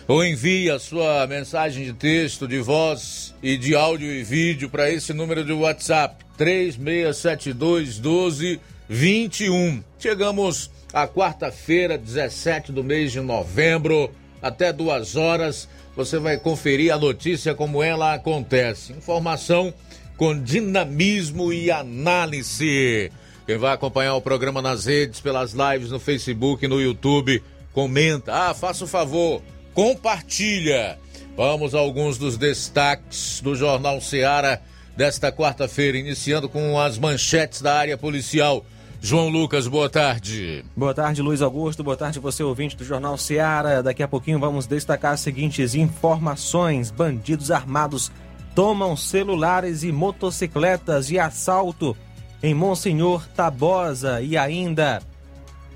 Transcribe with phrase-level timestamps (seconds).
[0.06, 4.90] ou envie a sua mensagem de texto, de voz e de áudio e vídeo para
[4.90, 9.82] esse número de WhatsApp 3672 1221.
[9.98, 15.68] Chegamos a quarta-feira, 17 do mês de novembro, até duas horas.
[15.96, 18.92] Você vai conferir a notícia como ela acontece.
[18.92, 19.74] Informação
[20.16, 23.10] com dinamismo e análise.
[23.44, 28.32] Quem vai acompanhar o programa nas redes, pelas lives no Facebook no YouTube, comenta.
[28.32, 29.42] Ah, faça o favor,
[29.74, 30.96] compartilha.
[31.36, 34.62] Vamos a alguns dos destaques do Jornal Seara
[34.96, 38.64] desta quarta-feira, iniciando com as manchetes da área policial.
[39.04, 40.64] João Lucas, boa tarde.
[40.74, 41.84] Boa tarde, Luiz Augusto.
[41.84, 43.82] Boa tarde, você ouvinte do Jornal Seara.
[43.82, 48.10] Daqui a pouquinho vamos destacar as seguintes informações: bandidos armados
[48.54, 51.94] tomam celulares e motocicletas de assalto
[52.42, 55.02] em Monsenhor Tabosa e ainda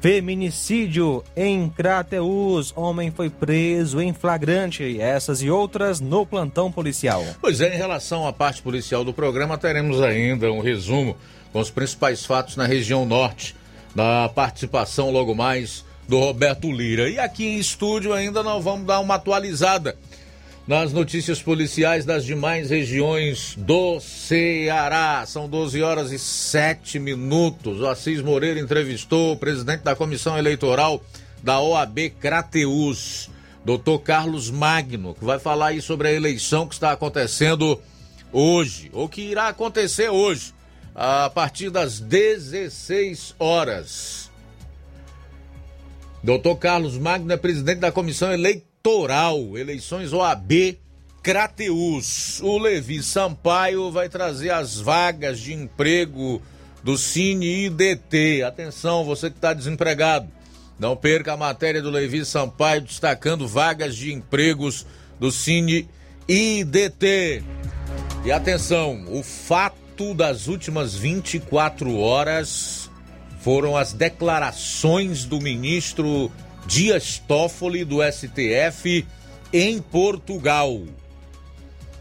[0.00, 2.72] feminicídio em Crateus.
[2.74, 4.98] Homem foi preso em flagrante.
[4.98, 7.22] Essas e outras no plantão policial.
[7.42, 11.14] Pois é, em relação à parte policial do programa, teremos ainda um resumo
[11.52, 13.54] com os principais fatos na região norte,
[13.94, 17.08] da participação logo mais do Roberto Lira.
[17.08, 19.96] E aqui em estúdio ainda nós vamos dar uma atualizada
[20.66, 25.24] nas notícias policiais das demais regiões do Ceará.
[25.26, 27.80] São 12 horas e 7 minutos.
[27.80, 31.02] O Assis Moreira entrevistou o presidente da comissão eleitoral
[31.42, 33.30] da OAB Crateus,
[33.64, 37.80] doutor Carlos Magno, que vai falar aí sobre a eleição que está acontecendo
[38.32, 40.57] hoje, ou que irá acontecer hoje
[41.00, 44.28] a partir das 16 horas.
[46.24, 50.76] Doutor Carlos Magno é presidente da Comissão Eleitoral, eleições OAB
[51.22, 52.40] Crateus.
[52.42, 56.42] O Levi Sampaio vai trazer as vagas de emprego
[56.82, 58.42] do Cine IDT.
[58.42, 60.26] Atenção, você que está desempregado.
[60.80, 64.84] Não perca a matéria do Levi Sampaio destacando vagas de empregos
[65.20, 65.88] do Cine
[66.26, 67.44] IDT.
[68.24, 72.88] E atenção, o fato fato das últimas 24 horas
[73.40, 76.30] foram as declarações do ministro
[76.66, 79.04] Dias Toffoli do STF
[79.52, 80.84] em Portugal,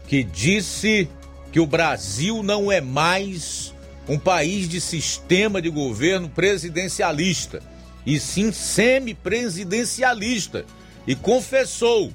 [0.06, 1.08] que disse
[1.50, 3.74] que o Brasil não é mais
[4.08, 7.60] um país de sistema de governo presidencialista,
[8.06, 10.64] e sim semipresidencialista,
[11.04, 12.12] e confessou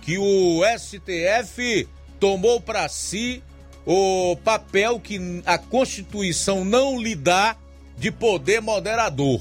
[0.00, 1.86] que o STF
[2.18, 3.42] tomou para si
[3.86, 7.56] o papel que a Constituição não lhe dá
[7.96, 9.40] de poder moderador.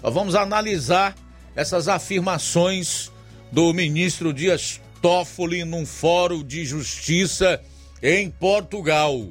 [0.00, 1.14] Nós vamos analisar
[1.56, 3.10] essas afirmações
[3.50, 7.60] do ministro Dias Toffoli num fórum de justiça
[8.02, 9.26] em Portugal.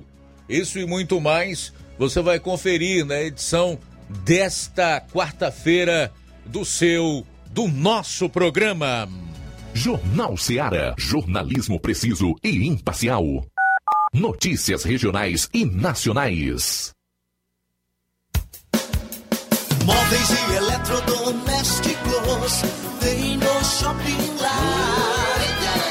[0.48, 3.80] Isso e muito mais você vai conferir na edição
[4.26, 6.12] desta quarta-feira
[6.46, 9.08] do seu, do nosso programa.
[9.74, 10.94] Jornal Seara.
[10.98, 13.24] Jornalismo preciso e imparcial.
[14.14, 16.94] Notícias regionais e nacionais.
[19.84, 22.62] Móveis e eletrodomésticos
[23.00, 25.40] tem no Shopping Lar.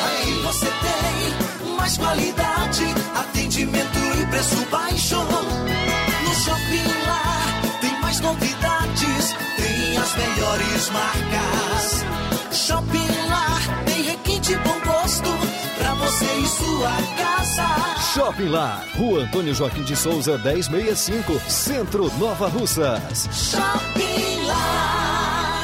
[0.06, 1.34] Aqui você tem
[1.76, 2.84] mais qualidade,
[3.16, 5.16] atendimento e preço baixo.
[5.16, 12.04] No Shopping Lar tem mais novidades, tem as melhores marcas.
[12.52, 15.62] Shopping Lar tem requinte bom gosto
[16.02, 18.01] você e sua casa.
[18.14, 23.26] Shopping Lá, Rua Antônio Joaquim de Souza, 1065, Centro Nova Russas.
[23.32, 25.62] Shopping Lá.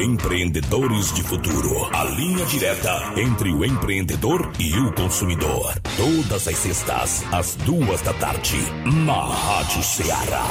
[0.00, 1.88] Empreendedores de Futuro.
[1.92, 5.74] A linha direta entre o empreendedor e o consumidor.
[5.96, 8.56] Todas as sextas, às duas da tarde,
[9.04, 10.44] na Rádio Ceará.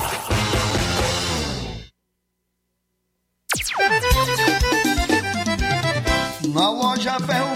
[6.53, 7.56] Na loja Ferro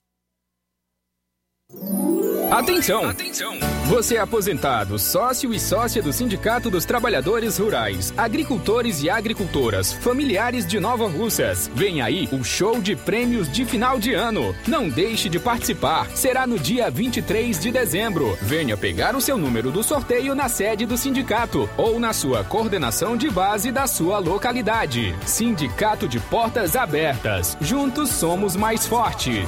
[2.51, 3.05] Atenção!
[3.05, 3.55] Atenção!
[3.85, 10.67] Você é aposentado, sócio e sócia do Sindicato dos Trabalhadores Rurais, Agricultores e Agricultoras, familiares
[10.67, 11.71] de Nova Russas.
[11.73, 14.53] Vem aí o show de prêmios de final de ano.
[14.67, 16.09] Não deixe de participar.
[16.13, 18.37] Será no dia 23 de dezembro.
[18.41, 23.15] Venha pegar o seu número do sorteio na sede do sindicato ou na sua coordenação
[23.15, 25.15] de base da sua localidade.
[25.25, 27.57] Sindicato de Portas Abertas.
[27.61, 29.47] Juntos somos mais fortes.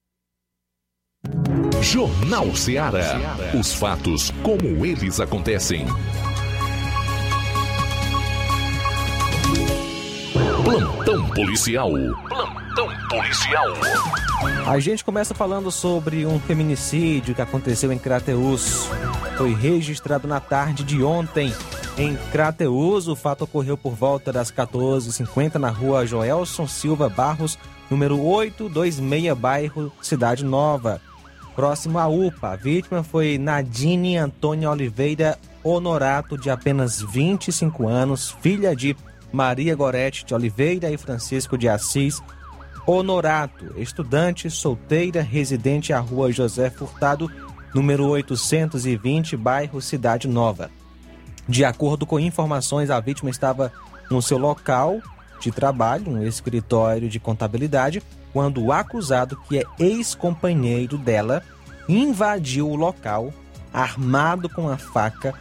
[1.81, 3.35] Jornal Ceará.
[3.59, 5.87] Os fatos como eles acontecem.
[10.63, 11.91] Plantão policial.
[12.29, 13.67] Plantão policial.
[14.67, 18.87] A gente começa falando sobre um feminicídio que aconteceu em Crateus.
[19.35, 21.51] Foi registrado na tarde de ontem
[21.97, 23.07] em Crateus.
[23.07, 27.57] O fato ocorreu por volta das 14h50 na rua Joelson Silva Barros,
[27.89, 31.01] número 826, bairro Cidade Nova
[31.55, 32.51] próximo à UPA.
[32.51, 38.95] A vítima foi Nadine Antônia Oliveira Honorato, de apenas 25 anos, filha de
[39.31, 42.21] Maria Gorete de Oliveira e Francisco de Assis
[42.85, 47.31] Honorato, estudante solteira residente à rua José Furtado,
[47.75, 50.71] número 820, bairro Cidade Nova.
[51.47, 53.71] De acordo com informações, a vítima estava
[54.09, 54.99] no seu local
[55.41, 58.01] de trabalho, um escritório de contabilidade,
[58.31, 61.43] quando o acusado, que é ex-companheiro dela,
[61.87, 63.33] invadiu o local
[63.73, 65.33] armado com a faca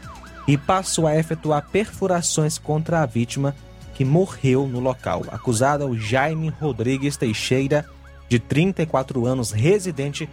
[0.47, 3.55] e passou a efetuar perfurações contra a vítima,
[3.95, 5.23] que morreu no local.
[5.31, 7.85] Acusado é o Jaime Rodrigues Teixeira,
[8.29, 10.29] de 34 anos, residente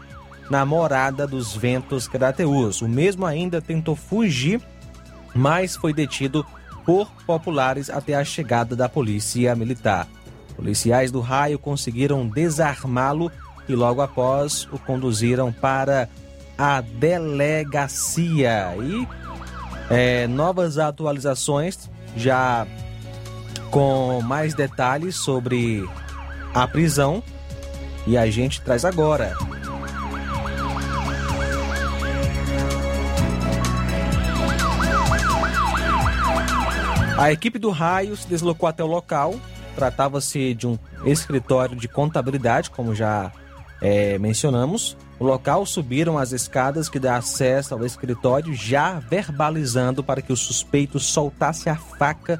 [0.49, 2.81] na Morada dos Ventos Crateus.
[2.81, 4.61] O mesmo ainda tentou fugir,
[5.35, 6.45] mas foi detido
[6.87, 10.07] por populares até a chegada da polícia militar.
[10.55, 13.29] Policiais do raio conseguiram desarmá-lo
[13.67, 16.07] e logo após o conduziram para
[16.57, 18.73] a delegacia.
[18.81, 19.05] E
[19.89, 22.65] é, novas atualizações já
[23.69, 25.87] com mais detalhes sobre
[26.53, 27.21] a prisão
[28.07, 29.35] e a gente traz agora.
[37.17, 39.33] A equipe do Raio se deslocou até o local.
[39.75, 43.31] Tratava-se de um escritório de contabilidade, como já
[43.81, 44.95] é, mencionamos.
[45.19, 50.37] No local subiram as escadas que dá acesso ao escritório, já verbalizando para que o
[50.37, 52.39] suspeito soltasse a faca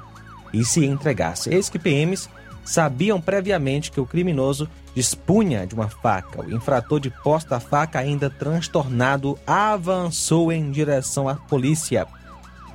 [0.53, 1.51] e se entregasse.
[1.51, 2.29] Eis que PMs
[2.63, 6.41] sabiam previamente que o criminoso dispunha de uma faca.
[6.41, 12.05] O infrator de posse da faca, ainda transtornado, avançou em direção à polícia.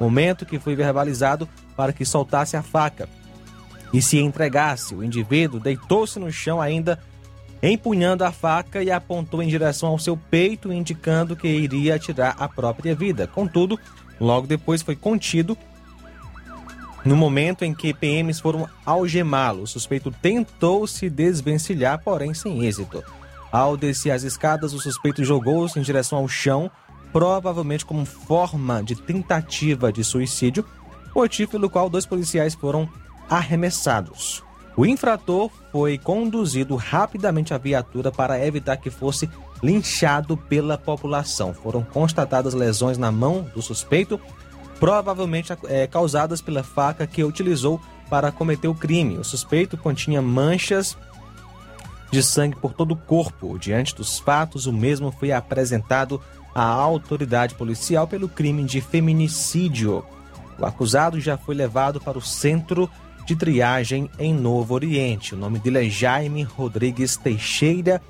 [0.00, 3.08] Momento que foi verbalizado para que soltasse a faca
[3.92, 4.94] e se entregasse.
[4.94, 6.98] O indivíduo deitou-se no chão ainda
[7.62, 12.48] empunhando a faca e apontou em direção ao seu peito, indicando que iria tirar a
[12.48, 13.26] própria vida.
[13.26, 13.78] Contudo,
[14.18, 15.56] logo depois foi contido
[17.04, 23.02] No momento em que PMs foram algemá-lo, o suspeito tentou se desvencilhar, porém sem êxito.
[23.50, 26.70] Ao descer as escadas, o suspeito jogou-se em direção ao chão,
[27.12, 30.64] provavelmente como forma de tentativa de suicídio,
[31.14, 32.88] motivo pelo qual dois policiais foram
[33.28, 34.42] arremessados.
[34.76, 39.28] O infrator foi conduzido rapidamente à viatura para evitar que fosse
[39.62, 41.52] linchado pela população.
[41.52, 44.18] Foram constatadas lesões na mão do suspeito,
[44.80, 49.18] provavelmente é, causadas pela faca que utilizou para cometer o crime.
[49.18, 50.96] O suspeito continha manchas
[52.10, 53.58] de sangue por todo o corpo.
[53.58, 56.20] Diante dos fatos, o mesmo foi apresentado
[56.54, 60.04] à autoridade policial pelo crime de feminicídio.
[60.62, 62.88] O acusado já foi levado para o centro
[63.26, 65.34] de triagem em Novo Oriente.
[65.34, 68.00] O nome dele é Jaime Rodrigues Teixeira.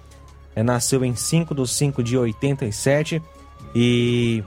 [0.54, 3.23] É, nasceu em 5 de 5 de 87
[3.75, 4.44] e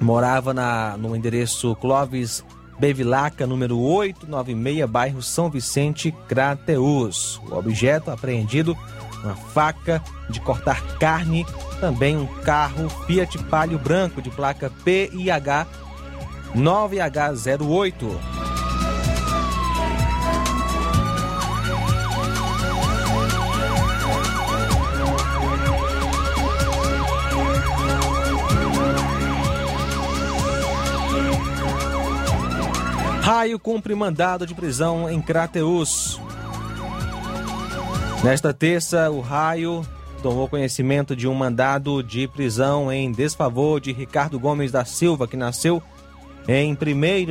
[0.00, 2.44] morava na, no endereço Clóvis
[2.78, 7.40] Bevilaca, número 896, bairro São Vicente, Crateus.
[7.50, 8.78] O objeto apreendido,
[9.24, 11.44] uma faca de cortar carne,
[11.80, 15.66] também um carro Fiat Palio branco de placa PIH
[16.54, 18.38] 9H08.
[33.20, 36.18] Raio cumpre mandado de prisão em Crateus.
[38.24, 39.86] Nesta terça, o Raio
[40.22, 45.36] tomou conhecimento de um mandado de prisão em desfavor de Ricardo Gomes da Silva, que
[45.36, 45.82] nasceu
[46.48, 46.76] em 1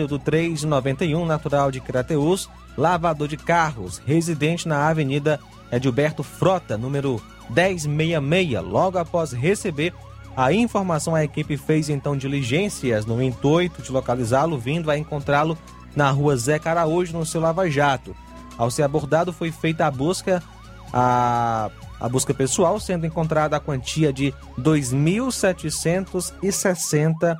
[0.05, 2.47] do 3 de 91, natural de Crateus,
[2.77, 5.39] lavador de carros, residente na Avenida
[5.71, 7.19] Edilberto Frota, número
[7.49, 8.63] 1066.
[8.63, 9.91] Logo após receber
[10.35, 15.57] a informação, a equipe fez então diligências no intuito de localizá-lo, vindo a encontrá-lo
[15.95, 18.15] na rua Zé Caraújo, no seu Lava Jato.
[18.55, 20.43] Ao ser abordado, foi feita a busca,
[20.93, 27.35] a, a busca pessoal, sendo encontrada a quantia de R$ 2.760.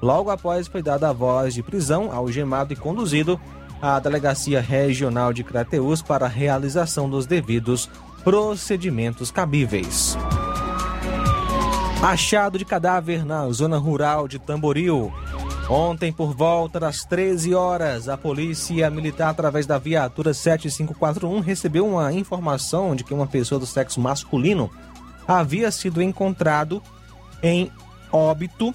[0.00, 3.38] Logo após, foi dada a voz de prisão, algemado e conduzido
[3.82, 7.88] à Delegacia Regional de Crateus para a realização dos devidos
[8.24, 10.16] procedimentos cabíveis.
[12.02, 15.12] Achado de cadáver na zona rural de Tamboril.
[15.68, 22.12] Ontem, por volta das 13 horas, a Polícia Militar, através da viatura 7541, recebeu uma
[22.12, 24.70] informação de que uma pessoa do sexo masculino
[25.28, 26.82] havia sido encontrado
[27.42, 27.70] em
[28.10, 28.74] óbito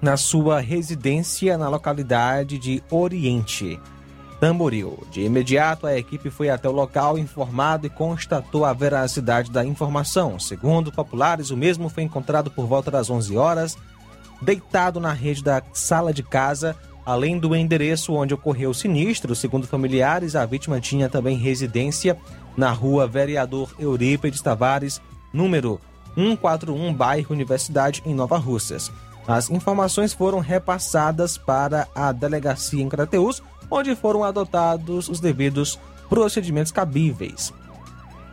[0.00, 3.80] na sua residência na localidade de Oriente,
[4.40, 4.98] Tamboril.
[5.10, 10.38] De imediato, a equipe foi até o local informado e constatou a veracidade da informação.
[10.38, 13.76] Segundo populares, o mesmo foi encontrado por volta das 11 horas
[14.40, 19.34] deitado na rede da sala de casa, além do endereço onde ocorreu o sinistro.
[19.34, 22.16] Segundo familiares, a vítima tinha também residência
[22.56, 25.00] na rua Vereador Eurípides Tavares,
[25.32, 25.80] número
[26.14, 28.90] 141, bairro Universidade, em Nova Russas.
[29.28, 36.72] As informações foram repassadas para a delegacia em Crateus, onde foram adotados os devidos procedimentos
[36.72, 37.52] cabíveis.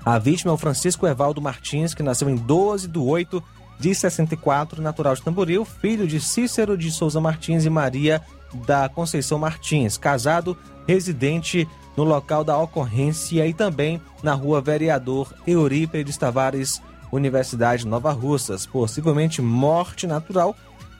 [0.06, 3.44] A vítima é o Francisco Evaldo Martins, que nasceu em 12 de 8
[3.78, 8.22] de 64, natural de Tamboril, filho de Cícero de Souza Martins e Maria
[8.66, 16.16] da Conceição Martins, casado, residente no local da ocorrência e também na rua Vereador Eurípides
[16.16, 20.56] Tavares, Universidade Nova Russas, possivelmente morte natural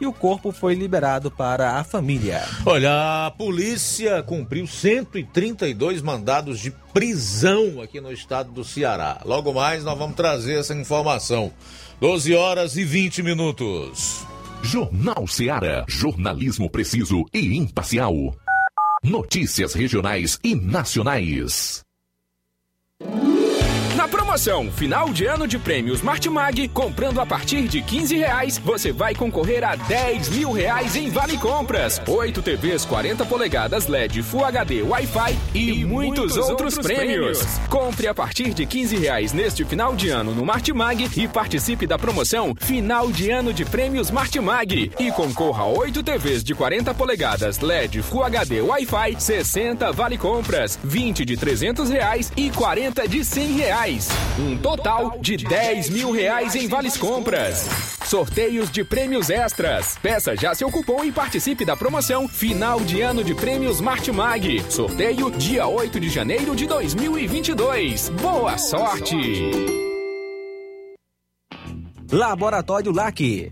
[0.06, 2.44] e o corpo foi liberado para a família.
[2.66, 9.20] Olha, a polícia cumpriu 132 mandados de prisão aqui no estado do Ceará.
[9.26, 11.52] Logo mais nós vamos trazer essa informação.
[12.00, 14.24] 12 horas e 20 minutos.
[14.62, 15.84] Jornal Ceará.
[15.88, 18.14] Jornalismo preciso e imparcial.
[19.04, 21.84] Notícias regionais e nacionais.
[24.36, 29.16] Promoção Final de Ano de Prêmios Martimag, comprando a partir de 15 reais, você vai
[29.16, 34.82] concorrer a 10 mil reais em Vale Compras, 8 TVs 40 polegadas LED Full HD
[34.82, 37.38] Wi-Fi e, e muitos, muitos, outros, outros prêmios.
[37.38, 37.68] prêmios.
[37.70, 41.98] Compre a partir de 15 reais neste final de ano no Martimag e participe da
[41.98, 47.60] promoção Final de Ano de Prêmios Martimag e concorra a 8 TVs de 40 polegadas
[47.60, 53.52] LED Full HD Wi-Fi, 60 Vale Compras, 20 de 300 reais e 40 de 100
[53.54, 54.25] reais reais.
[54.38, 57.70] Um total de 10 mil reais em vales compras.
[58.06, 59.98] Sorteios de prêmios extras.
[60.02, 64.62] Peça já seu cupom e participe da promoção Final de Ano de Prêmios Martimag.
[64.70, 68.10] Sorteio dia 8 de janeiro de 2022.
[68.10, 69.16] Boa sorte!
[72.12, 73.52] Laboratório LAC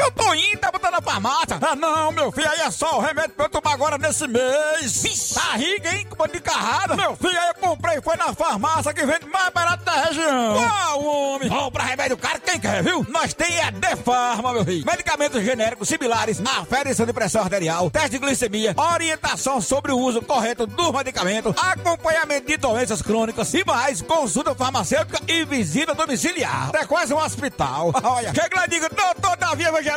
[0.00, 1.58] Eu tô indo, tá botando na farmácia.
[1.60, 5.02] Ah, não, meu filho, aí é só o remédio pra eu tomar agora nesse mês.
[5.02, 5.34] Vixe.
[5.34, 6.96] Barriga, hein, com de carrada.
[6.96, 10.56] Meu filho, aí eu comprei, foi na farmácia que vende mais barato da região.
[10.56, 11.48] Qual, homem?
[11.48, 13.04] Compra remédio caro, quem quer, viu?
[13.08, 14.86] Nós tem é Defarma, meu filho.
[14.86, 20.66] Medicamentos genéricos similares, aferição de pressão arterial, teste de glicemia, orientação sobre o uso correto
[20.66, 26.70] do medicamento, acompanhamento de doenças crônicas e mais, consulta farmacêutica e visita domiciliar.
[26.74, 27.92] É quase um hospital.
[28.02, 29.89] Olha, chega lá e diga, doutor Davi Evangelista,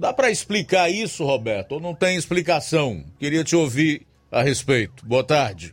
[0.00, 1.72] Dá para explicar isso, Roberto?
[1.72, 3.04] Ou não tem explicação?
[3.20, 5.06] Queria te ouvir a respeito.
[5.06, 5.72] Boa tarde.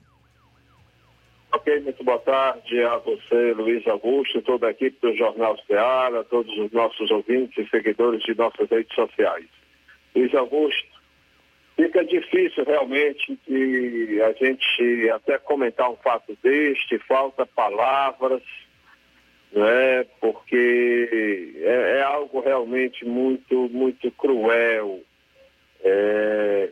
[1.52, 6.56] Ok, muito boa tarde a você, Luiz Augusto, toda a equipe do Jornal Ceará, todos
[6.60, 9.48] os nossos ouvintes e seguidores de nossas redes sociais.
[10.16, 11.02] Luiz Augusto,
[11.76, 18.44] fica difícil realmente de a gente até comentar um fato deste, falta palavras,
[19.54, 20.06] né?
[20.20, 25.02] porque é, é algo realmente muito, muito cruel.
[25.84, 26.70] É,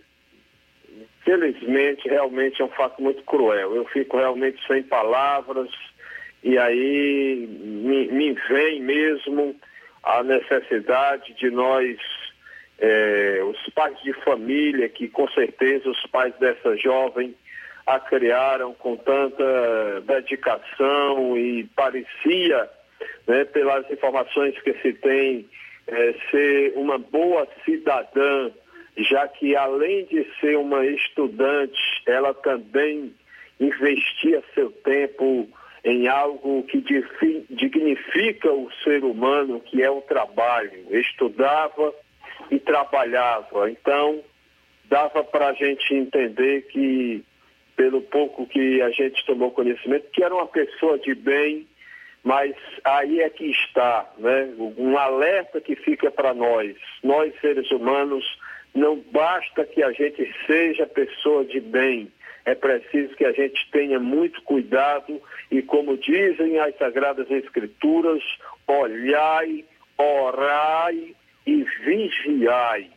[1.24, 3.76] felizmente, realmente é um fato muito cruel.
[3.76, 5.70] Eu fico realmente sem palavras
[6.44, 9.56] e aí me, me vem mesmo
[10.04, 11.98] a necessidade de nós,
[12.80, 17.36] é, os pais de família, que com certeza os pais dessa jovem
[17.86, 22.70] a criaram com tanta dedicação e parecia,
[23.28, 25.48] né, pelas informações que se tem,
[25.88, 28.52] é, ser uma boa cidadã,
[28.98, 33.14] já que além de ser uma estudante, ela também
[33.60, 35.48] investia seu tempo
[35.84, 36.84] em algo que
[37.50, 40.86] dignifica o ser humano, que é o trabalho.
[40.92, 41.94] Estudava
[42.52, 43.70] e trabalhava.
[43.70, 44.24] Então,
[44.86, 47.24] dava para a gente entender que,
[47.82, 51.68] pelo pouco que a gente tomou conhecimento, que era uma pessoa de bem,
[52.24, 54.54] mas aí é que está, né?
[54.78, 58.24] Um alerta que fica para nós, nós seres humanos,
[58.76, 62.12] não basta que a gente seja pessoa de bem,
[62.46, 68.22] é preciso que a gente tenha muito cuidado e, como dizem as Sagradas Escrituras,
[68.68, 69.66] olhai,
[69.98, 71.16] orai
[71.48, 72.92] e vigiai,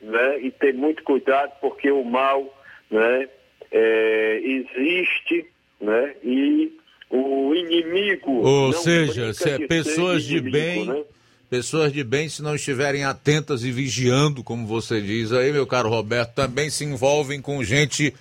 [0.00, 0.40] né?
[0.40, 2.52] E ter muito cuidado porque o mal,
[2.90, 3.28] né?
[3.76, 5.46] É, existe,
[5.80, 6.14] né?
[6.22, 6.72] E
[7.10, 8.30] o inimigo.
[8.30, 10.86] Ou seja, se é pessoas de inimigo, bem.
[10.86, 11.04] Né?
[11.50, 15.88] Pessoas de bem, se não estiverem atentas e vigiando, como você diz aí, meu caro
[15.88, 18.14] Roberto, também se envolvem com gente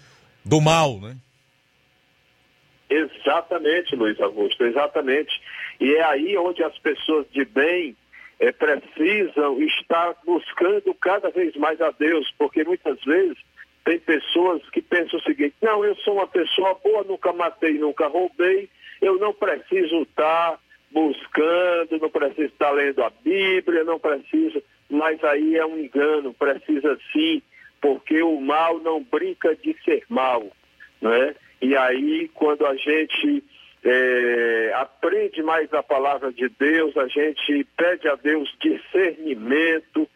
[0.46, 1.16] do mal, né?
[2.89, 5.32] Exatamente, Luiz Augusto, exatamente.
[5.80, 7.96] E é aí onde as pessoas de bem
[8.39, 13.38] é, precisam estar buscando cada vez mais a Deus, porque muitas vezes
[13.84, 18.08] tem pessoas que pensam o seguinte: não, eu sou uma pessoa boa, nunca matei, nunca
[18.08, 18.69] roubei,
[19.02, 20.60] eu não preciso estar
[20.91, 26.98] buscando, não preciso estar lendo a Bíblia, não preciso, mas aí é um engano, precisa
[27.12, 27.41] sim,
[27.82, 30.46] porque o mal não brinca de ser mal,
[31.02, 31.36] né?
[31.62, 33.43] E aí, quando a gente
[33.84, 40.08] é, aprende mais a palavra de Deus, a gente pede a Deus discernimento,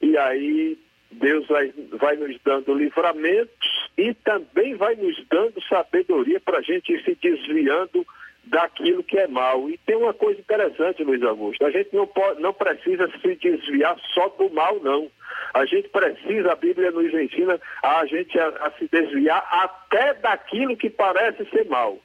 [0.00, 0.78] e aí
[1.20, 6.92] Deus vai, vai nos dando livramentos e também vai nos dando sabedoria para a gente
[6.92, 8.06] ir se desviando
[8.44, 9.68] daquilo que é mal.
[9.68, 13.96] E tem uma coisa interessante, Luiz Augusto, a gente não, pode, não precisa se desviar
[14.14, 15.10] só do mal, não.
[15.54, 20.76] A gente precisa, a Bíblia nos ensina a gente a, a se desviar até daquilo
[20.76, 21.98] que parece ser mal.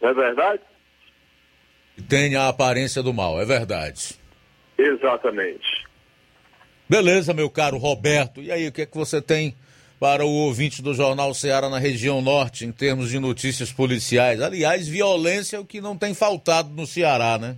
[0.00, 0.62] Não é verdade?
[2.08, 4.18] Tem a aparência do mal, é verdade.
[4.78, 5.87] Exatamente.
[6.88, 8.40] Beleza, meu caro Roberto.
[8.40, 9.54] E aí, o que é que você tem
[10.00, 14.40] para o ouvinte do Jornal Ceará na região norte, em termos de notícias policiais.
[14.40, 17.56] Aliás, violência é o que não tem faltado no Ceará, né?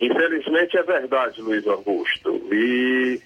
[0.00, 2.48] Infelizmente é verdade, Luiz Augusto.
[2.52, 3.20] E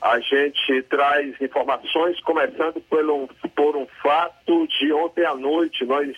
[0.00, 5.84] a gente traz informações, começando pelo, por um fato de ontem à noite.
[5.84, 6.16] Nós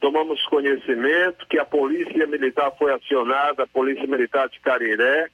[0.00, 5.28] tomamos conhecimento que a Polícia Militar foi acionada, a Polícia Militar de Cariré,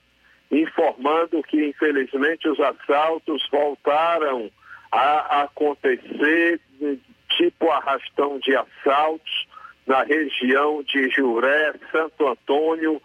[0.50, 4.50] informando que, infelizmente, os assaltos voltaram
[4.90, 6.60] a acontecer,
[7.36, 9.46] tipo arrastão de assaltos,
[9.86, 13.00] na região de Juré, Santo Antônio,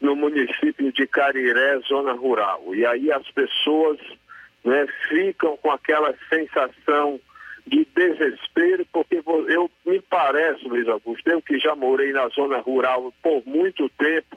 [0.00, 2.74] no município de Cariré, zona rural.
[2.74, 3.98] E aí as pessoas
[4.64, 7.18] né, ficam com aquela sensação
[7.66, 13.12] de desespero, porque eu me parece, Luiz Augusto, eu que já morei na zona rural
[13.22, 14.36] por muito tempo,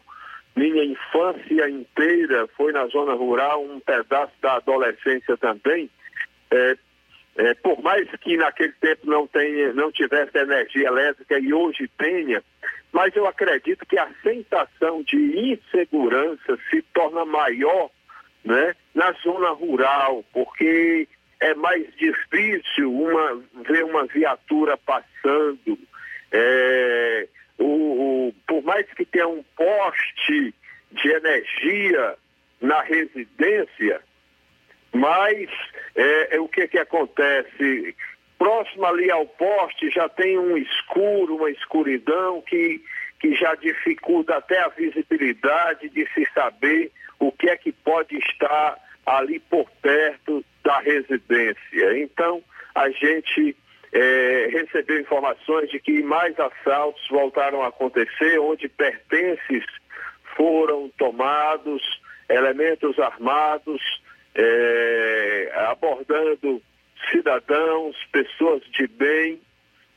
[0.60, 5.90] minha infância inteira foi na zona rural, um pedaço da adolescência também.
[6.52, 6.78] É,
[7.38, 12.44] é, por mais que naquele tempo não, tenha, não tivesse energia elétrica e hoje tenha,
[12.92, 15.16] mas eu acredito que a sensação de
[15.54, 17.90] insegurança se torna maior
[18.44, 21.08] né, na zona rural, porque
[21.40, 25.80] é mais difícil uma, ver uma viatura passando.
[26.32, 30.54] É, o, o, por mais que tenha um poste
[30.92, 32.16] de energia
[32.62, 34.02] na residência,
[34.94, 35.50] mas
[35.96, 37.96] é, é, o que, que acontece?
[38.38, 42.82] Próximo ali ao poste já tem um escuro, uma escuridão que,
[43.20, 48.78] que já dificulta até a visibilidade de se saber o que é que pode estar
[49.06, 52.00] ali por perto da residência.
[52.00, 52.42] Então,
[52.74, 53.56] a gente
[53.92, 59.66] é, recebeu informações de que mais assaltos voltaram a acontecer, onde pertences
[60.36, 61.82] foram tomados,
[62.30, 63.82] elementos armados
[64.36, 66.62] é, abordando
[67.12, 69.42] cidadãos, pessoas de bem,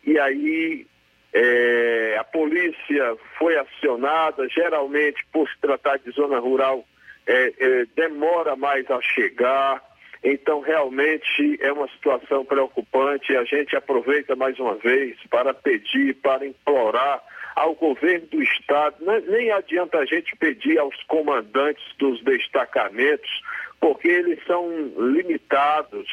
[0.05, 0.87] e aí
[1.33, 6.85] é, a polícia foi acionada, geralmente por se tratar de zona rural,
[7.27, 9.83] é, é, demora mais a chegar,
[10.23, 13.37] então realmente é uma situação preocupante.
[13.37, 17.23] A gente aproveita mais uma vez para pedir, para implorar
[17.57, 18.97] ao governo do estado,
[19.29, 23.31] nem adianta a gente pedir aos comandantes dos destacamentos
[23.83, 26.07] porque eles são limitados.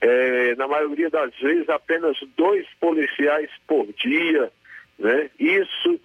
[0.00, 4.50] É, na maioria das vezes, apenas dois policiais por dia.
[4.98, 5.30] Né?
[5.38, 6.00] Isso,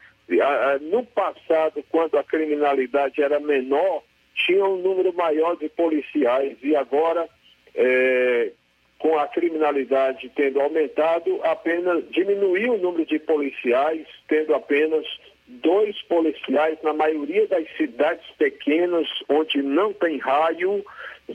[0.91, 7.27] no passado, quando a criminalidade era menor, tinha um número maior de policiais e agora,
[7.75, 8.51] é,
[8.97, 15.05] com a criminalidade tendo aumentado, apenas diminuiu o número de policiais, tendo apenas
[15.47, 20.85] dois policiais na maioria das cidades pequenas, onde não tem raio,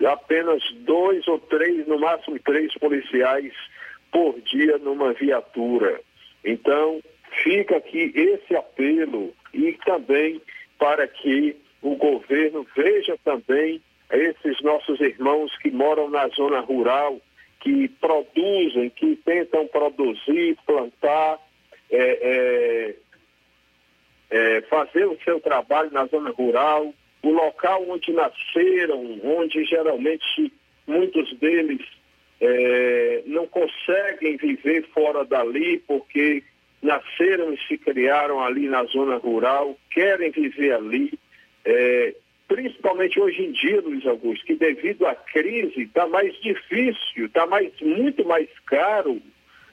[0.07, 3.53] apenas dois ou três, no máximo três policiais
[4.13, 6.01] por dia numa viatura.
[6.45, 7.01] Então,
[7.43, 10.41] fica aqui esse apelo e também
[10.79, 17.21] para que o governo veja também esses nossos irmãos que moram na zona rural,
[17.61, 21.39] que produzem, que tentam produzir, plantar,
[21.91, 22.95] é, é,
[24.31, 26.93] é, fazer o seu trabalho na zona rural,
[27.23, 30.53] o local onde nasceram, onde geralmente
[30.87, 31.83] muitos deles
[32.41, 36.43] é, não conseguem viver fora dali porque
[36.81, 41.19] nasceram e se criaram ali na zona rural, querem viver ali.
[41.65, 42.15] É,
[42.47, 47.73] principalmente hoje em dia, Luiz Augusto, que devido à crise está mais difícil, está mais,
[47.81, 49.21] muito mais caro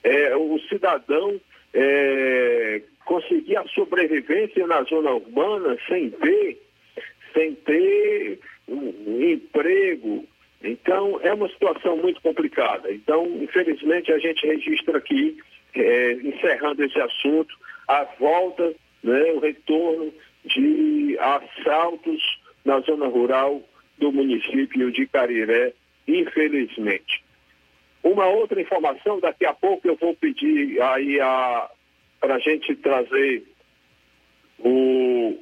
[0.04, 1.39] é, o cidadão
[1.73, 6.62] é, conseguir a sobrevivência na zona urbana sem ter,
[7.34, 10.25] sem ter um emprego.
[10.63, 12.91] Então, é uma situação muito complicada.
[12.91, 15.38] Então, infelizmente, a gente registra aqui,
[15.73, 17.56] é, encerrando esse assunto,
[17.88, 18.73] a volta,
[19.04, 20.13] né, o retorno
[20.45, 22.21] de assaltos
[22.65, 23.62] na zona rural
[23.97, 25.73] do município de Cariré,
[26.08, 27.23] infelizmente.
[28.04, 31.17] Uma outra informação, daqui a pouco eu vou pedir aí
[32.19, 33.43] para a gente trazer
[34.60, 35.38] o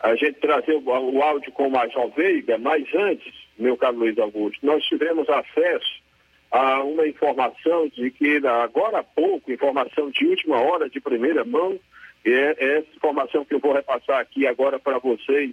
[0.00, 4.18] a gente trazer o, o áudio com o Major Veiga, mas antes, meu caro Luiz
[4.18, 6.02] Augusto, nós tivemos acesso
[6.50, 11.78] a uma informação de que agora há pouco, informação de última hora, de primeira mão,
[12.24, 15.52] é, é essa informação que eu vou repassar aqui agora para vocês.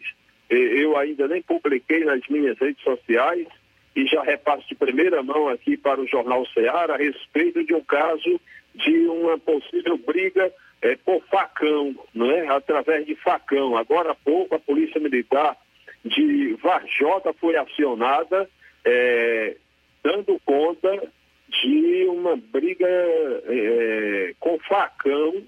[0.50, 3.48] Eu ainda nem publiquei nas minhas redes sociais
[3.96, 7.84] e já repasso de primeira mão aqui para o Jornal Ceará a respeito de um
[7.84, 8.40] caso
[8.76, 10.52] de uma possível briga
[10.82, 12.48] é, por facão, não é?
[12.48, 13.76] através de facão.
[13.76, 15.58] Agora há pouco a Polícia Militar
[16.04, 18.50] de Varjota foi acionada,
[18.86, 19.58] é,
[20.04, 21.12] dando conta
[21.50, 25.44] de uma briga é, com facão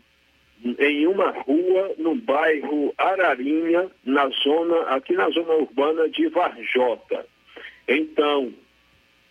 [0.80, 7.26] em uma rua no bairro Ararinha, na zona, aqui na zona urbana de Varjota.
[7.88, 8.54] Então,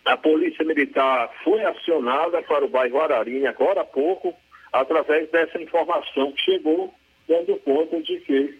[0.05, 4.33] a Polícia Militar foi acionada para o bairro Ararinha agora há pouco,
[4.73, 6.93] através dessa informação que chegou,
[7.27, 8.59] dando conta de que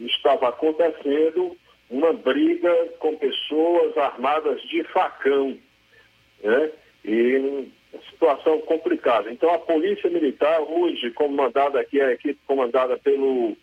[0.00, 1.56] estava acontecendo
[1.88, 5.58] uma briga com pessoas armadas de facão,
[6.42, 6.70] né?
[7.04, 7.68] E
[8.10, 9.30] situação complicada.
[9.30, 13.56] Então a Polícia Militar hoje, comandada aqui, a equipe comandada pelo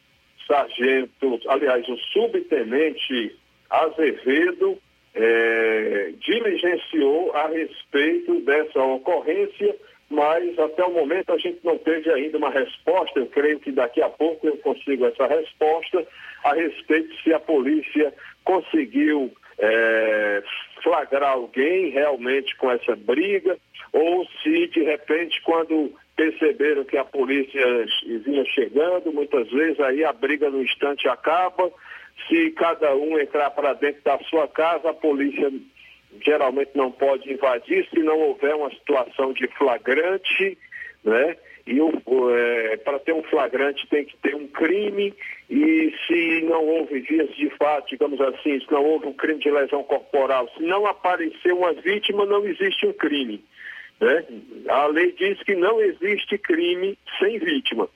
[0.48, 3.36] sargento, aliás, o subtenente
[3.70, 4.78] Azevedo,
[5.14, 9.76] é, diligenciou a respeito dessa ocorrência,
[10.10, 13.20] mas até o momento a gente não teve ainda uma resposta.
[13.20, 16.08] Eu creio que daqui a pouco eu consigo essa resposta
[16.44, 18.14] a respeito se a polícia
[18.46, 20.44] conseguiu é,
[20.84, 23.58] flagrar alguém realmente com essa briga,
[23.94, 27.64] ou se de repente, quando perceberam que a polícia
[28.26, 31.72] vinha chegando, muitas vezes aí a briga no instante acaba.
[32.28, 35.52] Se cada um entrar para dentro da sua casa, a polícia
[36.26, 40.58] geralmente não pode invadir se não houver uma situação de flagrante,
[41.04, 41.38] né?
[41.68, 45.14] E é, para ter um flagrante tem que ter um crime
[45.50, 49.52] e se não houve vias de fato, digamos assim, se não houve um crime de
[49.52, 53.44] lesão corporal, se não aparecer uma vítima, não existe um crime.
[54.00, 54.26] Né?
[54.70, 57.90] A lei diz que não existe crime sem vítima.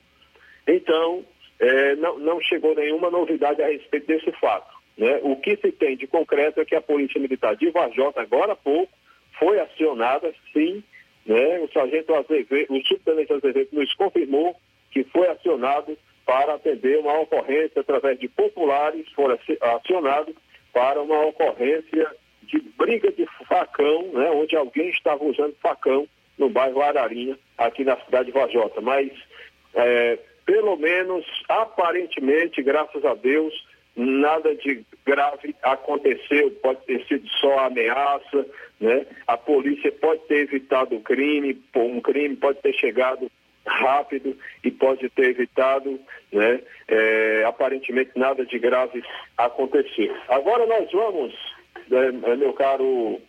[0.68, 1.24] Então,
[1.58, 4.70] é, não, não, chegou nenhuma novidade a respeito desse fato.
[4.98, 5.18] Né?
[5.24, 8.56] O que se tem de concreto é que a Polícia Militar de Varjota, agora há
[8.56, 8.92] pouco,
[9.40, 10.84] foi acionada, sim,
[11.26, 11.60] né?
[11.60, 14.56] o sargento Azevedo, o subtenente Azevedo nos confirmou
[14.92, 20.36] que foi acionado para atender uma ocorrência através de populares, foram acionados
[20.74, 22.08] para uma ocorrência
[22.44, 26.08] de briga de facão, né, onde alguém estava usando facão
[26.38, 28.82] no bairro Ararinha, aqui na cidade de Vajota.
[28.82, 29.12] Mas,
[29.74, 33.54] é, pelo menos, aparentemente, graças a Deus,
[33.96, 38.46] nada de grave aconteceu, pode ter sido só ameaça,
[38.82, 39.06] né?
[39.28, 43.32] A polícia pode ter evitado o crime, um crime pode ter chegado
[43.66, 46.00] rápido e pode ter evitado,
[46.32, 46.60] né?
[46.88, 49.04] É, aparentemente nada de grave
[49.38, 50.14] aconteceu.
[50.28, 51.34] Agora nós vamos
[51.92, 53.22] é, meu caro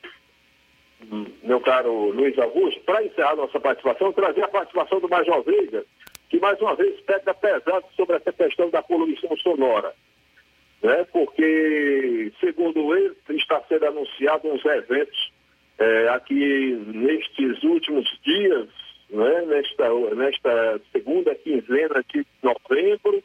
[1.42, 5.84] meu caro Luiz Augusto, para encerrar nossa participação, trazer a participação do Major Veiga,
[6.30, 9.92] que mais uma vez pega pesado sobre essa questão da poluição sonora.
[10.80, 11.04] Né?
[11.12, 15.31] Porque, segundo ele, está sendo anunciado uns eventos
[15.82, 18.68] é, aqui nestes últimos dias,
[19.10, 19.42] né?
[19.46, 23.22] nesta, nesta segunda quinzena de novembro,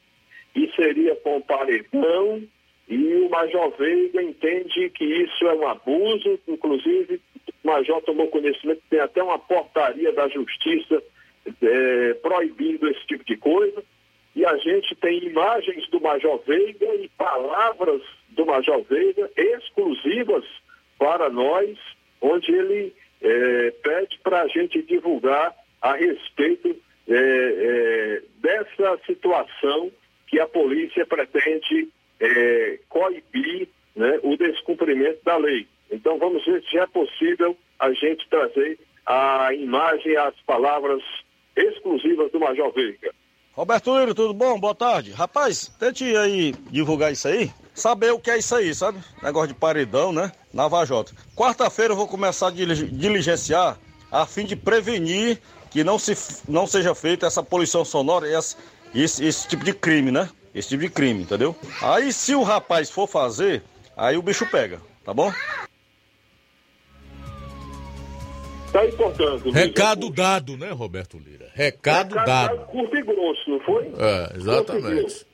[0.55, 2.41] e seria com paredão
[2.87, 7.21] e o Major Veiga entende que isso é um abuso, inclusive
[7.63, 11.03] o Major tomou conhecimento que tem até uma portaria da Justiça
[11.61, 13.83] é, proibindo esse tipo de coisa.
[14.33, 20.45] E a gente tem imagens do Major Veiga e palavras do Major Veiga exclusivas
[20.97, 21.77] para nós,
[22.27, 26.75] onde ele é, pede para a gente divulgar a respeito
[27.07, 29.91] é, dessa situação
[30.27, 31.89] que a polícia pretende
[32.89, 35.67] coibir né, o descumprimento da lei.
[35.91, 41.01] Então vamos ver se é possível a gente trazer a imagem, as palavras
[41.55, 43.13] exclusivas do Major Veiga.
[43.57, 44.59] Roberto Liro, tudo bom?
[44.59, 45.11] Boa tarde.
[45.11, 48.99] Rapaz, tente aí divulgar isso aí, saber o que é isso aí, sabe?
[49.23, 50.31] Negócio de paredão, né?
[50.53, 51.11] Na Vajota.
[51.35, 53.79] Quarta-feira eu vou começar a diligenciar
[54.11, 55.41] a fim de prevenir
[55.71, 56.15] que não, se,
[56.47, 58.55] não seja feita essa poluição sonora e esse,
[58.93, 60.29] esse, esse tipo de crime, né?
[60.53, 61.55] esse tipo de crime, entendeu?
[61.81, 63.63] Aí se o rapaz for fazer,
[63.95, 65.33] aí o bicho pega, tá bom?
[68.77, 69.49] Tá importando.
[69.49, 71.49] Recado dado, né, Roberto Lira?
[71.55, 72.65] Recado, Recado dado.
[72.67, 73.85] Curto e grosso, não foi?
[73.85, 75.25] É, exatamente.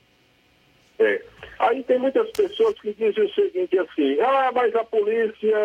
[0.98, 1.22] É.
[1.58, 5.58] Aí tem muitas pessoas que dizem o seguinte assim, ah, mas a polícia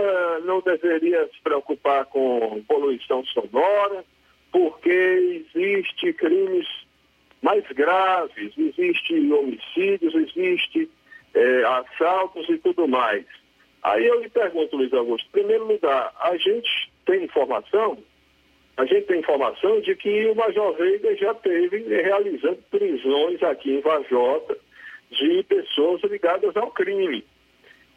[0.44, 4.04] não deveria se preocupar com poluição sonora,
[4.52, 6.68] porque existe crimes
[7.42, 10.90] mais graves, existe homicídios, existe
[11.34, 13.26] é, assaltos e tudo mais.
[13.84, 17.98] Aí eu lhe pergunto, Luiz Augusto, em primeiro lugar, a gente tem informação,
[18.78, 23.82] a gente tem informação de que o Major Veiga já teve realizando prisões aqui em
[23.82, 24.56] Vajota
[25.10, 27.26] de pessoas ligadas ao crime.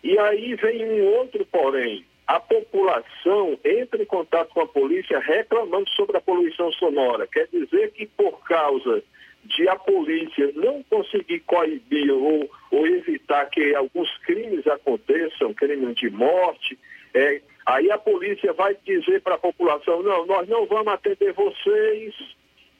[0.03, 2.07] E aí vem um outro porém.
[2.27, 7.27] A população entra em contato com a polícia reclamando sobre a poluição sonora.
[7.27, 9.03] Quer dizer que por causa
[9.45, 16.09] de a polícia não conseguir coibir ou, ou evitar que alguns crimes aconteçam, crimes de
[16.09, 16.79] morte,
[17.13, 22.15] é, aí a polícia vai dizer para a população, não, nós não vamos atender vocês,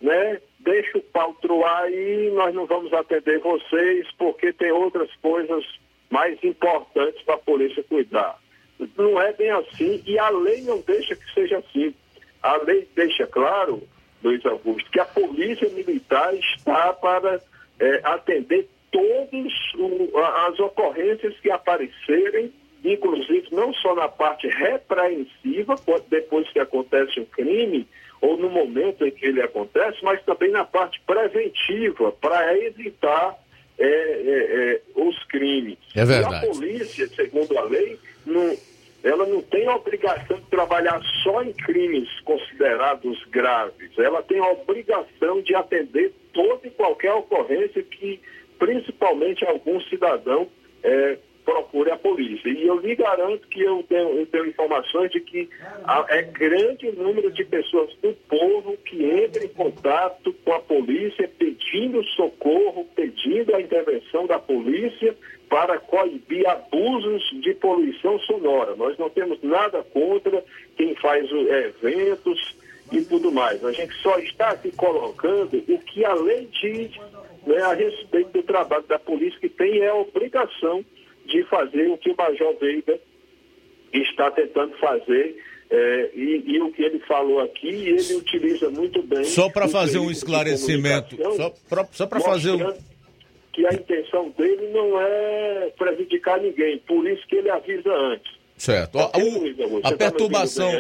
[0.01, 0.41] né?
[0.61, 5.65] Deixa o pau troar aí, nós não vamos atender vocês, porque tem outras coisas
[6.11, 8.39] mais importantes para a polícia cuidar.
[8.97, 11.95] Não é bem assim e a lei não deixa que seja assim.
[12.43, 13.83] A lei deixa claro
[14.23, 17.41] Luiz Augusto, que a polícia militar está para
[17.81, 19.53] é, atender todas
[20.47, 22.53] as ocorrências que aparecerem,
[22.85, 25.77] inclusive não só na parte repreensiva,
[26.09, 27.87] depois que acontece um crime,
[28.21, 33.37] ou no momento em que ele acontece, mas também na parte preventiva, para evitar
[33.79, 35.79] é, é, é, os crimes.
[35.95, 36.47] É verdade.
[36.47, 38.57] E a polícia, segundo a lei, não,
[39.03, 43.99] ela não tem a obrigação de trabalhar só em crimes considerados graves.
[43.99, 48.21] Ela tem a obrigação de atender toda e qualquer ocorrência que,
[48.59, 50.47] principalmente, algum cidadão
[50.85, 52.49] é, procure a polícia.
[52.49, 55.49] E eu lhe garanto que eu tenho, eu tenho informações de que
[55.85, 61.29] há, é grande número de pessoas do povo que entram em contato com a polícia
[61.39, 65.17] pedindo socorro, pedindo a intervenção da polícia
[65.49, 68.75] para coibir abusos de poluição sonora.
[68.77, 70.43] Nós não temos nada contra
[70.77, 72.57] quem faz eventos
[72.91, 73.65] e tudo mais.
[73.65, 76.93] A gente só está aqui colocando o que a lei diz
[77.47, 80.85] né, a respeito do trabalho da polícia, que tem a obrigação
[81.27, 82.99] de fazer o que o Major Veiga
[83.93, 85.37] está tentando fazer.
[85.71, 89.25] É, e, e, o que ele falou aqui, ele utiliza muito bem.
[89.25, 91.17] Só para fazer um esclarecimento,
[91.93, 92.75] só para fazer um.
[93.55, 98.33] Que a intenção dele não é prejudicar ninguém, por isso que ele avisa antes.
[98.57, 98.99] Certo.
[98.99, 100.71] Tá o, a, perturbação,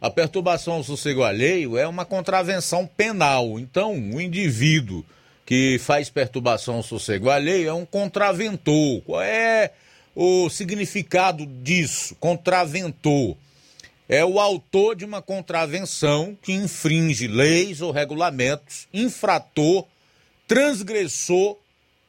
[0.00, 3.58] a perturbação ao sossego alheio é uma contravenção penal.
[3.58, 5.04] Então, o indivíduo
[5.44, 9.02] que faz perturbação ao sossego alheio é um contraventor.
[9.02, 9.72] Qual é
[10.16, 13.36] o significado disso, contraventor.
[14.08, 19.84] É o autor de uma contravenção que infringe leis ou regulamentos, infrator,
[20.48, 21.58] transgressor,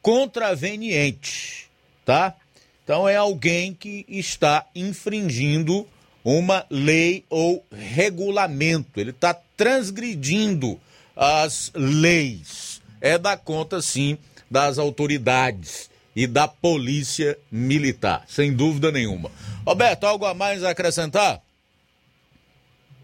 [0.00, 1.68] contraveniente,
[2.06, 2.34] tá?
[2.82, 5.86] Então é alguém que está infringindo
[6.24, 10.80] uma lei ou regulamento, ele está transgredindo
[11.14, 12.80] as leis.
[13.00, 14.16] É da conta, sim,
[14.50, 19.30] das autoridades e da Polícia Militar, sem dúvida nenhuma.
[19.64, 21.40] Roberto, algo a mais a acrescentar?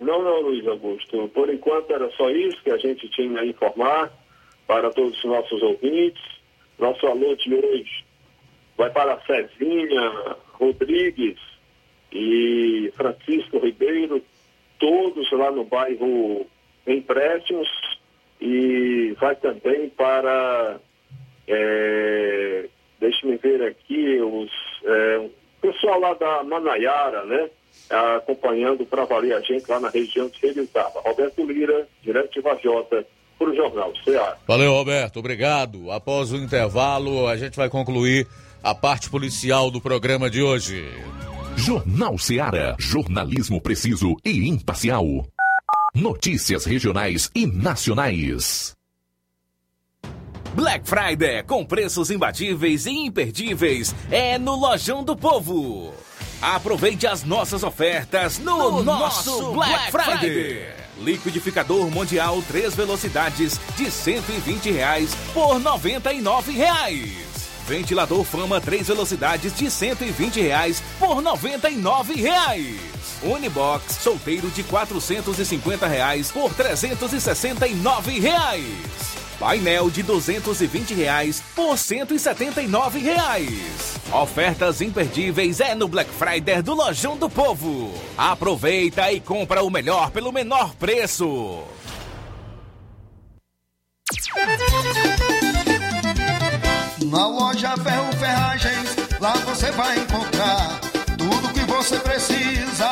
[0.00, 1.28] Não, não, Luiz Augusto.
[1.28, 4.12] Por enquanto era só isso que a gente tinha a informar
[4.66, 6.20] para todos os nossos ouvintes.
[6.76, 8.04] Nosso alô de hoje
[8.76, 11.38] vai para Cezinha Rodrigues
[12.10, 14.20] e Francisco Ribeiro,
[14.80, 16.48] todos lá no bairro
[16.84, 17.68] Empréstimos,
[18.40, 20.80] e vai também para
[21.46, 22.68] é,
[23.04, 24.50] Deixe-me ver aqui os
[24.82, 25.30] é, o
[25.60, 27.50] pessoal lá da Manaiara, né?
[28.16, 31.02] Acompanhando para valer a gente lá na região de Seriutaba.
[31.04, 33.06] Roberto Lira, direto de Vajota,
[33.38, 34.38] para o Jornal Ceará.
[34.46, 35.18] Valeu, Roberto.
[35.18, 35.90] Obrigado.
[35.90, 38.26] Após o intervalo, a gente vai concluir
[38.62, 40.88] a parte policial do programa de hoje.
[41.56, 42.74] Jornal Ceará.
[42.78, 45.04] Jornalismo preciso e imparcial.
[45.94, 48.74] Notícias regionais e nacionais.
[50.54, 55.92] Black Friday com preços imbatíveis e imperdíveis é no Lojão do Povo.
[56.40, 60.18] Aproveite as nossas ofertas no, no nosso, Black, Black Friday.
[60.18, 60.74] Friday.
[60.98, 67.12] Liquidificador Mundial 3 velocidades de 120 reais por 99 reais.
[67.66, 72.78] Ventilador Fama 3 velocidades de 120 reais por 99 reais.
[73.24, 79.23] Unibox solteiro de 450 reais por 369 reais.
[79.44, 84.00] Painel de 220 reais por 179 reais.
[84.10, 87.92] Ofertas imperdíveis é no Black Friday do Lojão do Povo.
[88.16, 91.62] Aproveita e compra o melhor pelo menor preço.
[97.02, 100.80] Na loja Ferro Ferragens, lá você vai encontrar
[101.18, 102.88] tudo que você precisa,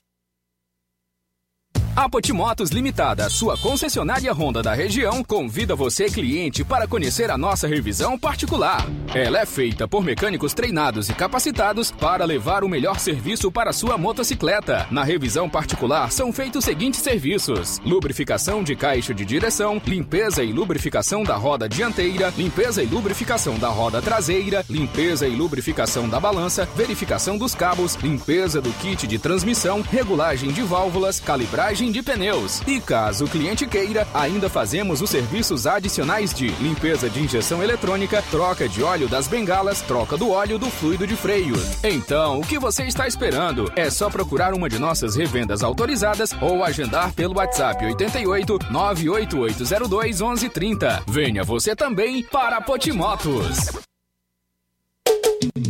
[2.00, 7.68] A Potimotos Limitada, sua concessionária Honda da região, convida você, cliente, para conhecer a nossa
[7.68, 8.86] revisão particular.
[9.14, 13.98] Ela é feita por mecânicos treinados e capacitados para levar o melhor serviço para sua
[13.98, 14.86] motocicleta.
[14.90, 20.54] Na revisão particular são feitos os seguintes serviços: lubrificação de caixa de direção, limpeza e
[20.54, 26.66] lubrificação da roda dianteira, limpeza e lubrificação da roda traseira, limpeza e lubrificação da balança,
[26.74, 32.60] verificação dos cabos, limpeza do kit de transmissão, regulagem de válvulas, calibragem de pneus.
[32.66, 38.22] E caso o cliente queira, ainda fazemos os serviços adicionais de limpeza de injeção eletrônica,
[38.30, 41.54] troca de óleo das bengalas, troca do óleo do fluido de freio.
[41.82, 43.70] Então, o que você está esperando?
[43.76, 51.02] É só procurar uma de nossas revendas autorizadas ou agendar pelo WhatsApp 88 98802 1130.
[51.08, 53.70] Venha você também para Potimotos.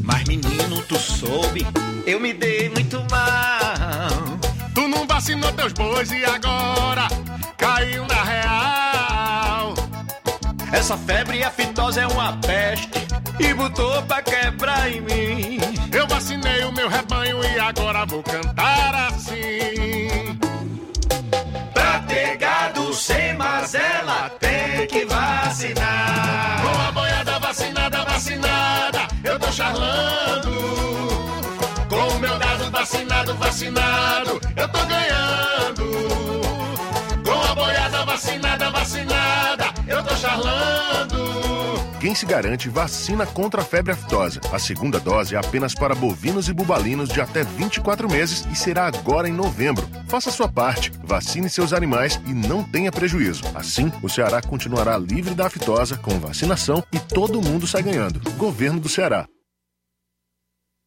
[0.03, 1.67] Mas menino, tu soube,
[2.07, 4.30] eu me dei muito mal.
[4.75, 7.09] Tu não vacinou teus bois e agora
[7.57, 9.75] caiu na real.
[10.73, 13.07] Essa febre aftosa é uma peste
[13.39, 15.59] e botou pra quebrar em mim.
[15.93, 20.39] Eu vacinei o meu rebanho e agora vou cantar assim.
[21.75, 26.63] Pra ter gado sem mazela, tem que vacinar.
[26.63, 30.51] Com a boiada vacinada, vacinada, eu tô charlando.
[31.89, 34.41] Com o meu dado vacinado, vacinado,
[38.21, 41.41] vacinada, vacinada, eu tô charlando.
[41.99, 44.41] Quem se garante vacina contra a febre aftosa.
[44.53, 48.87] A segunda dose é apenas para bovinos e bubalinos de até 24 meses e será
[48.87, 49.87] agora em novembro.
[50.07, 53.43] Faça sua parte, vacine seus animais e não tenha prejuízo.
[53.55, 58.21] Assim, o Ceará continuará livre da aftosa com vacinação e todo mundo sai ganhando.
[58.37, 59.27] Governo do Ceará.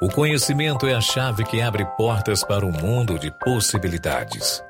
[0.00, 4.64] O conhecimento é a chave que abre portas para um mundo de possibilidades.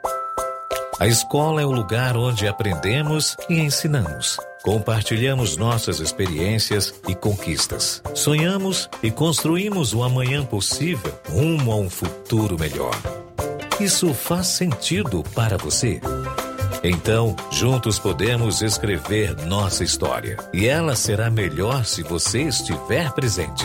[0.99, 4.39] A escola é o lugar onde aprendemos e ensinamos.
[4.65, 8.03] Compartilhamos nossas experiências e conquistas.
[8.13, 12.97] Sonhamos e construímos um amanhã possível rumo a um futuro melhor.
[13.79, 16.01] Isso faz sentido para você?
[16.83, 20.37] Então, juntos podemos escrever nossa história.
[20.53, 23.65] E ela será melhor se você estiver presente.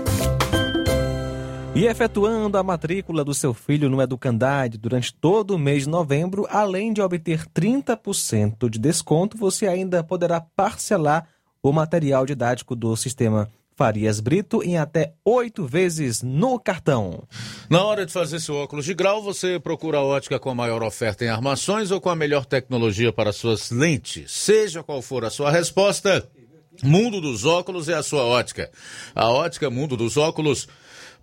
[1.73, 6.45] E efetuando a matrícula do seu filho no Educandade durante todo o mês de novembro,
[6.49, 11.29] além de obter 30% de desconto, você ainda poderá parcelar
[11.63, 17.23] o material didático do sistema Farias Brito em até oito vezes no cartão.
[17.69, 20.83] Na hora de fazer seu óculos de grau, você procura a ótica com a maior
[20.83, 24.29] oferta em armações ou com a melhor tecnologia para suas lentes.
[24.29, 26.29] Seja qual for a sua resposta,
[26.83, 28.71] Mundo dos Óculos é a sua ótica.
[29.13, 30.67] A ótica Mundo dos Óculos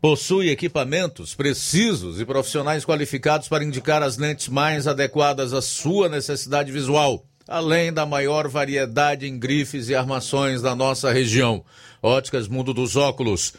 [0.01, 6.71] possui equipamentos precisos e profissionais qualificados para indicar as lentes mais adequadas à sua necessidade
[6.71, 11.65] visual, além da maior variedade em grifes e armações da nossa região.
[12.03, 13.55] Óticas Mundo dos Óculos.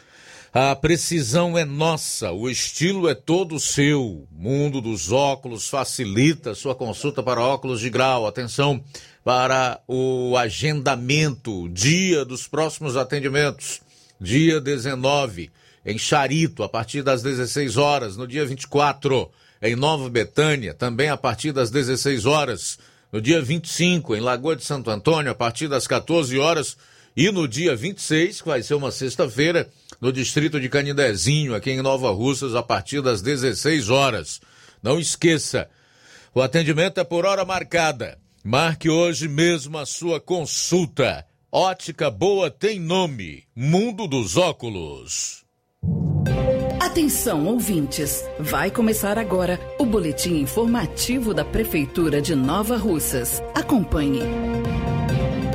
[0.52, 4.26] A precisão é nossa, o estilo é todo seu.
[4.32, 8.26] Mundo dos óculos facilita sua consulta para óculos de grau.
[8.26, 8.82] Atenção
[9.22, 13.80] para o agendamento, dia dos próximos atendimentos.
[14.20, 15.52] Dia 19,
[15.84, 18.16] em Charito, a partir das 16 horas.
[18.16, 19.30] No dia 24,
[19.62, 22.78] em Nova Betânia, também a partir das 16 horas.
[23.12, 26.76] No dia 25, em Lagoa de Santo Antônio, a partir das 14 horas.
[27.16, 29.68] E no dia 26, que vai ser uma sexta-feira,
[30.00, 34.40] no distrito de Canidezinho, aqui em Nova Russas, a partir das 16 horas.
[34.82, 35.68] Não esqueça,
[36.32, 38.16] o atendimento é por hora marcada.
[38.44, 41.26] Marque hoje mesmo a sua consulta.
[41.50, 45.39] Ótica Boa tem nome: Mundo dos Óculos.
[46.90, 48.24] Atenção, ouvintes!
[48.38, 53.40] Vai começar agora o boletim informativo da Prefeitura de Nova Russas.
[53.54, 54.20] Acompanhe.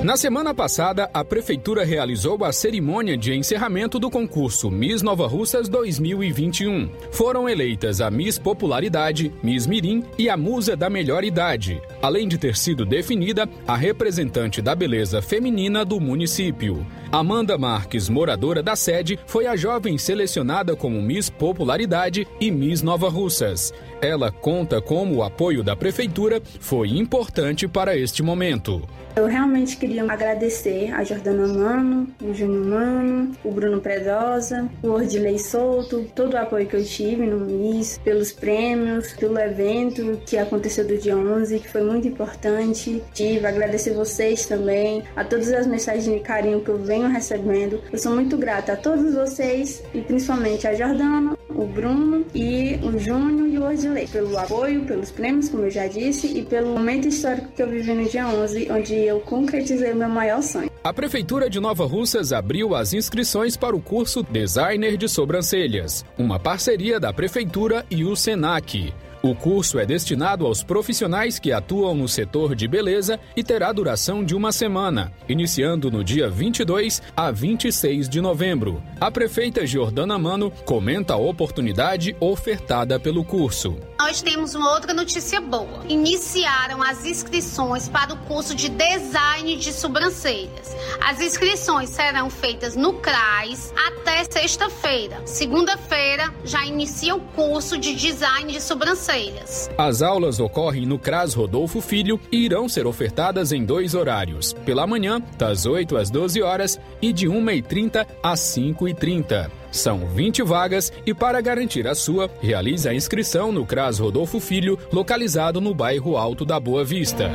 [0.05, 5.67] Na semana passada, a Prefeitura realizou a cerimônia de encerramento do concurso Miss Nova Russas
[5.67, 6.91] 2021.
[7.09, 12.37] Foram eleitas a Miss Popularidade, Miss Mirim e a Musa da Melhor Idade, além de
[12.37, 16.85] ter sido definida a representante da beleza feminina do município.
[17.11, 23.09] Amanda Marques, moradora da sede, foi a jovem selecionada como Miss Popularidade e Miss Nova
[23.09, 23.73] Russas.
[24.01, 28.81] Ela conta como o apoio da Prefeitura foi importante para este momento.
[29.15, 35.39] Eu realmente queria agradecer a Jordana Mano, o Júnior Mano, o Bruno Predosa, o Ordilei
[35.39, 40.85] Souto, todo o apoio que eu tive no MIS, pelos prêmios, pelo evento que aconteceu
[40.85, 43.01] do dia 11, que foi muito importante.
[43.13, 47.81] Tive agradecer vocês também, a todas as mensagens de carinho que eu venho recebendo.
[47.93, 52.99] Eu sou muito grata a todos vocês e principalmente a Jordana, o Bruno e o
[52.99, 57.07] Júnior e o Ordilei pelo apoio, pelos prêmios, como eu já disse, e pelo momento
[57.07, 60.69] histórico que eu vivi no dia 11, onde eu concretizei o meu maior sonho.
[60.83, 66.39] A Prefeitura de Nova Russas abriu as inscrições para o curso Designer de Sobrancelhas, uma
[66.39, 68.93] parceria da Prefeitura e o SENAC.
[69.25, 74.23] O curso é destinado aos profissionais que atuam no setor de beleza e terá duração
[74.23, 78.83] de uma semana, iniciando no dia 22 a 26 de novembro.
[79.01, 83.75] A prefeita Jordana Mano comenta a oportunidade ofertada pelo curso.
[83.97, 85.85] Nós temos uma outra notícia boa.
[85.87, 90.75] Iniciaram as inscrições para o curso de design de sobrancelhas.
[91.01, 95.25] As inscrições serão feitas no CRAS até sexta-feira.
[95.25, 99.69] Segunda-feira já inicia o curso de design de sobrancelhas.
[99.77, 104.85] As aulas ocorrem no CRAS Rodolfo Filho e irão ser ofertadas em dois horários: pela
[104.85, 109.64] manhã, das 8 às 12 horas, e de 1h30 às 5h30.
[109.75, 114.79] São 20 vagas e, para garantir a sua, realize a inscrição no CRAS Rodolfo Filho,
[114.91, 117.29] localizado no bairro Alto da Boa Vista.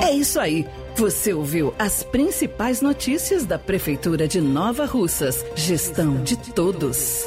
[0.00, 0.64] É isso aí.
[0.94, 5.44] Você ouviu as principais notícias da Prefeitura de Nova Russas.
[5.54, 7.26] Gestão de todos.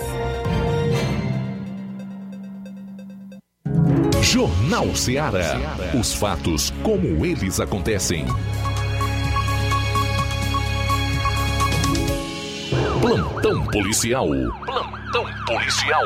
[4.21, 5.57] Jornal Ceará.
[5.99, 8.25] Os fatos como eles acontecem.
[13.01, 14.27] Plantão policial.
[14.27, 16.03] Plantão policial.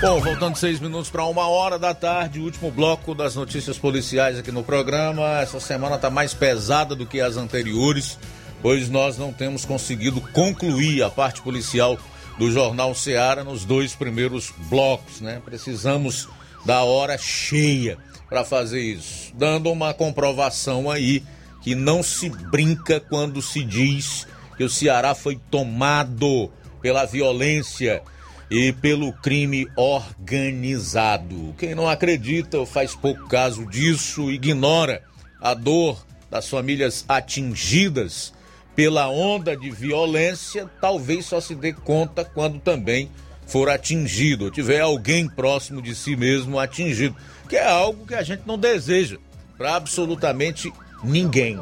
[0.00, 4.50] Bom, voltando seis minutos para uma hora da tarde, último bloco das notícias policiais aqui
[4.50, 5.38] no programa.
[5.40, 8.18] Essa semana está mais pesada do que as anteriores,
[8.60, 11.96] pois nós não temos conseguido concluir a parte policial
[12.36, 15.40] do Jornal Ceará nos dois primeiros blocos, né?
[15.44, 16.28] Precisamos
[16.66, 21.22] da hora cheia para fazer isso, dando uma comprovação aí
[21.62, 24.26] que não se brinca quando se diz
[24.62, 26.48] que o Ceará foi tomado
[26.80, 28.00] pela violência
[28.48, 31.52] e pelo crime organizado.
[31.58, 35.02] Quem não acredita ou faz pouco caso disso, ignora
[35.40, 38.32] a dor das famílias atingidas
[38.76, 43.10] pela onda de violência, talvez só se dê conta quando também
[43.44, 47.16] for atingido, ou tiver alguém próximo de si mesmo atingido,
[47.48, 49.18] que é algo que a gente não deseja
[49.58, 51.58] para absolutamente ninguém.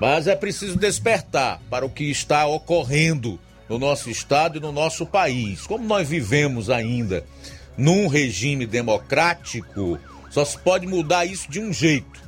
[0.00, 3.38] Mas é preciso despertar para o que está ocorrendo
[3.68, 5.66] no nosso estado e no nosso país.
[5.66, 7.24] Como nós vivemos ainda
[7.76, 9.98] num regime democrático,
[10.30, 12.20] só se pode mudar isso de um jeito: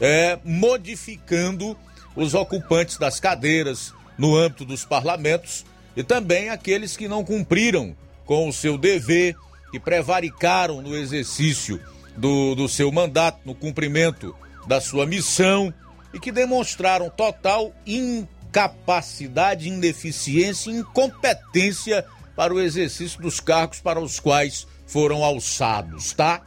[0.00, 1.76] é modificando
[2.16, 8.48] os ocupantes das cadeiras no âmbito dos parlamentos e também aqueles que não cumpriram com
[8.48, 9.36] o seu dever,
[9.70, 11.78] que prevaricaram no exercício
[12.16, 14.34] do, do seu mandato, no cumprimento
[14.66, 15.72] da sua missão
[16.12, 22.04] e que demonstraram total incapacidade, ineficiência incompetência
[22.34, 26.42] para o exercício dos cargos para os quais foram alçados, tá?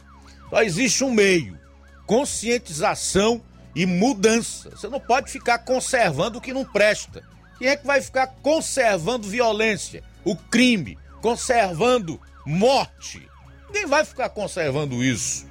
[0.50, 1.58] Só existe um meio:
[2.06, 3.42] conscientização
[3.74, 4.70] e mudança.
[4.70, 7.22] Você não pode ficar conservando o que não presta.
[7.58, 13.28] Quem é que vai ficar conservando violência, o crime, conservando morte.
[13.66, 15.46] Ninguém vai ficar conservando isso.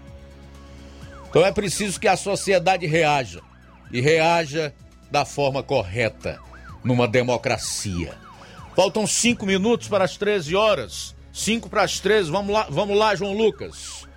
[1.30, 3.42] Então é preciso que a sociedade reaja
[3.92, 4.74] e reaja
[5.10, 6.40] da forma correta
[6.84, 8.14] numa democracia.
[8.76, 11.16] Faltam cinco minutos para as 13 horas.
[11.34, 12.32] Cinco para as 13.
[12.32, 14.08] Vamos lá, vamos lá, João Lucas.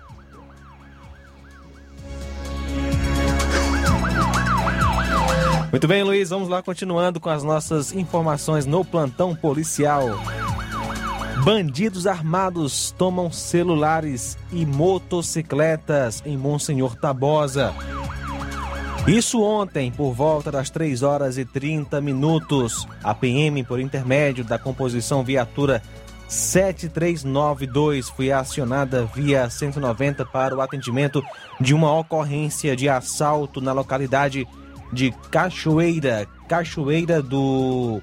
[5.71, 10.05] Muito bem, Luiz, vamos lá continuando com as nossas informações no plantão policial.
[11.43, 17.73] Bandidos armados tomam celulares e motocicletas em Monsenhor Tabosa.
[19.07, 22.87] Isso ontem, por volta das 3 horas e 30 minutos.
[23.03, 25.83] A PM, por intermédio da composição viatura
[26.27, 31.23] 7392, foi acionada via 190 para o atendimento
[31.61, 34.47] de uma ocorrência de assalto na localidade
[34.91, 38.01] de Cachoeira, Cachoeira do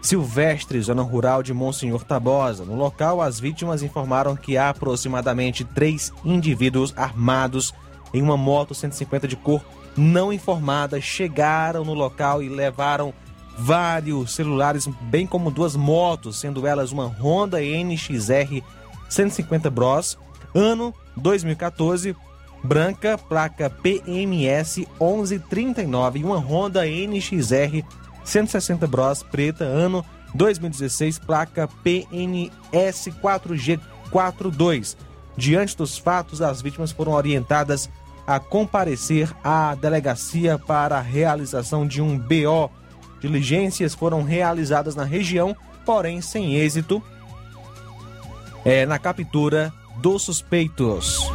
[0.00, 2.64] Silvestre, zona rural de Monsenhor Tabosa.
[2.64, 7.74] No local, as vítimas informaram que há aproximadamente três indivíduos armados
[8.12, 9.60] em uma moto 150 de cor
[9.96, 13.14] não informada chegaram no local e levaram
[13.56, 18.62] vários celulares, bem como duas motos, sendo elas uma Honda NXR
[19.08, 20.18] 150 Bros,
[20.54, 22.16] ano 2014,
[22.62, 27.84] branca, placa PMS 1139 e uma Honda NXR
[28.24, 34.96] 160 Bros, preta, ano 2016, placa PNS 4G42.
[35.36, 37.88] Diante dos fatos, as vítimas foram orientadas
[38.26, 42.70] a comparecer à delegacia para a realização de um BO.
[43.20, 47.02] Diligências foram realizadas na região, porém sem êxito
[48.64, 51.30] é, na captura dos suspeitos.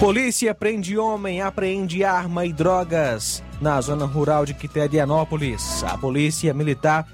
[0.00, 5.82] Polícia prende homem, apreende arma e drogas na zona rural de Quiterianópolis.
[5.84, 7.06] A polícia militar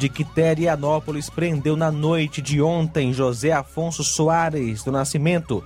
[0.00, 5.62] de Quiterianópolis prendeu na noite de ontem José Afonso Soares do Nascimento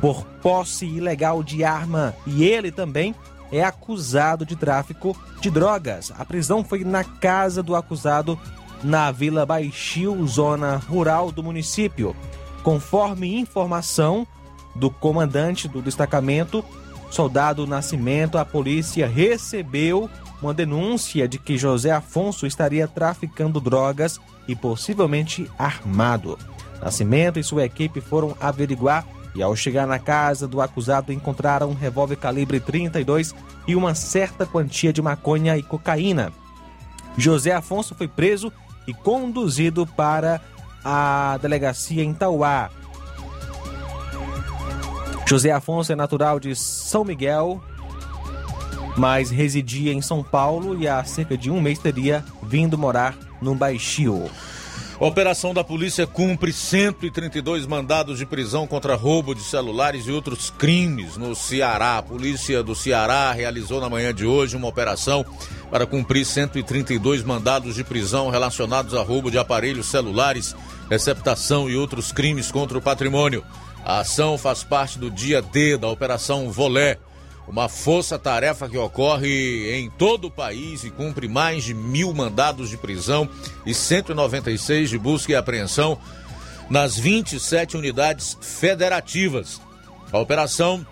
[0.00, 3.12] por posse ilegal de arma e ele também
[3.50, 6.12] é acusado de tráfico de drogas.
[6.16, 8.38] A prisão foi na casa do acusado
[8.84, 12.14] na Vila Baixio, zona rural do município.
[12.62, 14.24] Conforme informação
[14.76, 16.64] do comandante do destacamento,
[17.10, 20.08] soldado Nascimento, a polícia recebeu
[20.40, 26.38] uma denúncia de que José Afonso estaria traficando drogas e possivelmente armado.
[26.80, 31.74] Nascimento e sua equipe foram averiguar e, ao chegar na casa do acusado, encontraram um
[31.74, 33.34] revólver calibre 32
[33.66, 36.32] e uma certa quantia de maconha e cocaína.
[37.16, 38.52] José Afonso foi preso
[38.86, 40.40] e conduzido para
[40.84, 42.70] a delegacia em Tauá.
[45.26, 47.60] José Afonso é natural de São Miguel,
[48.96, 53.54] mas residia em São Paulo e há cerca de um mês teria vindo morar no
[53.54, 54.30] Baixio.
[54.98, 61.18] Operação da polícia cumpre 132 mandados de prisão contra roubo de celulares e outros crimes
[61.18, 61.98] no Ceará.
[61.98, 65.22] A polícia do Ceará realizou na manhã de hoje uma operação
[65.70, 70.56] para cumprir 132 mandados de prisão relacionados a roubo de aparelhos celulares,
[70.88, 73.44] receptação e outros crimes contra o patrimônio.
[73.84, 76.98] A ação faz parte do dia D da Operação Volé,
[77.48, 82.76] uma força-tarefa que ocorre em todo o país e cumpre mais de mil mandados de
[82.76, 83.28] prisão
[83.64, 85.98] e 196 de busca e apreensão
[86.68, 89.60] nas 27 unidades federativas.
[90.12, 90.84] A operação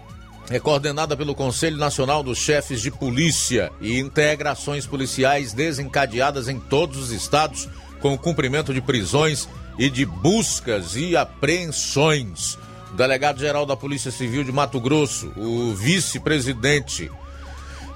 [0.51, 6.61] é coordenada pelo Conselho Nacional dos Chefes de Polícia e integra ações policiais desencadeadas em
[6.61, 7.69] todos os estados
[8.01, 9.49] com o cumprimento de prisões
[9.79, 12.59] e de buscas e apreensões
[12.95, 17.11] delegado-geral da Polícia Civil de Mato Grosso, o vice-presidente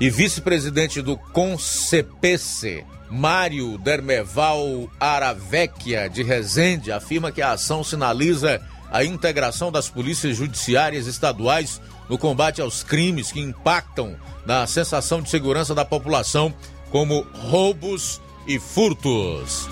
[0.00, 9.04] e vice-presidente do CONCEPC, Mário Dermeval Aravecchia de Resende, afirma que a ação sinaliza a
[9.04, 15.74] integração das polícias judiciárias estaduais no combate aos crimes que impactam na sensação de segurança
[15.74, 16.54] da população,
[16.90, 19.68] como roubos e furtos.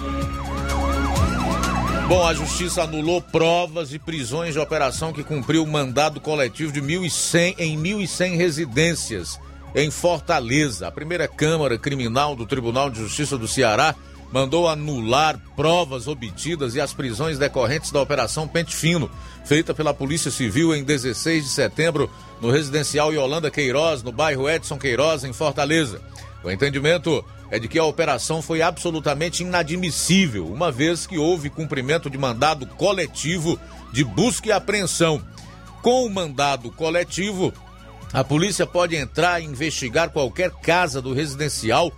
[2.08, 6.80] Bom, a justiça anulou provas e prisões de operação que cumpriu o mandado coletivo de
[6.80, 9.40] 1.100 em 1.100 residências
[9.74, 10.86] em Fortaleza.
[10.86, 13.92] A primeira Câmara Criminal do Tribunal de Justiça do Ceará
[14.32, 19.10] mandou anular provas obtidas e as prisões decorrentes da Operação Pente Fino,
[19.44, 22.08] feita pela Polícia Civil em 16 de setembro
[22.40, 26.00] no residencial Yolanda Queiroz, no bairro Edson Queiroz, em Fortaleza.
[26.46, 32.08] O entendimento é de que a operação foi absolutamente inadmissível, uma vez que houve cumprimento
[32.08, 33.58] de mandado coletivo
[33.92, 35.20] de busca e apreensão.
[35.82, 37.52] Com o mandado coletivo,
[38.12, 41.92] a polícia pode entrar e investigar qualquer casa do residencial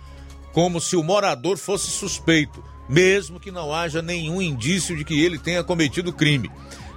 [0.51, 5.37] como se o morador fosse suspeito, mesmo que não haja nenhum indício de que ele
[5.37, 6.49] tenha cometido crime.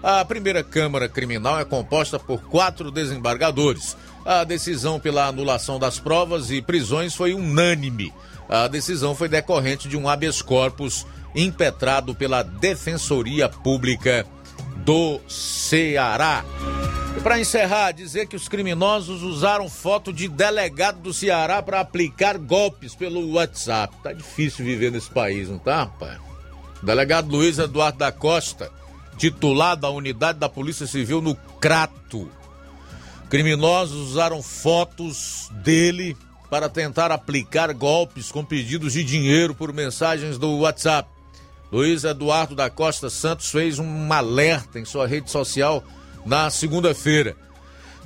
[0.02, 3.94] A primeira Câmara Criminal é composta por quatro desembargadores.
[4.24, 8.12] A decisão pela anulação das provas e prisões foi unânime.
[8.48, 14.26] A decisão foi decorrente de um habeas corpus impetrado pela Defensoria Pública
[14.76, 16.44] do Ceará.
[17.22, 22.94] Para encerrar, dizer que os criminosos usaram foto de delegado do Ceará para aplicar golpes
[22.94, 23.94] pelo WhatsApp.
[24.02, 26.32] Tá difícil viver nesse país, não tá, rapaz?
[26.82, 28.70] delegado Luiz Eduardo da Costa,
[29.16, 32.28] titular da unidade da Polícia Civil no Crato.
[33.32, 36.14] Criminosos usaram fotos dele
[36.50, 41.08] para tentar aplicar golpes com pedidos de dinheiro por mensagens do WhatsApp.
[41.72, 45.82] Luiz Eduardo da Costa Santos fez um alerta em sua rede social
[46.26, 47.34] na segunda-feira.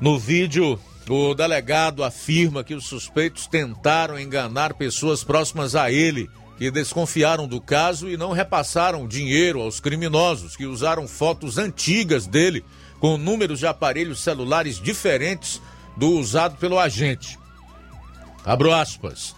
[0.01, 6.71] No vídeo, o delegado afirma que os suspeitos tentaram enganar pessoas próximas a ele, que
[6.71, 12.65] desconfiaram do caso e não repassaram dinheiro aos criminosos, que usaram fotos antigas dele
[13.01, 15.61] com números de aparelhos celulares diferentes
[15.97, 17.39] do usado pelo agente.
[18.45, 19.35] Abro aspas.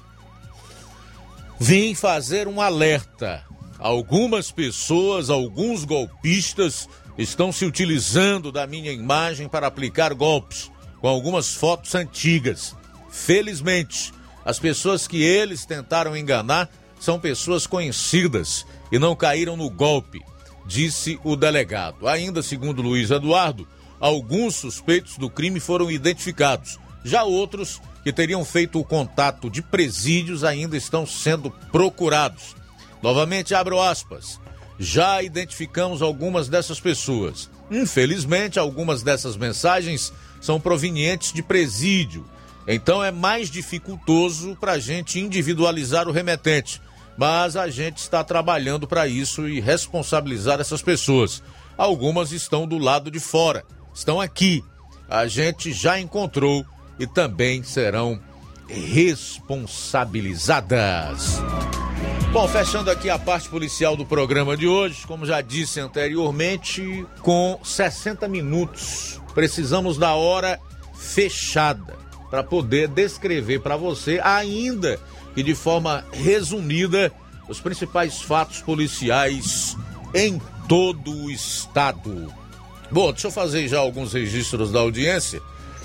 [1.59, 3.45] Vim fazer um alerta.
[3.79, 11.55] Algumas pessoas, alguns golpistas estão se utilizando da minha imagem para aplicar golpes, com algumas
[11.55, 12.77] fotos antigas.
[13.11, 14.13] Felizmente,
[14.45, 20.23] as pessoas que eles tentaram enganar são pessoas conhecidas e não caíram no golpe,
[20.69, 22.07] disse o delegado.
[22.07, 23.67] Ainda segundo Luiz Eduardo,
[23.99, 26.79] alguns suspeitos do crime foram identificados.
[27.03, 32.55] Já outros que teriam feito o contato de presídios ainda estão sendo procurados.
[33.03, 34.39] Novamente abro aspas
[34.79, 37.51] já identificamos algumas dessas pessoas.
[37.71, 42.25] Infelizmente, algumas dessas mensagens são provenientes de presídio,
[42.67, 46.81] então é mais dificultoso para a gente individualizar o remetente.
[47.19, 51.43] Mas a gente está trabalhando para isso e responsabilizar essas pessoas.
[51.77, 54.63] Algumas estão do lado de fora, estão aqui.
[55.11, 56.65] A gente já encontrou
[56.97, 58.21] e também serão
[58.69, 61.41] responsabilizadas.
[62.33, 67.59] Bom, fechando aqui a parte policial do programa de hoje, como já disse anteriormente, com
[67.65, 69.21] 60 minutos.
[69.35, 70.61] Precisamos da hora
[70.95, 71.97] fechada
[72.31, 75.01] para poder descrever para você, ainda
[75.39, 77.13] que de forma resumida,
[77.49, 79.77] os principais fatos policiais
[80.13, 82.35] em todo o estado.
[82.91, 85.41] Bom, deixa eu fazer já alguns registros da audiência.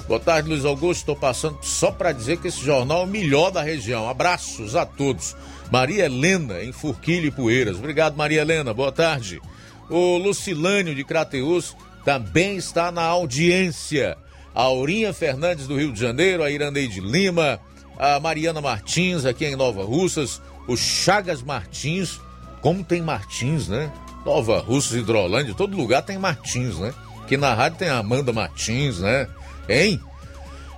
[0.07, 1.01] Boa tarde, Luiz Augusto.
[1.01, 4.09] Estou passando só para dizer que esse jornal é o melhor da região.
[4.09, 5.35] Abraços a todos.
[5.71, 7.77] Maria Helena, em Furquilha e Poeiras.
[7.77, 8.73] Obrigado, Maria Helena.
[8.73, 9.39] Boa tarde.
[9.87, 14.17] O Lucilânio de Crateus também está na audiência.
[14.55, 17.59] A Aurinha Fernandes do Rio de Janeiro, a Iraneide Lima,
[17.97, 22.19] a Mariana Martins aqui em Nova Russas, o Chagas Martins.
[22.61, 23.91] Como tem Martins, né?
[24.25, 26.93] Nova Russas, Hidrolândia, todo lugar tem Martins, né?
[27.21, 29.27] Aqui na rádio tem a Amanda Martins, né?
[29.67, 29.99] Hein?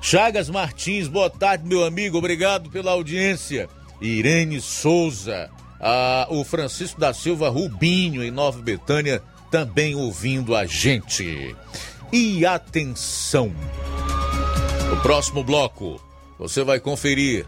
[0.01, 3.69] Chagas Martins, boa tarde, meu amigo, obrigado pela audiência.
[4.01, 5.49] Irene Souza,
[5.79, 11.55] a, o Francisco da Silva Rubinho, em Nova Betânia, também ouvindo a gente.
[12.11, 13.51] E atenção!
[14.89, 15.99] No próximo bloco,
[16.37, 17.45] você vai conferir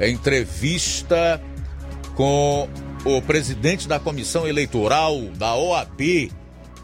[0.00, 1.42] entrevista
[2.14, 2.68] com
[3.04, 6.30] o presidente da comissão eleitoral da OAB,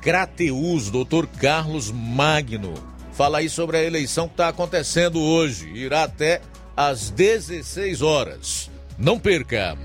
[0.01, 5.72] Crateus, doutor Carlos Magno fala aí sobre a eleição que está acontecendo hoje.
[5.72, 6.43] Irá até
[6.76, 8.70] às 16 horas.
[8.99, 9.76] Não perca!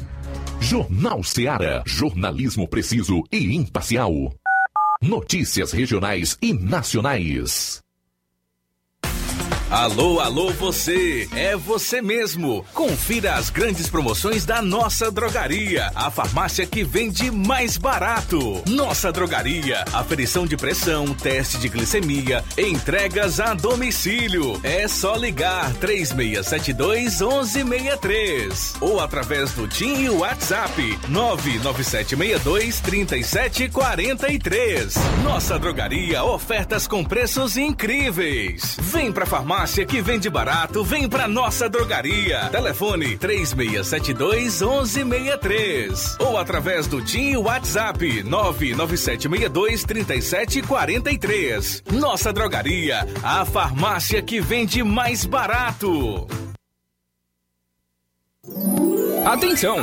[0.60, 1.82] Jornal Seara.
[1.86, 4.12] Jornalismo preciso e imparcial.
[5.02, 7.80] Notícias regionais e nacionais.
[9.72, 11.28] Alô, alô, você!
[11.34, 12.65] É você mesmo!
[12.74, 18.61] Confira as grandes promoções da nossa drogaria, a farmácia que vende mais barato.
[18.67, 24.59] Nossa drogaria, aferição de pressão, teste de glicemia, entregas a domicílio.
[24.61, 34.95] É só ligar 3672 1163 ou através do TIM e WhatsApp 99762 3743.
[35.24, 38.76] Nossa drogaria, ofertas com preços incríveis.
[38.82, 42.49] Vem pra farmácia farmácia que vende barato, vem pra nossa drogaria.
[42.49, 51.84] Telefone 3672 1163 ou através do TIM WhatsApp 99762 3743.
[51.91, 56.28] Nossa drogaria, a farmácia que vende mais barato.
[59.26, 59.78] Atenção!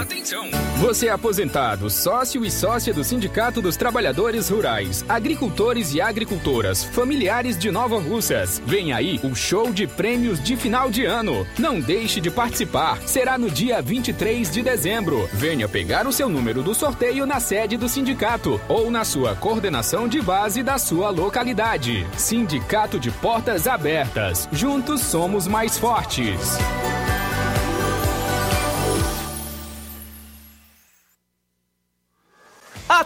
[0.79, 7.57] Você é aposentado, sócio e sócia do Sindicato dos Trabalhadores Rurais, Agricultores e Agricultoras, familiares
[7.57, 8.61] de Nova Russas.
[8.67, 11.47] Vem aí o show de prêmios de final de ano.
[11.59, 13.01] Não deixe de participar.
[13.07, 15.29] Será no dia 23 de dezembro.
[15.33, 20.09] Venha pegar o seu número do sorteio na sede do sindicato ou na sua coordenação
[20.09, 22.07] de base da sua localidade.
[22.17, 24.49] Sindicato de Portas Abertas.
[24.53, 26.59] Juntos somos mais fortes.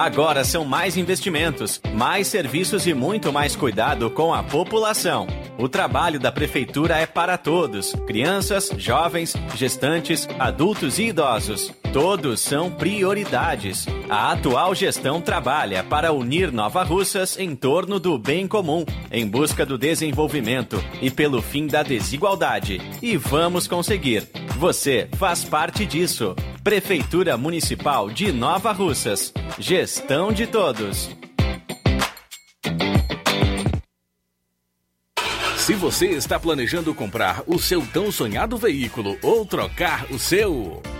[0.00, 5.26] Agora são mais investimentos, mais serviços e muito mais cuidado com a população.
[5.58, 11.70] O trabalho da Prefeitura é para todos: crianças, jovens, gestantes, adultos e idosos.
[11.92, 13.84] Todos são prioridades.
[14.08, 19.66] A atual gestão trabalha para unir Nova Russas em torno do bem comum, em busca
[19.66, 22.80] do desenvolvimento e pelo fim da desigualdade.
[23.02, 24.28] E vamos conseguir.
[24.56, 26.36] Você faz parte disso.
[26.62, 29.32] Prefeitura Municipal de Nova Russas.
[29.58, 31.10] Gestão de todos.
[35.56, 40.82] Se você está planejando comprar o seu tão sonhado veículo ou trocar o seu,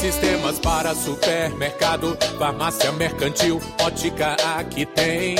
[0.00, 5.36] Sistemas para supermercado, farmácia mercantil, ótica aqui tem.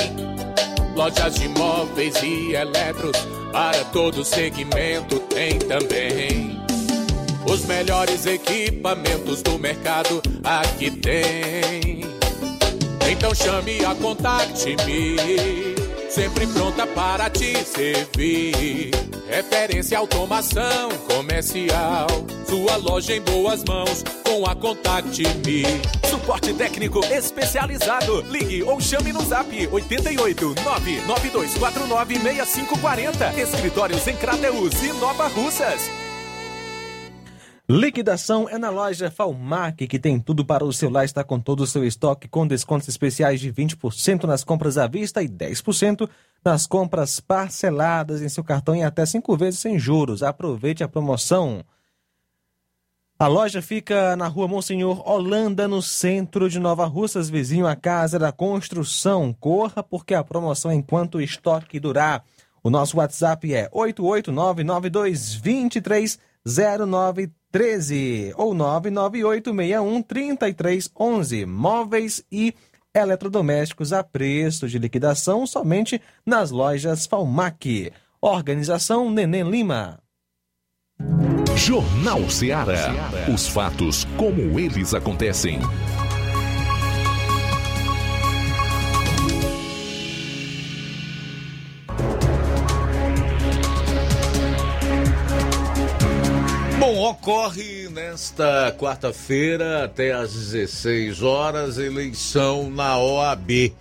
[0.95, 3.17] Lojas de móveis e eletros,
[3.51, 6.63] para todo segmento tem também.
[7.45, 12.05] Os melhores equipamentos do mercado aqui tem.
[13.11, 15.72] Então chame a Contact-me,
[16.13, 18.91] sempre pronta para te servir.
[19.27, 22.07] Referência automação comercial,
[22.47, 25.63] sua loja em boas mãos com a Contact-me.
[26.07, 28.21] Suporte técnico especializado.
[28.29, 33.41] Ligue ou chame no zap 88 99249 6540.
[33.41, 36.02] Escritórios em Crateus e Nova Russas.
[37.69, 41.67] Liquidação é na loja Falmac, que tem tudo para o celular, está com todo o
[41.67, 46.09] seu estoque, com descontos especiais de 20% nas compras à vista e 10%
[46.43, 50.21] nas compras parceladas em seu cartão em até 5 vezes sem juros.
[50.23, 51.63] Aproveite a promoção.
[53.17, 58.19] A loja fica na rua Monsenhor Holanda, no centro de Nova Russas, vizinho à Casa
[58.19, 59.31] da Construção.
[59.31, 62.25] Corra, porque a promoção é enquanto o estoque durar.
[62.61, 63.69] O nosso WhatsApp é
[67.53, 71.45] 88992230913 ou 998613311.
[71.45, 72.55] Móveis e
[72.93, 77.93] eletrodomésticos a preço de liquidação somente nas lojas Falmac.
[78.21, 79.99] Organização Neném Lima.
[81.55, 82.91] Jornal Ceará.
[83.33, 85.61] Os fatos como eles acontecem.
[96.93, 103.73] Bom, ocorre nesta quarta-feira, até às 16 horas, eleição na OAB.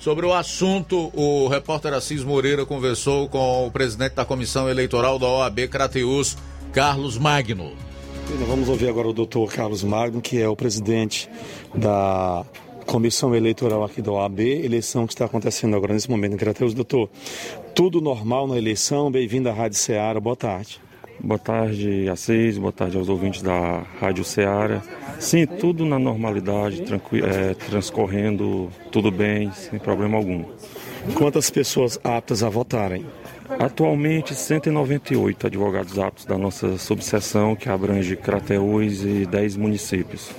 [0.00, 5.28] Sobre o assunto, o repórter Assis Moreira conversou com o presidente da comissão eleitoral da
[5.28, 6.36] OAB Crateus,
[6.72, 7.70] Carlos Magno.
[8.48, 11.30] Vamos ouvir agora o doutor Carlos Magno, que é o presidente
[11.72, 12.44] da
[12.84, 16.74] comissão eleitoral aqui da OAB, eleição que está acontecendo agora nesse momento em Crateus.
[16.74, 17.08] Doutor,
[17.76, 19.08] tudo normal na eleição?
[19.08, 20.84] Bem-vindo à Rádio Ceará, boa tarde.
[21.18, 22.58] Boa tarde, Assis.
[22.58, 24.82] Boa tarde aos ouvintes da Rádio Ceará.
[25.18, 30.44] Sim, tudo na normalidade, é, transcorrendo tudo bem, sem problema algum.
[31.14, 33.06] Quantas pessoas aptas a votarem?
[33.58, 40.30] Atualmente, 198 advogados aptos da nossa subseção, que abrange Crateús e 10 municípios.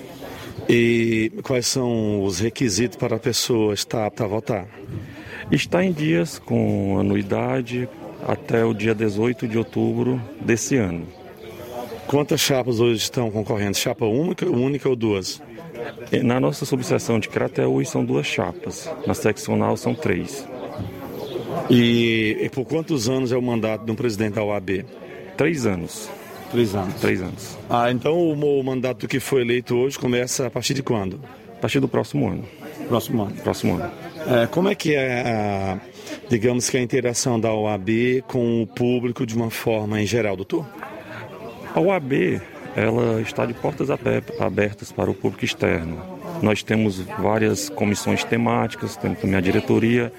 [0.70, 4.68] E quais são os requisitos para a pessoa estar apta a votar?
[5.50, 7.88] Está em dias com anuidade
[8.26, 11.06] até o dia 18 de outubro desse ano.
[12.08, 13.76] Quantas chapas hoje estão concorrendo?
[13.76, 15.42] Chapa única, única ou duas?
[16.24, 20.48] Na nossa subseção de Crateús são duas chapas, na seccional são três.
[21.70, 24.86] E, e por quantos anos é o mandato de um presidente da OAB?
[25.36, 26.10] Três anos.
[26.52, 26.94] Três anos.
[26.96, 27.58] Três anos.
[27.70, 31.20] Ah, então o, o mandato que foi eleito hoje começa a partir de quando?
[31.58, 32.46] A partir do próximo ano.
[32.88, 33.36] Próximo ano.
[33.36, 33.92] Próximo ano.
[34.30, 35.80] É, como é que é, a,
[36.30, 40.66] digamos que a interação da OAB com o público de uma forma em geral, doutor?
[41.74, 42.42] A OAB,
[42.76, 46.02] ela está de portas abertas para o público externo.
[46.42, 50.12] Nós temos várias comissões temáticas, temos também a diretoria,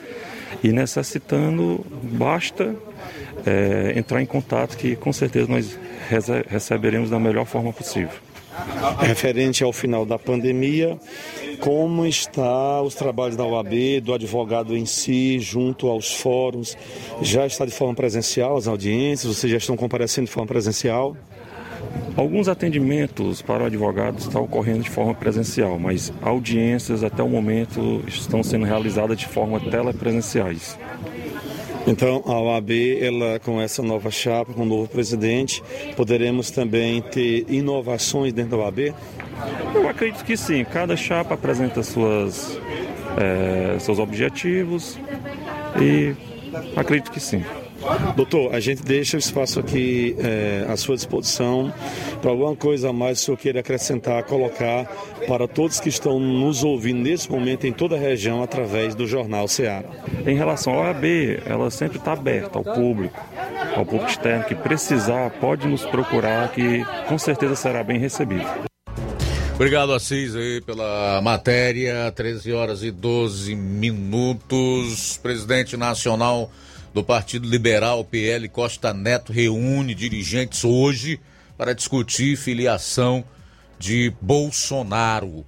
[0.63, 2.75] e necessitando, basta
[3.45, 5.79] é, entrar em contato que com certeza nós
[6.49, 8.28] receberemos da melhor forma possível.
[9.01, 10.99] Referente ao final da pandemia,
[11.61, 16.77] como está os trabalhos da OAB, do advogado em si, junto aos fóruns?
[17.21, 19.35] Já está de forma presencial as audiências?
[19.35, 21.17] Vocês já estão comparecendo de forma presencial?
[22.17, 28.03] Alguns atendimentos para o advogado estão ocorrendo de forma presencial, mas audiências até o momento
[28.09, 30.77] estão sendo realizadas de forma telepresenciais.
[31.89, 32.71] Então, a OAB,
[33.01, 35.63] ela, com essa nova chapa, com o novo presidente,
[35.97, 38.95] poderemos também ter inovações dentro da OAB?
[39.75, 40.65] Eu acredito que sim.
[40.65, 42.61] Cada chapa apresenta suas,
[43.17, 44.99] é, seus objetivos
[45.81, 46.15] e
[46.77, 47.43] acredito que sim.
[48.17, 51.73] Doutor, a gente deixa o espaço aqui é, à sua disposição
[52.21, 54.85] para alguma coisa a mais que o senhor queira acrescentar, colocar
[55.27, 59.47] para todos que estão nos ouvindo nesse momento em toda a região através do Jornal
[59.47, 59.89] Ceará.
[60.27, 61.05] Em relação à OAB,
[61.47, 63.19] ela sempre está aberta ao público,
[63.77, 68.47] ao público externo que precisar, pode nos procurar que com certeza será bem recebido.
[69.55, 72.13] Obrigado, Assis, aí, pela matéria.
[72.13, 75.19] 13 horas e 12 minutos.
[75.21, 76.49] Presidente Nacional
[76.93, 81.21] do Partido Liberal, PL Costa Neto, reúne dirigentes hoje
[81.57, 83.25] para discutir filiação
[83.79, 85.45] de Bolsonaro.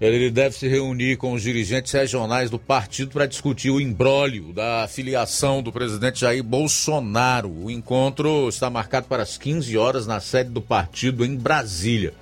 [0.00, 4.88] Ele deve se reunir com os dirigentes regionais do partido para discutir o imbróglio da
[4.88, 7.48] filiação do presidente Jair Bolsonaro.
[7.48, 12.12] O encontro está marcado para as 15 horas na sede do partido em Brasília.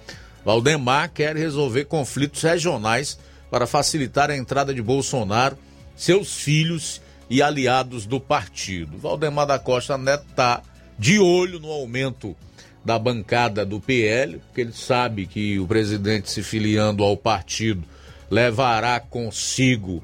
[0.45, 3.19] Valdemar quer resolver conflitos regionais
[3.51, 5.57] para facilitar a entrada de Bolsonaro,
[5.97, 8.99] seus filhos e aliados do partido.
[8.99, 10.63] Valdemar da Costa Neto está
[10.99, 12.37] de olho no aumento
[12.85, 17.85] da bancada do PL, porque ele sabe que o presidente se filiando ao partido
[18.29, 20.03] levará consigo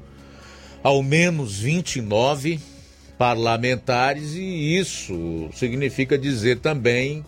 [0.81, 2.59] ao menos 29
[3.17, 7.25] parlamentares e isso significa dizer também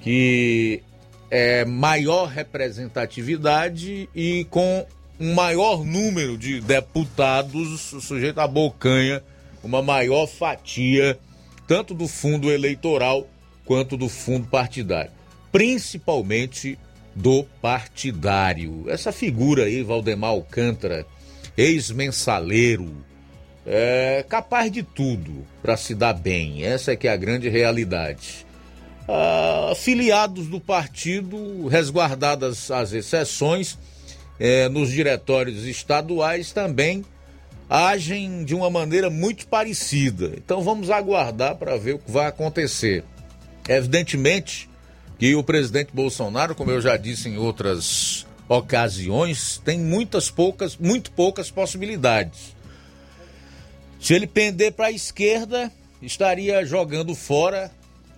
[0.00, 0.82] que
[1.30, 4.86] é maior representatividade e com
[5.20, 9.22] um maior número de deputados sujeito à bocanha
[9.62, 11.18] uma maior fatia
[11.66, 13.28] tanto do fundo eleitoral
[13.64, 15.10] quanto do fundo partidário,
[15.52, 16.78] principalmente
[17.14, 18.84] do partidário.
[18.88, 21.06] Essa figura aí, Valdemar Alcântara,
[21.56, 22.90] ex-mensaleiro,
[23.66, 26.64] é capaz de tudo para se dar bem.
[26.64, 28.46] Essa é que é a grande realidade.
[29.06, 33.76] Ah, filiados do partido, resguardadas as exceções,
[34.40, 37.04] é, nos diretórios estaduais também
[37.68, 40.32] agem de uma maneira muito parecida.
[40.36, 43.04] Então vamos aguardar para ver o que vai acontecer.
[43.68, 44.68] Evidentemente
[45.18, 51.10] que o presidente Bolsonaro, como eu já disse em outras ocasiões, tem muitas poucas, muito
[51.10, 52.56] poucas possibilidades.
[54.00, 55.70] Se ele pender para a esquerda,
[56.00, 57.70] estaria jogando fora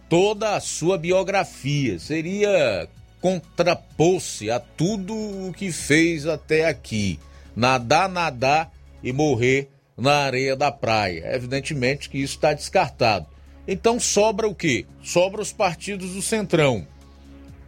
[0.09, 1.99] toda a sua biografia.
[1.99, 2.87] Seria
[3.21, 7.19] contrapor-se a tudo o que fez até aqui.
[7.57, 8.71] Nadar, nadar
[9.03, 11.35] e morrer na areia da praia.
[11.35, 13.27] Evidentemente que isso está descartado.
[13.67, 14.87] Então sobra o quê?
[15.03, 16.87] Sobra os partidos do Centrão.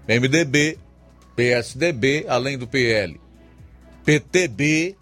[0.08, 0.78] MDB,
[1.36, 3.20] PSDB, além do PL.
[4.04, 4.96] PTB,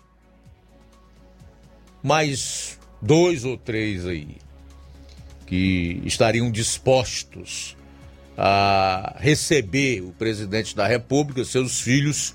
[2.02, 4.36] mais dois ou três aí,
[5.47, 7.77] que estariam dispostos
[8.36, 12.35] a receber o presidente da República, seus filhos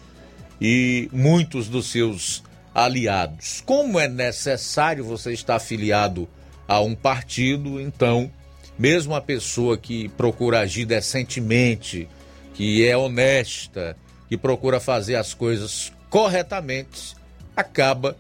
[0.60, 2.44] e muitos dos seus
[2.76, 3.64] aliados.
[3.66, 6.28] Como é necessário você estar afiliado
[6.68, 8.30] a um partido, então,
[8.78, 12.10] mesmo a pessoa que procura agir decentemente,
[12.54, 13.96] que é honesta,
[14.28, 17.16] que procura fazer as coisas corretamente,
[17.56, 18.18] acaba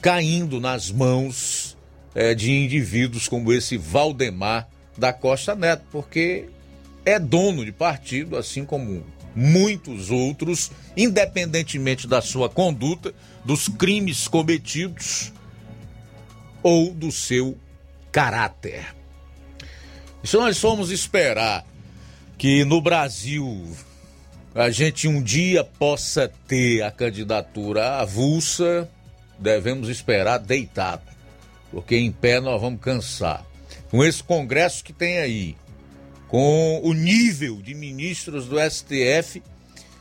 [0.00, 1.76] caindo nas mãos
[2.14, 4.68] é, de indivíduos como esse Valdemar
[4.98, 6.48] da Costa Neto, porque
[7.04, 9.04] é dono de partido, assim como
[9.34, 13.14] muitos outros, independentemente da sua conduta,
[13.44, 15.32] dos crimes cometidos
[16.62, 17.58] ou do seu
[18.10, 18.94] caráter.
[20.22, 21.64] Se nós formos esperar
[22.38, 23.68] que no Brasil
[24.54, 28.88] a gente um dia possa ter a candidatura avulsa,
[29.38, 31.02] devemos esperar deitado,
[31.70, 33.44] porque em pé nós vamos cansar.
[33.90, 35.56] Com esse Congresso que tem aí,
[36.32, 39.42] com o nível de ministros do STF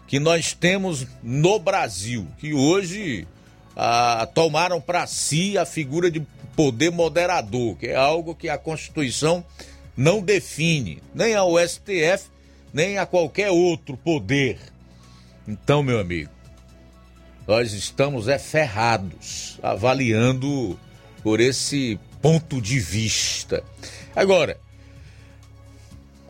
[0.07, 3.27] que nós temos no Brasil, que hoje
[3.75, 6.25] ah, tomaram para si a figura de
[6.55, 9.43] poder moderador, que é algo que a Constituição
[9.95, 12.29] não define, nem ao STF,
[12.73, 14.57] nem a qualquer outro poder.
[15.45, 16.31] Então, meu amigo,
[17.45, 20.79] nós estamos é ferrados avaliando
[21.21, 23.61] por esse ponto de vista.
[24.15, 24.57] Agora,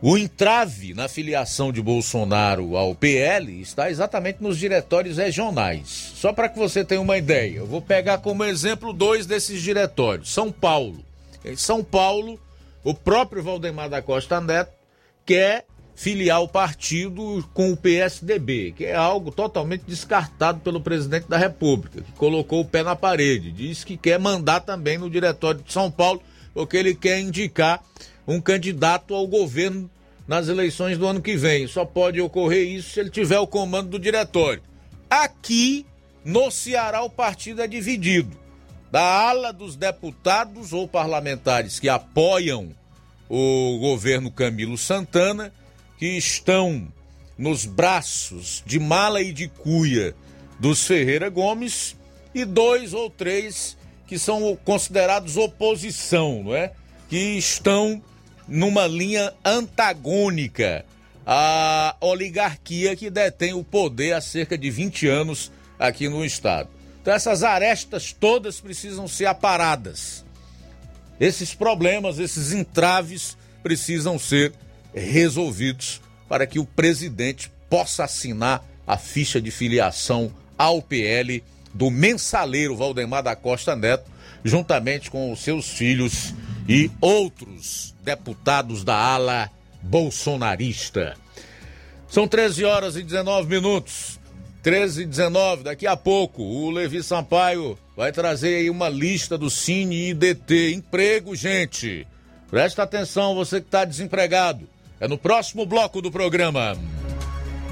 [0.02, 6.14] o entrave na filiação de Bolsonaro ao PL está exatamente nos diretórios regionais.
[6.16, 10.34] Só para que você tenha uma ideia, eu vou pegar como exemplo dois desses diretórios.
[10.34, 11.06] São Paulo.
[11.46, 12.40] Em São Paulo,
[12.84, 14.72] o próprio Valdemar da Costa Neto
[15.24, 15.66] quer
[15.96, 22.02] filiar o partido com o PSDB, que é algo totalmente descartado pelo presidente da República,
[22.02, 23.52] que colocou o pé na parede.
[23.52, 26.20] Diz que quer mandar também no diretório de São Paulo,
[26.56, 27.84] porque ele quer indicar
[28.32, 29.90] um candidato ao governo
[30.28, 31.68] nas eleições do ano que vem.
[31.68, 34.64] Só pode ocorrer isso se ele tiver o comando do diretório.
[35.10, 35.86] Aqui
[36.24, 38.40] no Ceará o partido é dividido.
[38.90, 42.70] Da ala dos deputados ou parlamentares que apoiam
[43.30, 45.54] o governo Camilo Santana,
[45.98, 46.92] que estão
[47.38, 50.14] nos braços de mala e de cuia
[50.60, 51.96] dos Ferreira Gomes,
[52.36, 53.78] e dois ou três
[54.08, 56.74] que são considerados oposição, não é?
[57.10, 58.02] Que estão
[58.52, 60.84] numa linha antagônica
[61.26, 65.50] à oligarquia que detém o poder há cerca de 20 anos
[65.80, 66.68] aqui no estado.
[67.02, 70.26] Então essas arestas todas precisam ser aparadas.
[71.18, 74.52] Esses problemas, esses entraves precisam ser
[74.94, 81.42] resolvidos para que o presidente possa assinar a ficha de filiação ao PL
[81.74, 84.12] do mensaleiro Valdemar da Costa Neto,
[84.44, 86.34] juntamente com os seus filhos
[86.68, 89.50] e outros deputados da ala
[89.82, 91.16] bolsonarista.
[92.08, 94.20] São 13 horas e 19 minutos.
[94.62, 99.50] 13 e 19, daqui a pouco o Levi Sampaio vai trazer aí uma lista do
[99.50, 100.74] Cine IDT.
[100.76, 102.06] Emprego, gente.
[102.50, 104.68] Presta atenção, você que está desempregado.
[105.00, 106.78] É no próximo bloco do programa.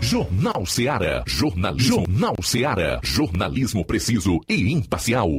[0.01, 1.23] Jornal Seara.
[1.27, 1.95] Jornalismo.
[1.95, 2.99] Jornal Seara.
[3.03, 5.29] Jornalismo preciso e imparcial.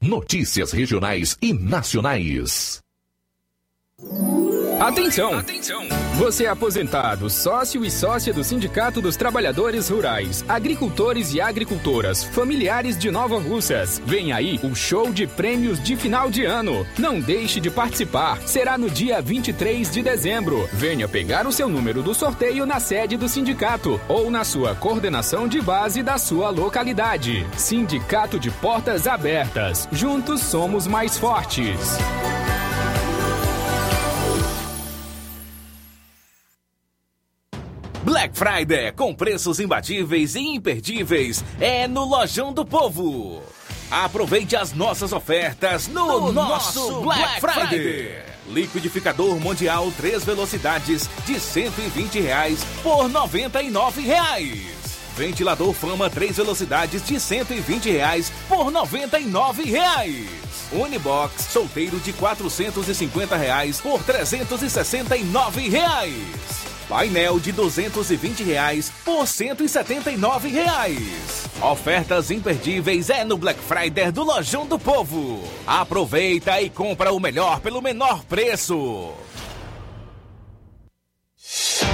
[0.00, 2.81] Notícias regionais e nacionais.
[4.80, 5.38] Atenção!
[5.38, 5.86] Atenção!
[6.16, 12.98] Você é aposentado, sócio e sócia do Sindicato dos Trabalhadores Rurais, Agricultores e Agricultoras, familiares
[12.98, 14.02] de Nova Russas.
[14.04, 16.84] Vem aí o show de prêmios de final de ano.
[16.98, 18.40] Não deixe de participar.
[18.42, 20.68] Será no dia 23 de dezembro.
[20.72, 25.46] Venha pegar o seu número do sorteio na sede do sindicato ou na sua coordenação
[25.46, 27.46] de base da sua localidade.
[27.56, 29.88] Sindicato de Portas Abertas.
[29.92, 31.98] Juntos somos mais fortes.
[38.22, 43.42] Black Friday com preços imbatíveis e imperdíveis é no Lojão do Povo.
[43.90, 47.68] Aproveite as nossas ofertas no, No nosso, nosso Black, Black Friday.
[47.68, 48.22] Friday.
[48.46, 54.60] Liquidificador Mundial 3 velocidades de 120 reais por 99 reais.
[55.16, 60.28] Ventilador Fama 3 velocidades de 120 reais por 99 reais.
[60.70, 66.61] Unibox solteiro de 450 reais por 369 reais.
[66.92, 71.48] Painel de 220 reais por 179 reais.
[71.62, 75.42] Ofertas imperdíveis é no Black Friday do Lojão do Povo.
[75.66, 79.14] Aproveita e compra o melhor pelo menor preço.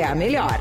[0.00, 0.58] é a melhor.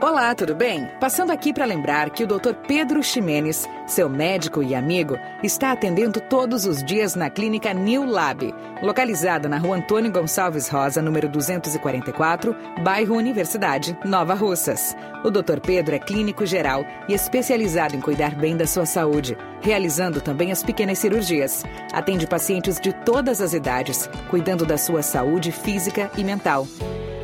[0.00, 0.86] Olá, tudo bem?
[1.00, 2.54] Passando aqui para lembrar que o Dr.
[2.66, 8.54] Pedro Ximenes, seu médico e amigo, está atendendo todos os dias na clínica New Lab,
[8.82, 14.96] localizada na rua Antônio Gonçalves Rosa, número 244, bairro Universidade, Nova Russas.
[15.24, 15.60] O Dr.
[15.60, 20.62] Pedro é clínico geral e especializado em cuidar bem da sua saúde, realizando também as
[20.62, 21.64] pequenas cirurgias.
[21.92, 26.66] Atende pacientes de todas as idades, cuidando da sua saúde física e mental.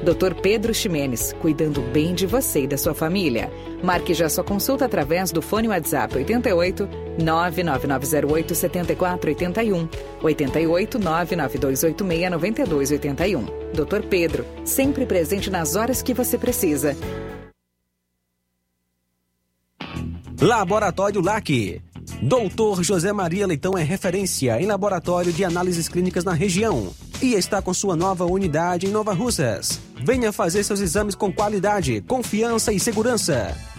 [0.02, 0.34] Dr.
[0.40, 3.52] Pedro Ximenes, cuidando bem de você e da sua família.
[3.82, 6.18] Marque já sua consulta através do fone WhatsApp
[6.52, 9.88] 88 99908 7481
[10.22, 13.44] 88 99286 9281.
[13.72, 14.06] Dr.
[14.08, 16.96] Pedro, sempre presente nas horas que você precisa.
[20.40, 21.82] Laboratório LAC.
[22.22, 27.60] Doutor José Maria Leitão é referência em laboratório de análises clínicas na região e está
[27.60, 29.80] com sua nova unidade em Nova Russas.
[30.02, 33.54] Venha fazer seus exames com qualidade, confiança e segurança.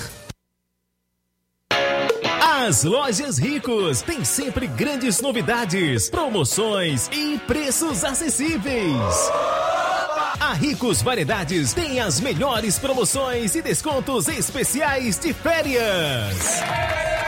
[2.64, 9.32] As lojas Ricos têm sempre grandes novidades, promoções e preços acessíveis.
[10.40, 16.62] A Ricos Variedades tem as melhores promoções e descontos especiais de férias.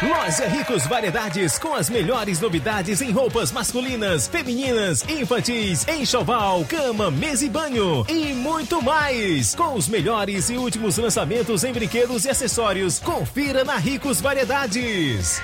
[0.10, 7.46] Loja Ricos Variedades com as melhores novidades em roupas masculinas, femininas, infantis, enxoval, cama, mesa
[7.46, 9.56] e banho e muito mais.
[9.56, 15.42] Com os melhores e últimos lançamentos em brinquedos e acessórios, confira na Ricos Variedades.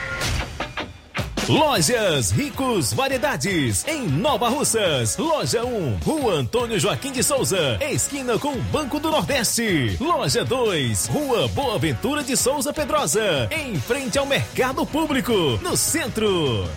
[1.50, 5.18] Lojas Ricos Variedades, em Nova Russas.
[5.18, 9.98] Loja 1, Rua Antônio Joaquim de Souza, esquina com o Banco do Nordeste.
[10.00, 16.70] Loja 2, Rua Boa Ventura de Souza Pedrosa, em frente ao Mercado Público, no centro.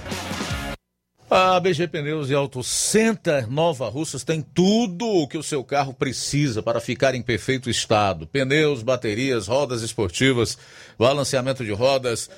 [1.31, 5.93] A BG Pneus e Auto Center Nova Russas tem tudo o que o seu carro
[5.93, 10.57] precisa para ficar em perfeito estado: pneus, baterias, rodas esportivas,
[10.99, 12.31] balanceamento de rodas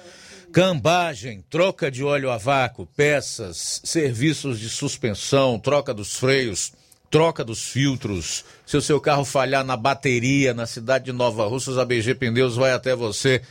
[0.55, 6.73] Cambagem, troca de óleo a vácuo, peças, serviços de suspensão, troca dos freios,
[7.11, 8.45] troca dos filtros.
[8.65, 12.55] Se o seu carro falhar na bateria na cidade de Nova Russas, a BG Pneus
[12.55, 13.43] vai até você.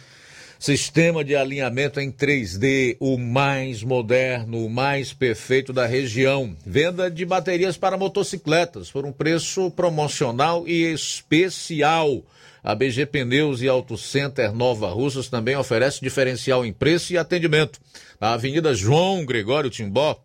[0.57, 6.55] Sistema de alinhamento em 3D, o mais moderno, o mais perfeito da região.
[6.65, 12.23] Venda de baterias para motocicletas por um preço promocional e especial.
[12.64, 17.77] A BG Pneus e Auto Center Nova Russas também oferece diferencial em preço e atendimento.
[18.22, 20.23] Na Avenida João Gregório Timbó,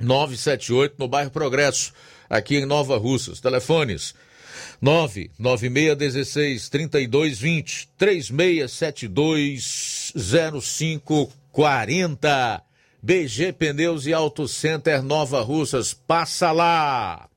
[0.00, 1.92] 978, no bairro Progresso,
[2.28, 3.38] aqui em Nova Russas.
[3.38, 4.14] Telefones
[4.80, 12.62] 99616 3220 3672 0540.
[13.02, 15.92] BG Pneus e Auto Center Nova Russas.
[15.92, 17.28] Passa lá!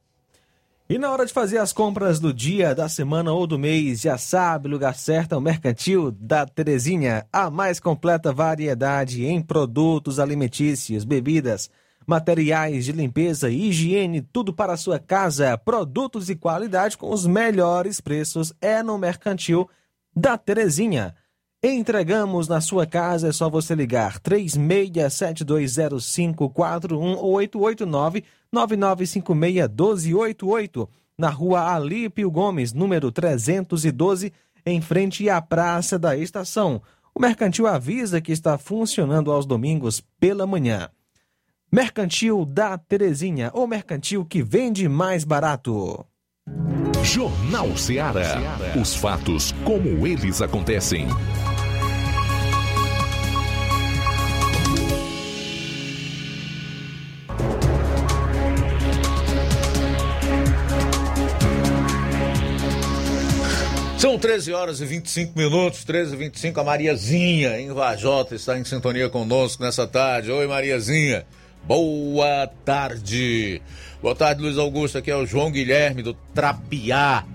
[0.90, 4.18] E na hora de fazer as compras do dia, da semana ou do mês, já
[4.18, 7.28] sabe, lugar certo é o Mercantil da Terezinha.
[7.32, 11.70] A mais completa variedade em produtos alimentícios, bebidas,
[12.08, 15.58] materiais de limpeza e higiene, tudo para a sua casa.
[15.58, 19.70] Produtos de qualidade com os melhores preços é no Mercantil
[20.16, 21.14] da Terezinha.
[21.62, 28.24] Entregamos na sua casa, é só você ligar 36720541 ou 889
[28.54, 30.88] 9956-1288,
[31.18, 34.34] na rua Alípio Gomes, número 312,
[34.66, 36.82] em frente à Praça da Estação.
[37.16, 40.90] O mercantil avisa que está funcionando aos domingos pela manhã.
[41.72, 46.06] Mercantil da Terezinha, o mercantil que vende mais barato.
[47.04, 48.36] Jornal Ceará.
[48.80, 51.08] Os fatos como eles acontecem.
[63.98, 66.60] São 13 horas e 25 minutos, 13 e 25.
[66.60, 70.30] A Mariazinha, em Vajota, está em sintonia conosco nessa tarde.
[70.30, 71.26] Oi, Mariazinha.
[71.64, 73.60] Boa tarde.
[74.00, 75.00] Boa tarde, Luiz Augusto.
[75.00, 77.26] Aqui é o João Guilherme do Trapiá.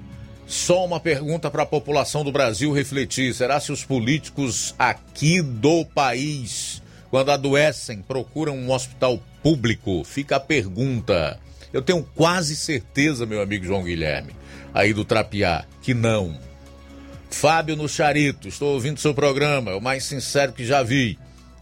[0.46, 5.84] Só uma pergunta para a população do Brasil refletir: será se os políticos aqui do
[5.84, 6.80] país,
[7.10, 10.04] quando adoecem, procuram um hospital público?
[10.04, 11.40] Fica a pergunta.
[11.72, 14.32] Eu tenho quase certeza, meu amigo João Guilherme,
[14.72, 16.51] aí do Trapiá, que não.
[17.32, 21.18] Fábio no Charito, estou ouvindo seu programa, é o mais sincero que já vi.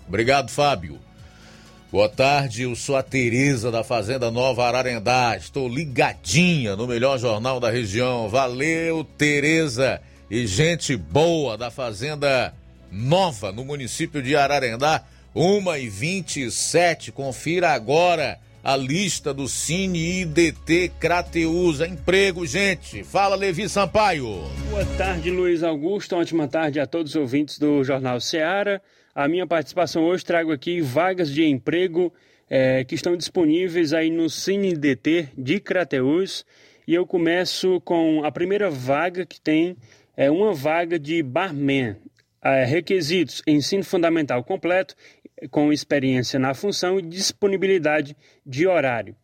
[0.06, 0.98] Obrigado, Fábio.
[1.90, 5.36] Boa tarde, eu sou a Tereza da Fazenda Nova Ararendá.
[5.36, 8.28] Estou ligadinha no melhor jornal da região.
[8.28, 12.54] Valeu, Tereza e gente boa da Fazenda
[12.92, 15.02] Nova no município de Ararendá.
[15.34, 21.86] 1 e 27 confira agora a lista do Cine IDT Crateusa.
[21.86, 23.02] Emprego, gente.
[23.02, 24.42] Fala, Levi Sampaio.
[24.70, 26.16] Boa tarde, Luiz Augusto.
[26.16, 28.82] Ótima tarde a todos os ouvintes do Jornal Seara.
[29.14, 32.12] A minha participação hoje trago aqui vagas de emprego
[32.48, 36.44] é, que estão disponíveis aí no Cine IDT de Crateus.
[36.86, 39.76] E eu começo com a primeira vaga que tem,
[40.16, 41.96] é uma vaga de barman.
[42.42, 44.94] É, requisitos: ensino fundamental completo
[45.50, 49.14] com experiência na função e disponibilidade de horário.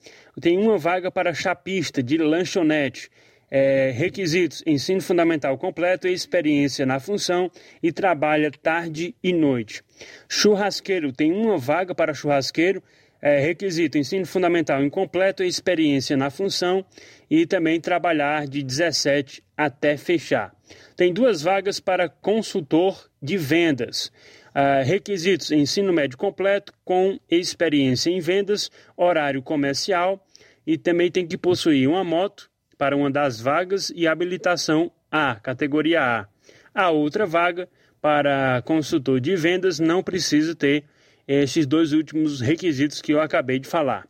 [0.40, 3.10] Tem uma vaga para chapista de lanchonete.
[3.50, 7.50] É, requisitos: ensino fundamental completo e experiência na função
[7.82, 9.82] e trabalha tarde e noite.
[10.28, 12.82] Churrasqueiro: tem uma vaga para churrasqueiro.
[13.22, 16.84] É, requisito: ensino fundamental incompleto e experiência na função
[17.30, 20.54] e também trabalhar de 17 até fechar.
[20.96, 24.10] Tem duas vagas para consultor de vendas.
[24.56, 30.24] Uh, requisitos: ensino médio completo com experiência em vendas, horário comercial
[30.66, 36.00] e também tem que possuir uma moto para uma das vagas e habilitação A, categoria
[36.00, 36.26] A.
[36.74, 37.68] A outra vaga
[38.00, 40.84] para consultor de vendas não precisa ter
[41.28, 44.08] esses dois últimos requisitos que eu acabei de falar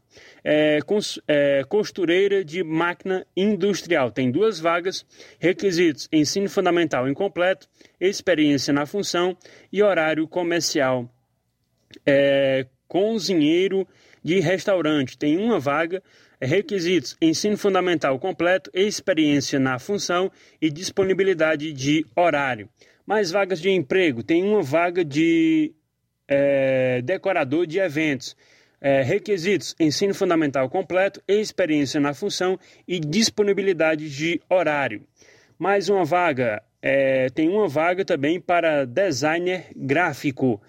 [0.48, 0.78] é,
[1.26, 4.12] é, costureira de máquina industrial.
[4.12, 5.04] Tem duas vagas,
[5.40, 7.68] requisitos: ensino fundamental incompleto,
[8.00, 9.36] experiência na função
[9.72, 11.10] e horário comercial.
[12.06, 13.88] É, cozinheiro
[14.22, 15.18] de restaurante.
[15.18, 16.00] Tem uma vaga,
[16.40, 20.30] requisitos: ensino fundamental completo, experiência na função
[20.62, 22.68] e disponibilidade de horário.
[23.04, 25.74] Mais vagas de emprego: tem uma vaga de
[26.28, 28.36] é, decorador de eventos
[28.86, 32.56] é, requisitos: ensino fundamental completo, experiência na função
[32.86, 35.02] e disponibilidade de horário.
[35.58, 40.62] Mais uma vaga, é, tem uma vaga também para designer gráfico.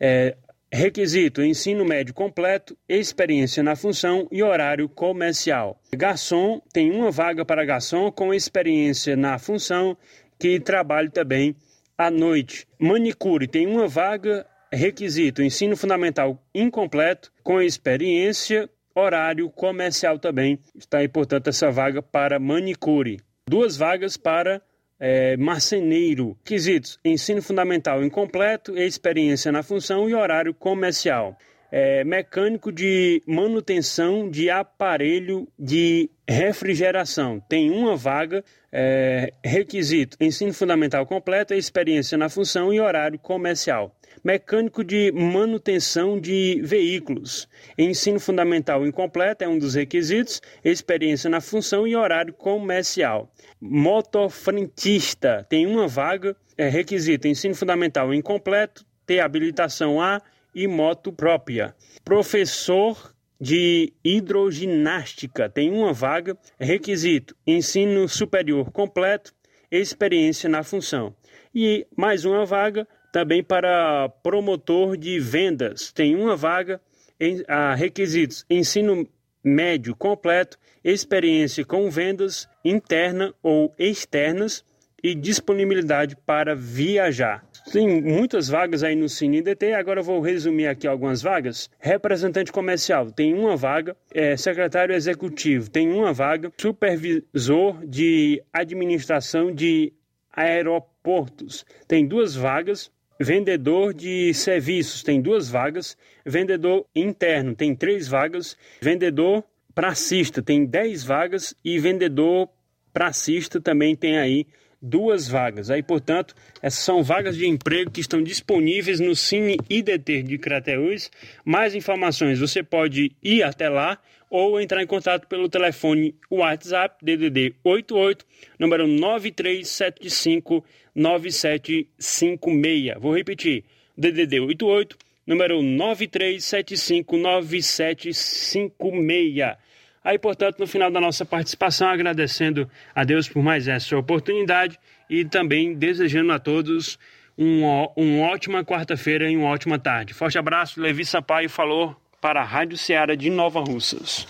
[0.00, 0.34] É,
[0.72, 5.78] requisito: ensino médio completo, experiência na função e horário comercial.
[5.94, 9.94] Garçom, tem uma vaga para garçom com experiência na função
[10.38, 11.54] que trabalha também
[11.98, 12.66] à noite.
[12.78, 20.58] Manicure, tem uma vaga requisito ensino fundamental incompleto, com experiência, horário comercial também.
[20.74, 23.20] Está aí, portanto, essa vaga para manicure.
[23.48, 24.60] Duas vagas para
[24.98, 26.36] é, marceneiro.
[26.44, 31.36] Quesitos: ensino fundamental incompleto, experiência na função e horário comercial.
[31.70, 37.40] É, mecânico de manutenção de aparelho de refrigeração.
[37.40, 38.42] Tem uma vaga,
[38.72, 46.60] é, requisito: ensino fundamental completo, experiência na função e horário comercial mecânico de manutenção de
[46.62, 47.48] veículos.
[47.76, 53.32] Ensino fundamental incompleto é um dos requisitos, experiência na função e horário comercial.
[53.60, 60.20] Motofrentista tem uma vaga, é requisito ensino fundamental incompleto, ter habilitação A
[60.58, 61.72] e moto própria.
[62.04, 69.32] Professor de hidroginástica tem uma vaga, requisito ensino superior completo,
[69.70, 71.14] experiência na função.
[71.54, 76.80] E mais uma vaga, também para promotor de vendas, tem uma vaga
[77.20, 79.08] em a requisitos: ensino
[79.44, 84.64] médio completo, experiência com vendas interna ou externas
[85.00, 87.47] e disponibilidade para viajar.
[87.72, 91.70] Tem muitas vagas aí no Cine DT, agora eu vou resumir aqui algumas vagas.
[91.78, 99.92] Representante comercial tem uma vaga, é, secretário executivo tem uma vaga, supervisor de administração de
[100.32, 102.90] aeroportos tem duas vagas,
[103.20, 109.42] Vendedor de serviços tem duas vagas, vendedor interno tem três vagas, vendedor
[109.74, 111.52] pracista tem dez vagas.
[111.64, 112.48] E vendedor
[112.92, 114.46] pracista também tem aí
[114.80, 115.70] duas vagas.
[115.70, 121.10] Aí, portanto, essas são vagas de emprego que estão disponíveis no Cine IDT de Crateús.
[121.44, 123.98] Mais informações, você pode ir até lá
[124.30, 128.26] ou entrar em contato pelo telefone WhatsApp DDD 88,
[128.58, 130.62] número 9375
[130.94, 132.94] 9756.
[133.00, 133.64] Vou repetir,
[133.96, 139.56] DDD 88, número 9375 9756.
[140.02, 145.24] Aí, portanto, no final da nossa participação, agradecendo a Deus por mais essa oportunidade e
[145.24, 146.98] também desejando a todos
[147.36, 150.14] uma, uma ótima quarta-feira e uma ótima tarde.
[150.14, 154.26] Forte abraço, Levi Sampaio falou para a Rádio Ceará de Nova Russas.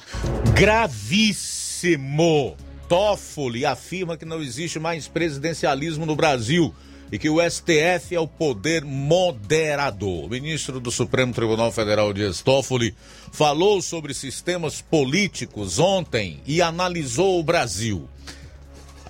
[0.54, 2.56] Gravíssimo!
[2.88, 6.74] Toffoli afirma que não existe mais presidencialismo no Brasil
[7.10, 10.24] e que o STF é o poder moderador.
[10.24, 12.94] O ministro do Supremo Tribunal Federal, Dias Toffoli,
[13.32, 18.08] falou sobre sistemas políticos ontem e analisou o Brasil.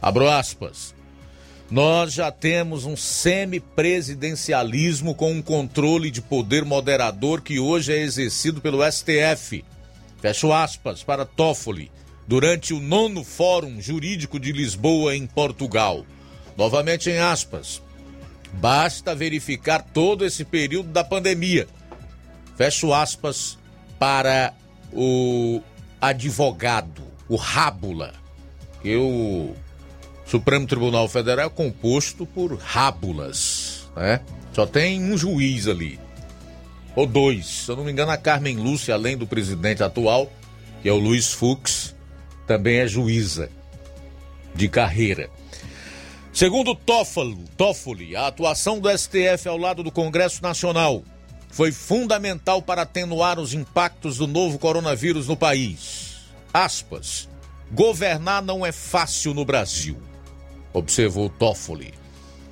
[0.00, 0.94] Abro aspas.
[1.70, 8.58] Nós já temos um semipresidencialismo com um controle de poder moderador que hoje é exercido
[8.60, 9.62] pelo STF.
[10.18, 11.92] Fecho aspas para Toffoli,
[12.26, 16.06] durante o nono Fórum Jurídico de Lisboa, em Portugal.
[16.56, 17.82] Novamente em aspas.
[18.52, 21.68] Basta verificar todo esse período da pandemia.
[22.56, 23.58] Fecho aspas
[23.98, 24.54] para
[24.92, 25.60] o
[26.00, 28.14] advogado, o Rábula,
[28.82, 29.54] que o
[30.24, 34.20] Supremo Tribunal Federal é composto por rábulas, né?
[34.52, 36.00] Só tem um juiz ali,
[36.96, 37.46] ou dois.
[37.46, 40.32] Se eu não me engano, a Carmen Lúcia, além do presidente atual,
[40.82, 41.94] que é o Luiz Fux,
[42.46, 43.50] também é juíza
[44.54, 45.30] de carreira.
[46.38, 51.02] Segundo Toffoli, Toffoli, a atuação do STF ao lado do Congresso Nacional
[51.50, 56.28] foi fundamental para atenuar os impactos do novo coronavírus no país.
[56.54, 57.28] Aspas.
[57.72, 60.00] Governar não é fácil no Brasil
[60.72, 61.92] observou Toffoli.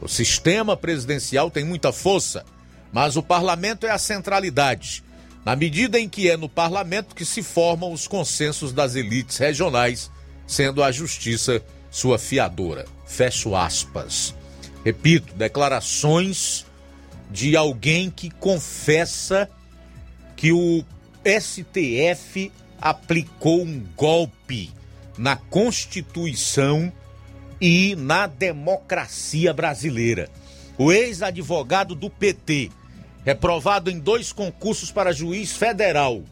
[0.01, 2.45] O sistema presidencial tem muita força,
[2.93, 5.05] mas o parlamento é a centralidade,
[5.45, 10.11] na medida em que é no parlamento que se formam os consensos das elites regionais,
[10.47, 12.85] sendo a justiça sua fiadora.
[13.07, 14.35] Fecho aspas.
[14.85, 16.67] Repito, declarações
[17.31, 19.49] de alguém que confessa
[20.37, 20.85] que o
[21.25, 24.71] STF aplicou um golpe
[25.19, 26.93] na Constituição
[27.61, 30.29] e na democracia brasileira.
[30.79, 32.71] O ex-advogado do PT,
[33.25, 36.23] reprovado em dois concursos para juiz federal,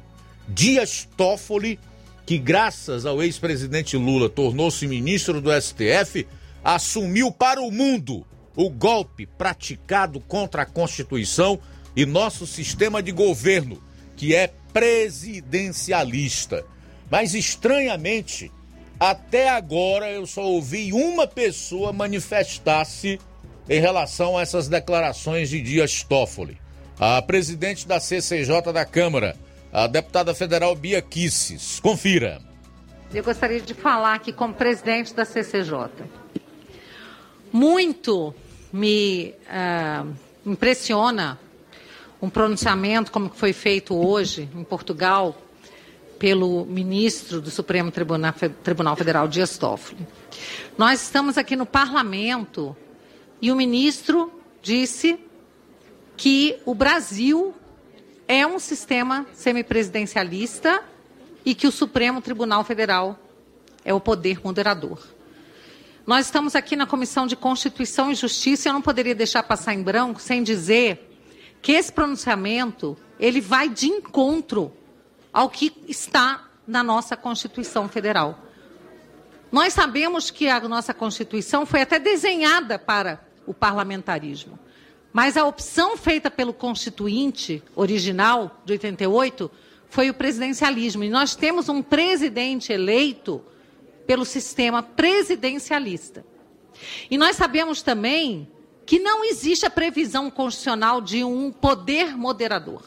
[0.46, 1.80] Dias Toffoli,
[2.26, 6.26] que graças ao ex-presidente Lula tornou-se ministro do STF,
[6.62, 8.26] assumiu para o mundo
[8.56, 11.58] o golpe praticado contra a Constituição
[11.94, 13.82] e nosso sistema de governo,
[14.16, 16.64] que é presidencialista.
[17.10, 18.50] Mas estranhamente,
[18.98, 23.20] até agora eu só ouvi uma pessoa manifestar-se
[23.68, 26.58] em relação a essas declarações de Dias Toffoli.
[26.98, 29.36] A presidente da CCJ da Câmara,
[29.74, 31.80] a deputada federal Bia Kisses.
[31.80, 32.40] Confira.
[33.12, 35.90] Eu gostaria de falar aqui como presidente da CCJ.
[37.52, 38.32] Muito
[38.72, 40.14] me uh,
[40.46, 41.40] impressiona
[42.22, 45.36] um pronunciamento como foi feito hoje em Portugal
[46.20, 48.32] pelo ministro do Supremo Tribunal,
[48.62, 50.06] Tribunal Federal, Dias Toffoli.
[50.78, 52.76] Nós estamos aqui no parlamento
[53.42, 54.32] e o ministro
[54.62, 55.18] disse
[56.16, 57.52] que o Brasil
[58.26, 60.82] é um sistema semipresidencialista
[61.44, 63.18] e que o Supremo Tribunal Federal
[63.84, 64.98] é o poder moderador.
[66.06, 69.74] Nós estamos aqui na Comissão de Constituição e Justiça e eu não poderia deixar passar
[69.74, 71.10] em branco sem dizer
[71.62, 74.72] que esse pronunciamento ele vai de encontro
[75.32, 78.38] ao que está na nossa Constituição Federal.
[79.50, 84.58] Nós sabemos que a nossa Constituição foi até desenhada para o parlamentarismo.
[85.14, 89.48] Mas a opção feita pelo Constituinte original de 88
[89.88, 91.04] foi o presidencialismo.
[91.04, 93.40] E nós temos um presidente eleito
[94.08, 96.26] pelo sistema presidencialista.
[97.08, 98.50] E nós sabemos também
[98.84, 102.82] que não existe a previsão constitucional de um poder moderador.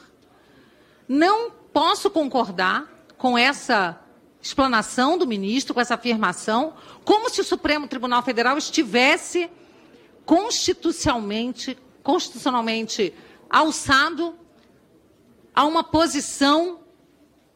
[1.07, 4.01] Não posso concordar com essa
[4.41, 6.73] explanação do ministro, com essa afirmação,
[7.05, 9.49] como se o Supremo Tribunal Federal estivesse
[10.25, 11.77] constitucionalmente,
[12.07, 13.13] constitucionalmente
[13.49, 14.33] alçado
[15.53, 16.79] a uma posição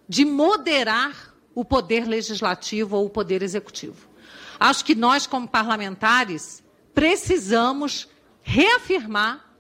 [0.10, 4.10] de moderar o poder legislativo ou o poder executivo.
[4.60, 6.62] Acho que nós, como parlamentares,
[6.94, 8.10] precisamos
[8.42, 9.56] reafirmar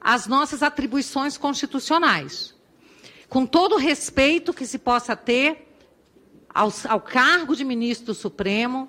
[0.00, 2.54] as nossas atribuições constitucionais
[3.28, 5.76] com todo o respeito que se possa ter
[6.48, 8.88] ao, ao cargo de ministro do Supremo,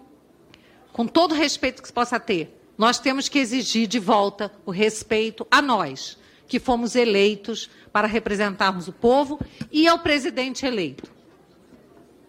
[0.93, 4.72] com todo o respeito que se possa ter, nós temos que exigir de volta o
[4.72, 9.39] respeito a nós, que fomos eleitos para representarmos o povo,
[9.72, 11.11] e ao presidente eleito.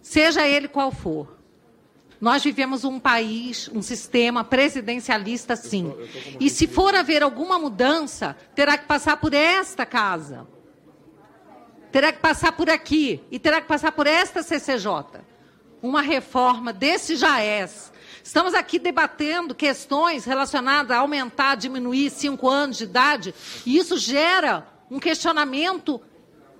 [0.01, 1.37] seja ele qual for.
[2.19, 5.93] Nós vivemos um país, um sistema presidencialista, sim.
[6.39, 10.47] E se for haver alguma mudança, terá que passar por esta casa.
[11.91, 13.21] Terá que passar por aqui.
[13.29, 15.21] E terá que passar por esta CCJ.
[15.81, 17.91] Uma reforma desse JAES.
[18.27, 23.33] Estamos aqui debatendo questões relacionadas a aumentar, diminuir cinco anos de idade.
[23.65, 26.01] E isso gera um questionamento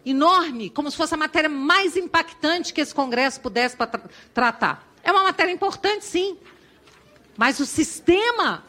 [0.06, 4.02] enorme, como se fosse a matéria mais impactante que esse Congresso pudesse tra
[4.34, 4.94] tratar.
[5.04, 6.38] É uma matéria importante, sim.
[7.36, 8.64] Mas o sistema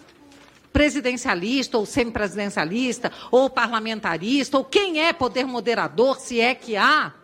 [0.72, 7.14] presidencialista ou semipresidencialista ou parlamentarista ou quem é poder moderador, se é que há,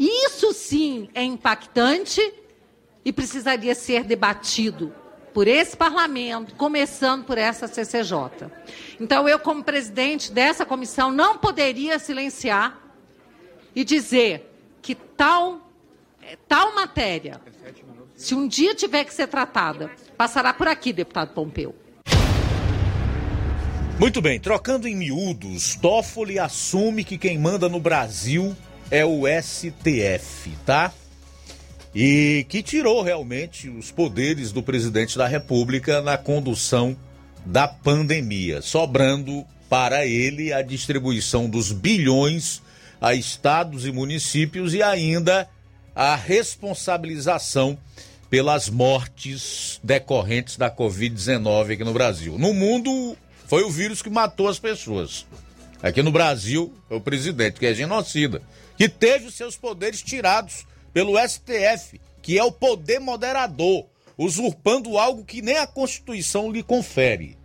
[0.00, 2.20] isso sim é impactante
[3.04, 4.92] e precisaria ser debatido
[5.34, 8.50] por esse parlamento, começando por essa CCJ.
[9.00, 12.80] Então, eu, como presidente dessa comissão, não poderia silenciar
[13.74, 14.48] e dizer
[14.80, 15.72] que tal,
[16.46, 17.40] tal matéria,
[18.14, 21.74] se um dia tiver que ser tratada, passará por aqui, deputado Pompeu.
[23.98, 28.56] Muito bem, trocando em miúdos, Toffoli assume que quem manda no Brasil
[28.90, 30.92] é o STF, tá?
[31.94, 36.96] E que tirou realmente os poderes do presidente da República na condução
[37.46, 42.62] da pandemia, sobrando para ele a distribuição dos bilhões
[43.00, 45.48] a estados e municípios e ainda
[45.94, 47.78] a responsabilização
[48.28, 52.36] pelas mortes decorrentes da Covid-19 aqui no Brasil.
[52.38, 53.16] No mundo,
[53.46, 55.26] foi o vírus que matou as pessoas.
[55.82, 58.42] Aqui no Brasil, é o presidente, que é genocida,
[58.76, 63.84] que teve os seus poderes tirados pelo STF, que é o poder moderador,
[64.16, 67.36] usurpando algo que nem a Constituição lhe confere.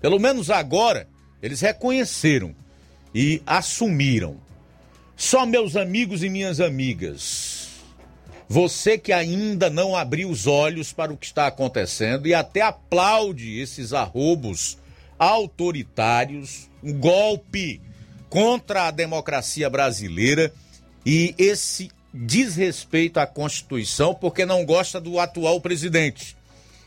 [0.00, 1.08] Pelo menos agora,
[1.40, 2.54] eles reconheceram
[3.14, 4.38] e assumiram.
[5.16, 7.68] Só meus amigos e minhas amigas,
[8.48, 13.60] você que ainda não abriu os olhos para o que está acontecendo e até aplaude
[13.60, 14.76] esses arrobos
[15.16, 17.80] autoritários, um golpe
[18.28, 20.52] contra a democracia brasileira
[21.06, 26.36] e esse desrespeito à Constituição porque não gosta do atual presidente.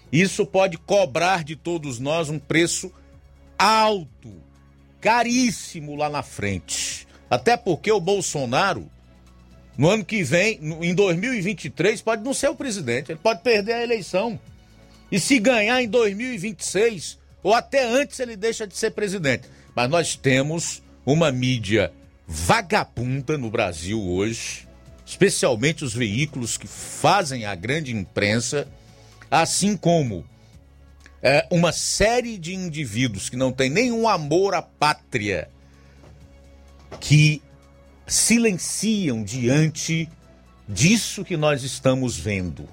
[0.09, 2.93] Isso pode cobrar de todos nós um preço
[3.57, 4.31] alto,
[5.01, 7.05] caríssimo lá na frente.
[7.29, 8.89] Até porque o Bolsonaro,
[9.77, 13.83] no ano que vem, em 2023, pode não ser o presidente, ele pode perder a
[13.83, 14.39] eleição.
[15.11, 19.49] E se ganhar em 2026, ou até antes, ele deixa de ser presidente.
[19.75, 21.91] Mas nós temos uma mídia
[22.25, 24.66] vagabunda no Brasil hoje,
[25.07, 28.67] especialmente os veículos que fazem a grande imprensa,
[29.31, 30.25] assim como
[31.23, 35.49] é, uma série de indivíduos que não têm nenhum amor à pátria
[36.99, 37.41] que
[38.05, 40.09] silenciam diante
[40.67, 42.67] disso que nós estamos vendo.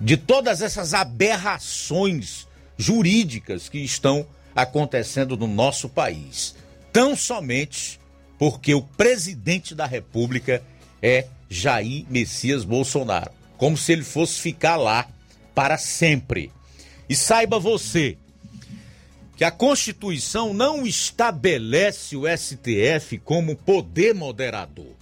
[0.00, 2.48] De todas essas aberrações
[2.78, 4.26] jurídicas que estão
[4.56, 6.54] acontecendo no nosso país.
[6.90, 8.00] Tão somente
[8.42, 10.64] porque o presidente da República
[11.00, 13.30] é Jair Messias Bolsonaro.
[13.56, 15.08] Como se ele fosse ficar lá
[15.54, 16.50] para sempre.
[17.08, 18.18] E saiba você
[19.36, 24.96] que a Constituição não estabelece o STF como poder moderador.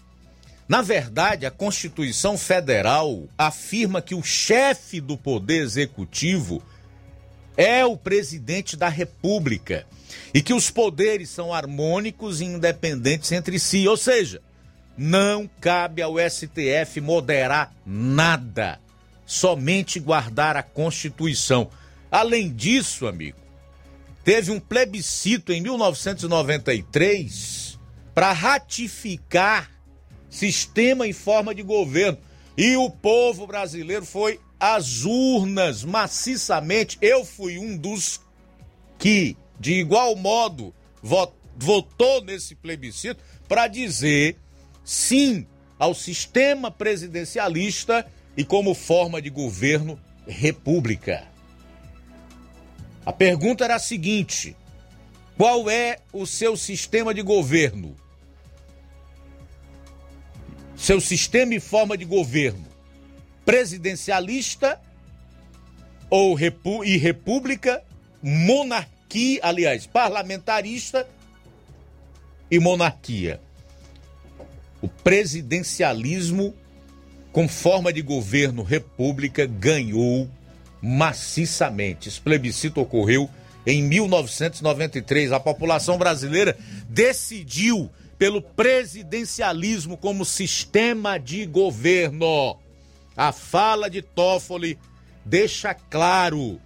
[0.68, 6.62] Na verdade, a Constituição Federal afirma que o chefe do Poder Executivo
[7.56, 9.86] é o presidente da República
[10.32, 14.40] e que os poderes são harmônicos e independentes entre si, ou seja,
[14.96, 18.78] não cabe ao STF moderar nada,
[19.24, 21.70] somente guardar a Constituição.
[22.10, 23.38] Além disso, amigo,
[24.24, 27.78] teve um plebiscito em 1993
[28.14, 29.70] para ratificar
[30.30, 32.18] sistema em forma de governo.
[32.56, 36.98] E o povo brasileiro foi às urnas maciçamente.
[37.00, 38.20] Eu fui um dos
[38.98, 40.74] que, de igual modo,
[41.54, 44.38] votou nesse plebiscito para dizer
[44.82, 45.46] sim
[45.78, 51.28] ao sistema presidencialista e como forma de governo república.
[53.04, 54.56] A pergunta era a seguinte:
[55.36, 57.94] qual é o seu sistema de governo?
[60.74, 62.66] Seu sistema e forma de governo
[63.44, 64.80] presidencialista
[66.08, 67.82] ou repu e república,
[68.22, 68.99] monarquia,
[69.42, 71.06] aliás, parlamentarista
[72.50, 73.40] e monarquia.
[74.82, 76.54] O presidencialismo
[77.32, 80.28] com forma de governo república ganhou
[80.82, 82.08] maciçamente.
[82.08, 83.28] Esse plebiscito ocorreu
[83.66, 85.32] em 1993.
[85.32, 86.56] A população brasileira
[86.88, 92.56] decidiu pelo presidencialismo como sistema de governo.
[93.16, 94.78] A fala de Toffoli
[95.24, 96.60] deixa claro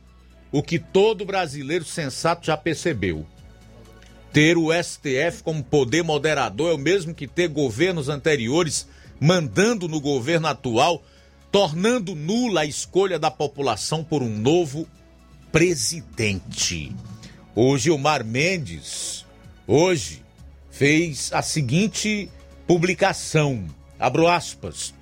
[0.55, 3.27] o que todo brasileiro sensato já percebeu.
[4.33, 8.87] Ter o STF como poder moderador é o mesmo que ter governos anteriores
[9.19, 11.03] mandando no governo atual,
[11.51, 14.87] tornando nula a escolha da população por um novo
[15.51, 16.95] presidente.
[17.53, 19.27] O Gilmar Mendes,
[19.67, 20.23] hoje,
[20.71, 22.31] fez a seguinte
[22.65, 23.67] publicação,
[23.99, 24.95] abro aspas,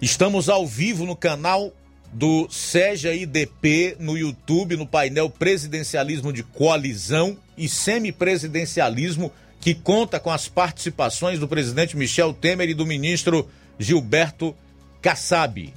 [0.00, 1.70] estamos ao vivo no canal
[2.14, 10.30] do Seja IDP no YouTube, no painel Presidencialismo de Coalizão e Semipresidencialismo, que conta com
[10.30, 14.54] as participações do presidente Michel Temer e do ministro Gilberto
[15.02, 15.74] Kassab.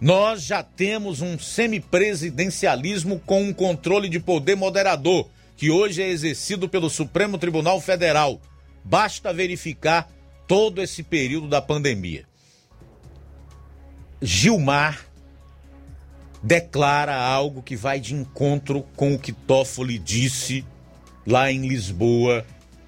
[0.00, 6.68] Nós já temos um semipresidencialismo com um controle de poder moderador, que hoje é exercido
[6.68, 8.40] pelo Supremo Tribunal Federal.
[8.84, 10.10] Basta verificar
[10.48, 12.24] todo esse período da pandemia.
[14.20, 15.07] Gilmar
[16.42, 20.64] declara algo que vai de encontro com o que Toffoli disse
[21.26, 22.44] lá em Lisboa,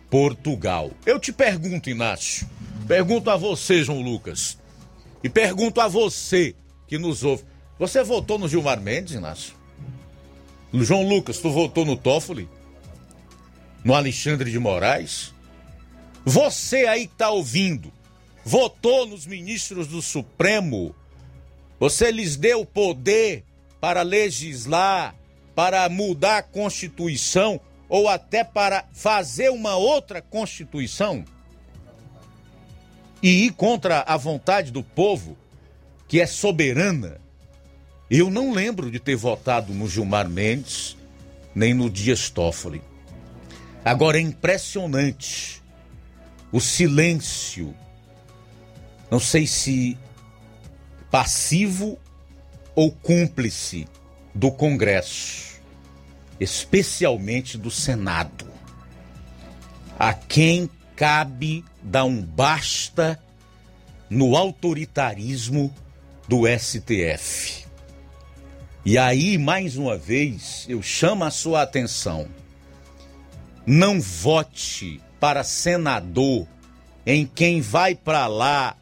[0.08, 0.90] Portugal.
[1.04, 2.48] Eu te pergunto, Inácio,
[2.86, 4.58] pergunto a você, João Lucas,
[5.22, 6.54] e pergunto a você
[6.86, 7.44] que nos ouve.
[7.78, 9.54] Você votou no Gilmar Mendes, Inácio?
[10.72, 12.48] João Lucas, tu votou no Toffoli?
[13.82, 15.34] No Alexandre de Moraes?
[16.24, 17.92] Você aí que tá ouvindo,
[18.44, 20.94] votou nos ministros do Supremo
[21.80, 23.42] você lhes deu poder
[23.80, 25.14] para legislar,
[25.54, 27.58] para mudar a Constituição
[27.88, 31.24] ou até para fazer uma outra Constituição
[33.22, 35.36] e ir contra a vontade do povo,
[36.06, 37.18] que é soberana.
[38.10, 40.96] Eu não lembro de ter votado no Gilmar Mendes
[41.54, 42.82] nem no Dias Toffoli.
[43.82, 45.62] Agora é impressionante
[46.52, 47.74] o silêncio.
[49.10, 49.96] Não sei se
[51.10, 51.98] passivo
[52.74, 53.88] ou cúmplice
[54.34, 55.60] do Congresso,
[56.38, 58.48] especialmente do Senado.
[59.98, 63.20] A quem cabe dar um basta
[64.08, 65.74] no autoritarismo
[66.28, 67.64] do STF.
[68.84, 72.28] E aí, mais uma vez, eu chamo a sua atenção.
[73.66, 76.46] Não vote para senador
[77.04, 78.74] em quem vai para lá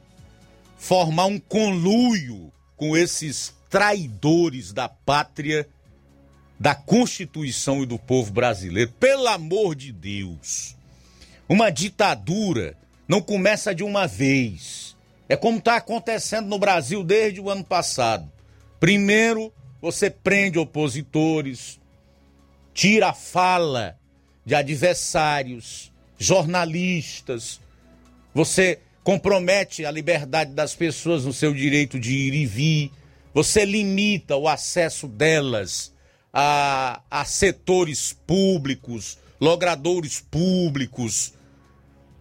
[0.78, 5.68] formar um conluio com esses traidores da pátria,
[6.58, 8.90] da Constituição e do povo brasileiro.
[8.92, 10.76] Pelo amor de Deus!
[11.48, 12.76] Uma ditadura
[13.06, 14.96] não começa de uma vez.
[15.28, 18.30] É como está acontecendo no Brasil desde o ano passado.
[18.78, 21.80] Primeiro, você prende opositores,
[22.72, 23.98] tira a fala
[24.44, 27.60] de adversários, jornalistas,
[28.34, 32.92] você compromete a liberdade das pessoas no seu direito de ir e vir,
[33.32, 35.94] você limita o acesso delas
[36.30, 41.32] a, a setores públicos, logradores públicos.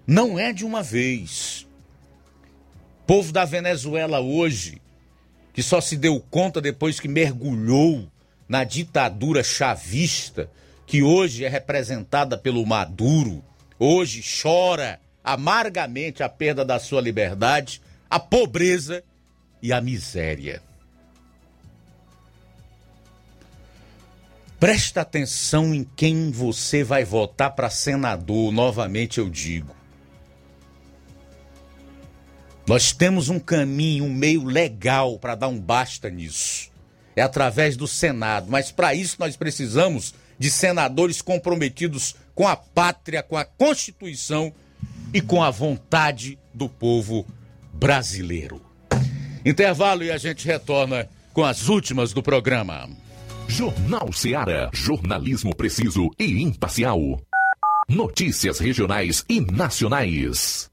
[0.08, 1.68] Não é de uma vez.
[3.02, 4.82] O povo da Venezuela hoje,
[5.52, 8.10] que só se deu conta depois que mergulhou
[8.48, 10.50] na ditadura chavista,
[10.86, 13.44] que hoje é representada pelo Maduro,
[13.78, 19.04] hoje chora amargamente a perda da sua liberdade, a pobreza
[19.62, 20.62] e a miséria.
[24.58, 29.76] Presta atenção em quem você vai votar para senador, novamente eu digo.
[32.66, 36.72] Nós temos um caminho, um meio legal para dar um basta nisso.
[37.18, 43.22] É através do Senado, mas para isso nós precisamos de senadores comprometidos com a pátria,
[43.22, 44.54] com a Constituição
[45.14, 47.26] e com a vontade do povo
[47.74, 48.62] brasileiro.
[49.46, 52.90] Intervalo e a gente retorna com as últimas do programa.
[53.48, 54.70] Jornal Seara.
[54.74, 57.22] Jornalismo preciso e imparcial.
[57.88, 60.70] Notícias regionais e nacionais.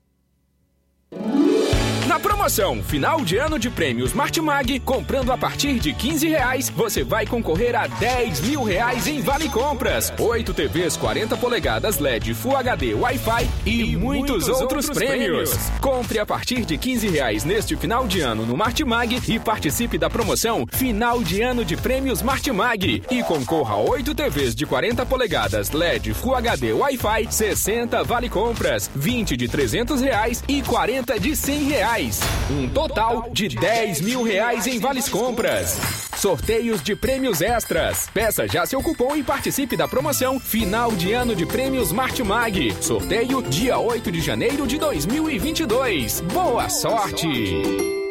[2.44, 7.24] Promoção Final de Ano de Prêmios Martimag, comprando a partir de 15 reais, você vai
[7.24, 12.92] concorrer a 10 mil reais em Vale Compras, 8 TVs 40 polegadas LED Full HD
[12.92, 15.54] Wi-Fi e, e muitos, muitos, outros, outros prêmios.
[15.54, 15.80] prêmios.
[15.80, 20.10] Compre a partir de 15 reais neste final de ano no Martimag e participe da
[20.10, 25.70] promoção Final de Ano de Prêmios Martimag e concorra a 8 TVs de 40 polegadas
[25.70, 31.62] LED Full HD Wi-Fi, 60 Vale Compras, 20 de 300 reais e 40 de 100
[31.70, 32.33] reais.
[32.50, 35.78] Um total de 10 mil reais em vales compras.
[36.16, 38.08] Sorteios de prêmios extras.
[38.12, 42.74] Peça já seu cupom e participe da promoção Final de Ano de Prêmios Martimag.
[42.80, 46.20] Sorteio dia 8 de janeiro de 2022.
[46.20, 48.03] Boa sorte!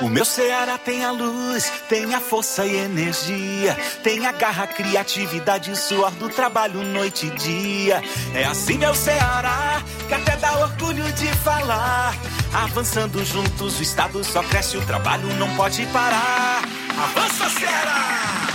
[0.00, 5.72] O meu Ceará tem a luz, tem a força e energia, tem a garra, criatividade
[5.72, 8.02] e suor do trabalho noite e dia.
[8.32, 12.14] É assim meu Ceará, que até dá orgulho de falar.
[12.52, 16.62] Avançando juntos, o estado só cresce, o trabalho não pode parar.
[16.90, 18.46] Avança Ceará!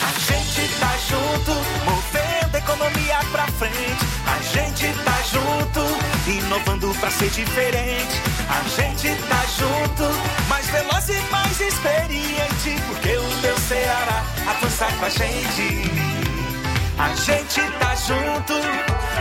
[0.00, 1.52] A gente tá junto,
[1.86, 1.87] a
[2.68, 4.04] economia pra frente.
[4.26, 8.22] A gente tá junto, inovando pra ser diferente.
[8.48, 12.76] A gente tá junto, mais veloz e mais experiente.
[12.86, 15.90] Porque o meu Ceará avança com a gente.
[16.98, 18.54] A gente tá junto,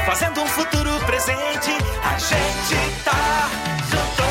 [0.06, 1.72] fazendo um futuro presente.
[2.04, 3.50] A gente tá
[3.90, 4.28] junto.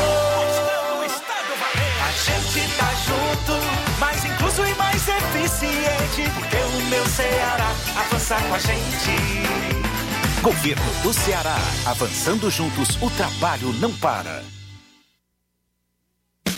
[2.05, 6.29] A gente tá junto, mais incluso e mais eficiente.
[6.35, 7.86] Porque o meu Ceará
[8.35, 10.41] com a gente.
[10.41, 11.55] Governo do Ceará.
[11.85, 14.43] Avançando juntos, o trabalho não para.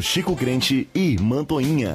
[0.00, 1.94] Chico Crente e Mantoinha.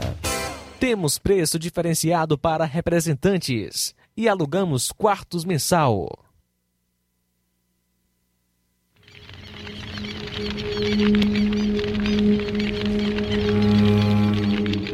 [0.80, 6.08] Temos preço diferenciado para representantes e alugamos quartos mensal.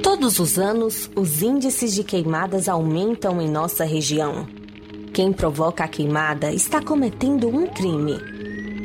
[0.01, 4.47] Todos os anos, os índices de queimadas aumentam em nossa região.
[5.13, 8.34] Quem provoca a queimada está cometendo um crime.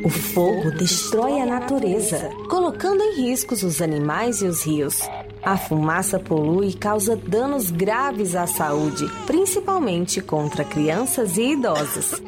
[0.03, 4.99] O fogo destrói a natureza, colocando em riscos os animais e os rios.
[5.43, 12.23] A fumaça polui e causa danos graves à saúde, principalmente contra crianças e idosos.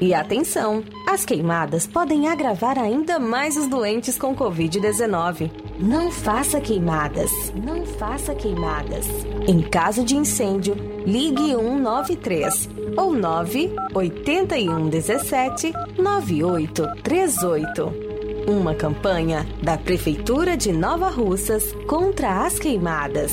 [0.00, 5.50] E atenção, as queimadas podem agravar ainda mais os doentes com Covid-19.
[5.78, 9.06] Não faça queimadas, não faça queimadas.
[9.48, 18.04] Em caso de incêndio, ligue 193 ou 98117 9838.
[18.46, 23.32] Uma campanha da Prefeitura de Nova Russas contra as queimadas.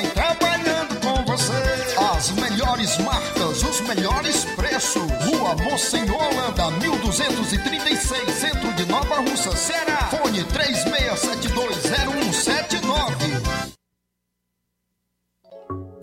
[2.21, 5.01] As melhores marcas, os melhores preços.
[5.25, 10.07] Rua Monsenhor Holanda, 1236, centro de Nova Russa, Ceará.
[10.11, 12.80] Fone 36720179.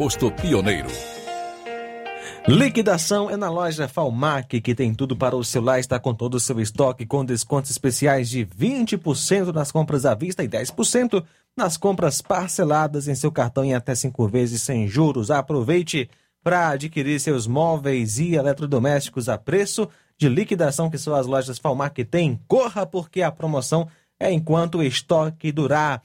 [0.00, 0.88] posto Pioneiro.
[2.48, 6.40] Liquidação é na loja Falmac, que tem tudo para o celular, está com todo o
[6.40, 11.22] seu estoque, com descontos especiais de 20% nas compras à vista e 10%
[11.54, 15.30] nas compras parceladas em seu cartão em até cinco vezes sem juros.
[15.30, 16.08] Aproveite
[16.42, 19.86] para adquirir seus móveis e eletrodomésticos a preço
[20.16, 22.40] de liquidação que suas lojas Falmac têm.
[22.48, 23.86] Corra porque a promoção
[24.18, 26.02] é enquanto o estoque durar.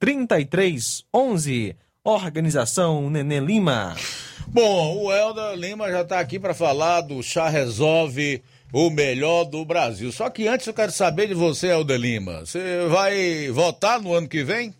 [0.00, 1.74] 998613311.
[2.04, 3.96] Organização Nenê Lima.
[4.46, 8.40] Bom, o Helder Lima já está aqui para falar do Chá Resolve,
[8.72, 10.12] o melhor do Brasil.
[10.12, 12.46] Só que antes eu quero saber de você, Helder Lima.
[12.46, 14.72] Você vai votar no ano que vem?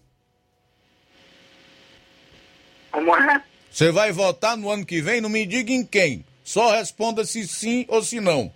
[2.95, 3.43] Como é?
[3.71, 5.21] Você vai votar no ano que vem?
[5.21, 6.25] Não me diga em quem.
[6.45, 8.53] Só responda se sim ou se não.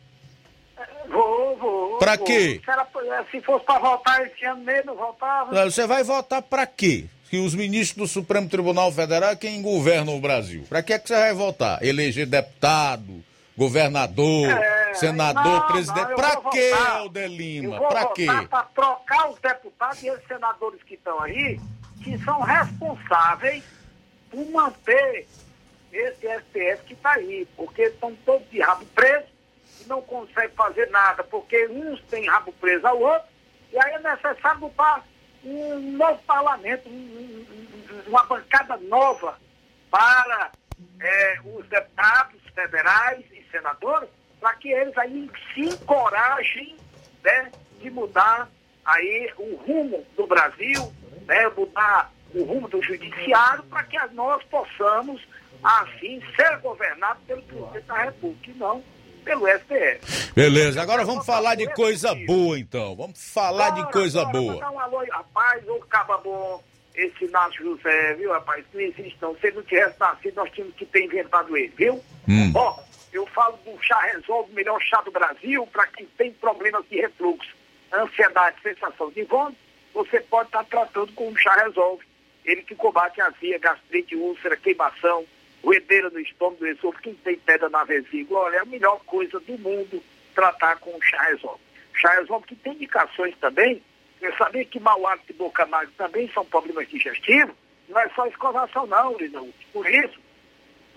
[1.09, 1.99] Vou, vou.
[1.99, 2.25] Pra vou.
[2.27, 2.61] quê?
[2.65, 2.87] Se, era-
[3.31, 5.65] se fosse para votar esse ano mesmo, eu votava.
[5.71, 7.07] Você vai votar pra quê?
[7.31, 10.65] Que os ministros do Supremo Tribunal Federal é quem governa o Brasil.
[10.69, 11.83] Pra que é que você vai votar?
[11.83, 13.23] Eleger deputado,
[13.57, 14.47] governador,
[14.95, 16.09] senador, É, não, presidente.
[16.09, 17.01] não, pra quê, votar.
[17.01, 17.79] Helder Eu Lima?
[17.79, 18.27] vou Pra quê?
[18.49, 21.59] para trocar os deputados e os senadores que estão aí,
[22.03, 23.63] que são responsáveis
[24.31, 25.27] por manter
[25.93, 29.27] esse STF que está aí, porque estão todos de rabo preso
[29.81, 33.29] e não conseguem fazer nada, porque uns têm rabo preso ao outro,
[33.73, 35.05] e aí é necessário botar
[35.45, 37.47] um novo parlamento, um- um-
[37.95, 39.39] um- uma bancada nova
[39.91, 40.51] para
[41.01, 44.09] eh, os deputados federais e senadores,
[44.41, 46.77] para que eles aí se encorajem
[47.25, 47.51] né,
[47.81, 48.49] de mudar
[48.85, 50.93] aí o rumo do Brasil,
[51.27, 55.21] né, mudar o rumo do judiciário, para que nós possamos,
[55.63, 58.83] assim, ser governados pelo presidente da República, e não
[59.25, 60.33] pelo STF.
[60.35, 62.97] Beleza, agora vamos falar de coisa boa então.
[62.97, 64.55] Vamos falar de coisa Bora, boa.
[64.55, 66.63] mandar um alô, rapaz, ô caba bom,
[66.95, 68.65] esse Inácio José, viu, rapaz?
[68.73, 69.37] Não existe não.
[69.37, 72.03] Se ele não tivesse nascido, nós tínhamos que ter inventado ele, viu?
[72.29, 72.53] Hum.
[72.55, 72.79] Ó,
[73.13, 77.01] eu falo do chá resolve, o melhor chá do Brasil, para quem tem problemas de
[77.01, 77.51] refluxo,
[77.93, 79.59] ansiedade, sensação de vômito,
[79.95, 82.08] você pode estar tratando com o chá resolve.
[82.49, 85.27] Ele que combate azia, gastrite, úlcera, queimação,
[85.63, 89.59] roedeira no estômago, esôfago, quem tem pedra na vesícula, olha, é a melhor coisa do
[89.59, 90.03] mundo
[90.35, 91.61] tratar com o chá resolve.
[91.93, 93.83] Chá resolve que tem indicações também,
[94.23, 97.55] eu sabia que mau hálito e boca amarga também são problemas digestivos,
[97.87, 99.53] não é só escovação não, Lidão.
[99.71, 100.19] Por isso,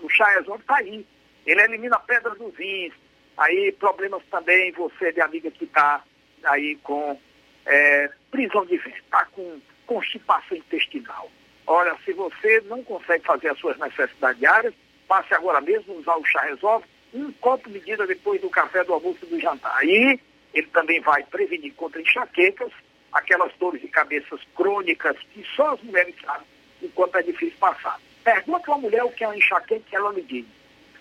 [0.00, 1.06] o chá resolve está aí.
[1.44, 2.94] Ele elimina a pedra dos rins,
[3.36, 6.02] aí problemas também, você de amiga que está
[6.44, 7.20] aí com
[7.66, 11.30] é, prisão de ventre, está com constipação intestinal.
[11.66, 14.74] Olha, se você não consegue fazer as suas necessidades diárias,
[15.06, 18.94] passe agora mesmo a usar o chá resolve, um copo medida depois do café, do
[18.94, 19.76] almoço e do jantar.
[19.78, 20.18] Aí
[20.54, 22.72] ele também vai prevenir contra enxaquecas,
[23.12, 26.46] aquelas dores de cabeças crônicas que só as mulheres sabem
[26.80, 28.00] o quanto é difícil passar.
[28.24, 30.46] Pergunta uma mulher o que é uma enxaqueca que ela lhe diz.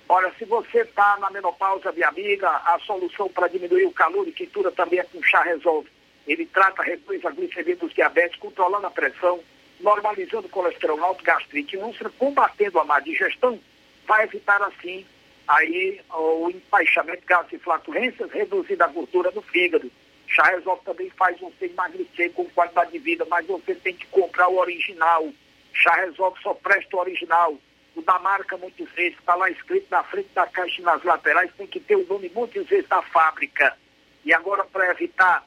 [0.10, 4.32] Olha, se você está na menopausa, minha amiga, a solução para diminuir o calor e
[4.34, 5.90] quintura também é com chá resolve.
[6.28, 9.40] Ele trata, reduz a glicemia dos diabetes, controlando a pressão,
[9.82, 13.60] normalizando o colesterol alto, gastrite úlcera, combatendo a má digestão,
[14.08, 15.06] vai evitar assim
[15.48, 19.91] aí o empaixamento gases e flatulências, reduzindo a gordura do fígado.
[20.28, 24.48] Chá resolve também faz você emagrecer com qualidade de vida, mas você tem que comprar
[24.48, 25.30] o original.
[25.74, 27.58] Chá resolve só presta o original.
[27.95, 31.52] O da marca muitas vezes está lá escrito na frente da caixa e nas laterais,
[31.58, 33.76] tem que ter o nome muitas vezes da fábrica.
[34.24, 35.44] E agora, para evitar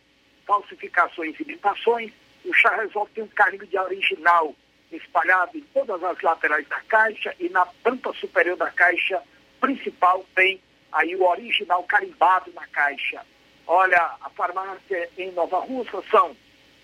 [0.47, 2.13] falsificações e imitações,
[2.45, 4.55] o chá resolve tem um carimbo de original
[4.93, 9.21] espalhado em todas as laterais da caixa e na tampa superior da caixa
[9.61, 10.61] principal tem
[10.93, 13.25] aí o original carimbado na caixa.
[13.67, 16.37] Olha, a farmácia em Nova Russa são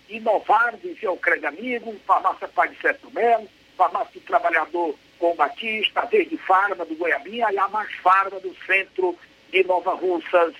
[0.09, 2.77] Inovardes e Alcrede Amigo, farmácia Pai de
[3.13, 3.47] Melo,
[3.77, 9.15] farmácia do Trabalhador com Batista, Verde Farma do Goiabinha e a Mais Farma do centro
[9.51, 10.53] de Nova Russas.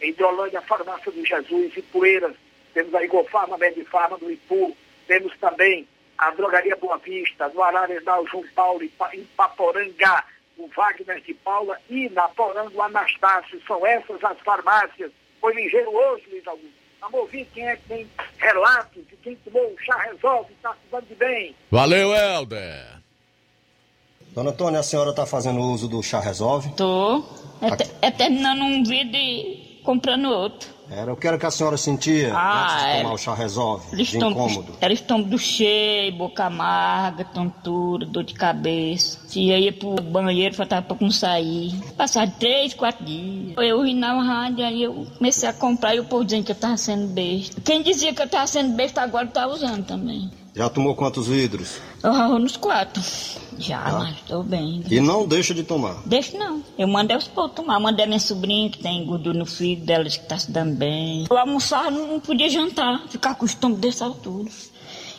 [0.00, 2.34] Em Hidrolândia, a farmácia do Jesus e Poeiras.
[2.76, 4.76] Temos a Igofarma, Medifarma do Ipu.
[5.08, 5.88] Temos também
[6.18, 10.22] a Drogaria Boa Vista, no Ararendal, João Paulo, em Pa- em Paporanga.
[10.58, 13.58] o Wagner de Paula e na Poranga o Anastácio.
[13.66, 15.10] São essas as farmácias.
[15.40, 16.70] Foi ligeiro hoje, Luiz Augusto.
[17.00, 20.72] Vamos ouvir quem é que tem relatos de quem tomou o chá resolve e está
[20.72, 21.54] se dando de bem.
[21.70, 22.84] Valeu, Helder.
[24.34, 26.70] Dona Antônia, a senhora está fazendo uso do chá resolve?
[26.76, 27.24] Tô.
[28.02, 30.75] É, é terminando um vídeo e comprando outro.
[30.88, 34.08] Era, eu quero que a senhora sentia Ah, antes de tomar o chá resolve, Eles
[34.08, 34.72] de incômodo.
[34.80, 39.18] era estômago cheio, boca amarga, tontura, dor de cabeça.
[39.26, 41.74] Se ia pro banheiro, faltava pouco não sair.
[41.96, 43.54] Passava três, quatro dias.
[43.58, 46.56] Eu ri na rádio, aí eu comecei a comprar e o povo dizendo que eu
[46.56, 47.60] tava sendo besta.
[47.62, 50.30] Quem dizia que eu tava sendo besta agora tá usando também.
[50.54, 51.80] Já tomou quantos vidros?
[52.06, 53.02] Eu ralo nos quatro.
[53.58, 53.98] Já, Tá.
[53.98, 54.80] mas tô bem.
[54.88, 55.96] E não deixa de tomar.
[56.06, 56.62] Deixa não.
[56.78, 57.80] Eu mandei os povos tomar.
[57.80, 61.26] Mandei a minha sobrinha que tem gordura no fígado dela, que tá se dando bem.
[61.28, 63.02] Eu almoçava, não não podia jantar.
[63.08, 64.48] Ficar com o estômago dessa altura.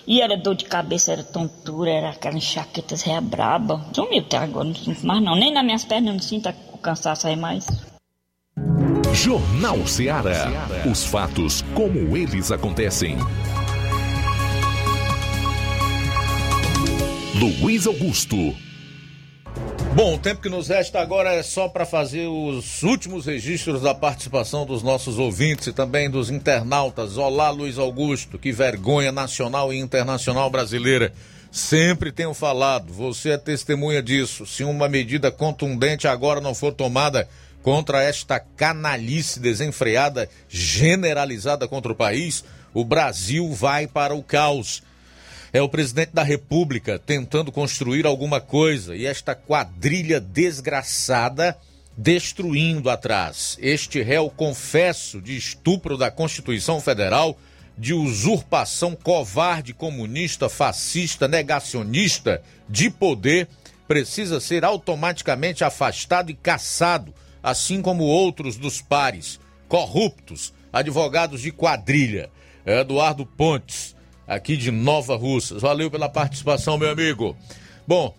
[0.08, 3.86] E era dor de cabeça, era tontura, era aquelas enxaquetas réia braba.
[3.94, 5.36] Sumiu até agora, não sinto mais não.
[5.36, 7.68] Nem nas minhas pernas eu não sinto o cansaço aí mais.
[9.14, 10.46] Jornal Ceará.
[10.90, 13.18] Os fatos como eles acontecem.
[17.40, 18.36] Luiz Augusto.
[19.94, 23.94] Bom, o tempo que nos resta agora é só para fazer os últimos registros da
[23.94, 27.16] participação dos nossos ouvintes e também dos internautas.
[27.16, 31.14] Olá, Luiz Augusto, que vergonha nacional e internacional brasileira.
[31.52, 34.44] Sempre tenho falado, você é testemunha disso.
[34.48, 37.30] Se uma medida contundente agora não for tomada
[37.62, 42.44] contra esta canalice desenfreada, generalizada contra o país,
[42.74, 44.82] o Brasil vai para o caos.
[45.58, 51.58] É o presidente da República tentando construir alguma coisa e esta quadrilha desgraçada
[51.98, 53.58] destruindo atrás.
[53.60, 57.36] Este réu confesso de estupro da Constituição Federal,
[57.76, 62.40] de usurpação covarde, comunista, fascista, negacionista
[62.70, 63.48] de poder,
[63.88, 67.12] precisa ser automaticamente afastado e caçado,
[67.42, 72.30] assim como outros dos pares, corruptos, advogados de quadrilha.
[72.64, 73.97] Eduardo Pontes
[74.28, 75.62] aqui de Nova Russas.
[75.62, 77.36] Valeu pela participação, meu amigo.
[77.88, 78.14] Bom,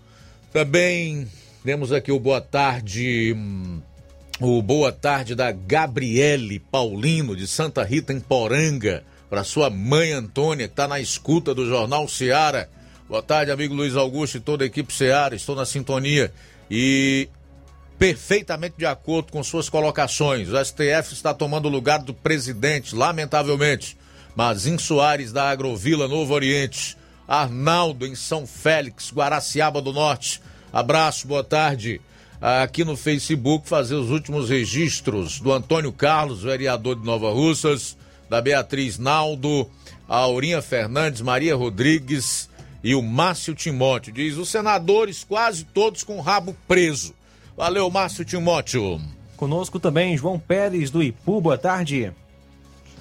[0.53, 1.29] também
[1.63, 3.37] temos aqui o boa tarde,
[4.41, 10.67] o boa tarde da Gabriele Paulino de Santa Rita em Poranga, para sua mãe Antônia,
[10.67, 12.71] que está na escuta do Jornal Seara.
[13.07, 16.33] Boa tarde, amigo Luiz Augusto e toda a equipe Seara, estou na sintonia
[16.71, 17.29] e
[17.99, 20.49] perfeitamente de acordo com suas colocações.
[20.49, 23.97] O STF está tomando o lugar do presidente, lamentavelmente.
[24.39, 26.97] Mazin Soares da Agrovila Novo Oriente,
[27.27, 30.41] Arnaldo em São Félix, Guaraciaba do Norte.
[30.73, 32.01] Abraço, boa tarde.
[32.41, 37.97] Aqui no Facebook fazer os últimos registros do Antônio Carlos, vereador de Nova Russas,
[38.31, 39.69] da Beatriz Naldo,
[40.07, 42.49] Aurinha Fernandes, Maria Rodrigues
[42.85, 44.13] e o Márcio Timóteo.
[44.13, 47.13] Diz os senadores quase todos com o rabo preso.
[47.57, 49.01] Valeu, Márcio Timóteo.
[49.37, 52.13] Conosco também João Pérez do Ipu, boa tarde.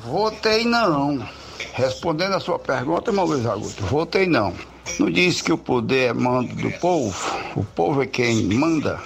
[0.04, 1.28] Votei não.
[1.74, 4.54] Respondendo a sua pergunta, irmão Luiz Augusto, votei não.
[5.00, 7.16] Não disse que o poder é mando do povo?
[7.56, 9.00] O povo é quem manda?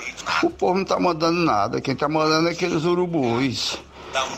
[0.44, 3.78] O povo não está mandando nada, quem está mandando é aqueles urubus.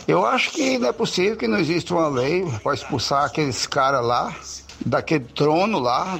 [0.06, 4.04] Eu acho que não é possível que não exista uma lei para expulsar aqueles caras
[4.04, 4.34] lá,
[4.84, 6.18] daquele trono lá.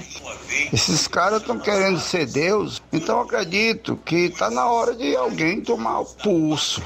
[0.72, 6.00] Esses caras estão querendo ser Deus, então acredito que está na hora de alguém tomar
[6.00, 6.82] o pulso.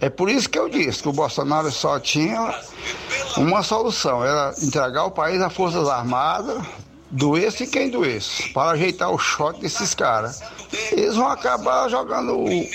[0.00, 2.54] É por isso que eu disse que o Bolsonaro só tinha
[3.36, 6.62] uma solução, era entregar o país às Forças Armadas,
[7.10, 10.40] doesse quem doesse, para ajeitar o choque desses caras.
[10.92, 12.68] Eles vão acabar jogando o,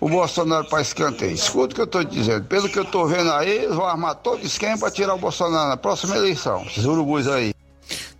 [0.00, 1.34] o Bolsonaro para escanteio.
[1.34, 2.44] Escuta o que eu estou dizendo.
[2.44, 5.68] Pelo que eu estou vendo aí, eles vão armar todo esquema para tirar o Bolsonaro
[5.68, 6.62] na próxima eleição.
[6.66, 7.51] Esses urubus aí.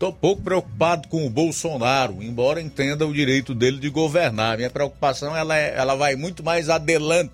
[0.03, 4.57] Estou pouco preocupado com o Bolsonaro, embora entenda o direito dele de governar.
[4.57, 7.31] Minha preocupação ela, é- ela vai muito mais adelante,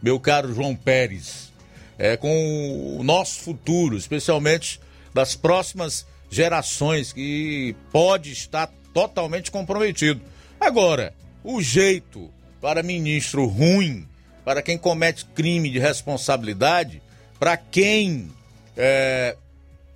[0.00, 1.52] meu caro João Pérez,
[1.98, 4.78] é com o nosso futuro, especialmente
[5.12, 10.20] das próximas gerações, que pode estar totalmente comprometido.
[10.60, 11.12] Agora,
[11.42, 12.30] o jeito
[12.60, 14.06] para ministro ruim,
[14.44, 17.02] para quem comete crime de responsabilidade,
[17.40, 18.30] para quem
[18.76, 19.36] é,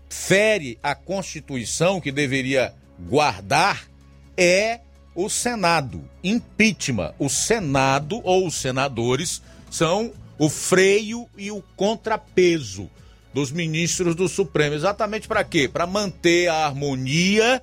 [0.09, 3.89] fere a Constituição que deveria guardar
[4.37, 4.81] é
[5.15, 6.05] o Senado.
[6.23, 7.15] Impeachment.
[7.19, 12.91] O Senado ou os senadores são o freio e o contrapeso
[13.33, 14.74] dos ministros do Supremo.
[14.74, 15.69] Exatamente para quê?
[15.69, 17.62] Para manter a harmonia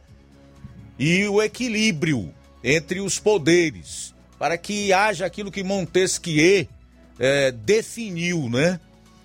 [0.98, 2.34] e o equilíbrio
[2.64, 6.68] entre os poderes, para que haja aquilo que Montesquieu
[7.20, 8.80] eh, definiu, né?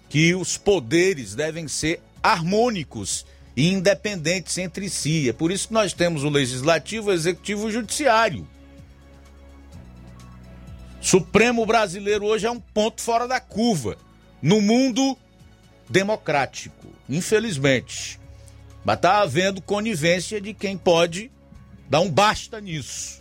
[0.08, 2.00] Que os poderes devem ser
[2.32, 3.24] harmônicos
[3.56, 5.28] e independentes entre si.
[5.28, 8.46] É por isso que nós temos o legislativo, o executivo e o judiciário.
[11.00, 13.96] Supremo brasileiro hoje é um ponto fora da curva
[14.42, 15.16] no mundo
[15.88, 18.20] democrático, infelizmente.
[18.84, 21.30] Mas está havendo conivência de quem pode
[21.88, 23.17] dar um basta nisso.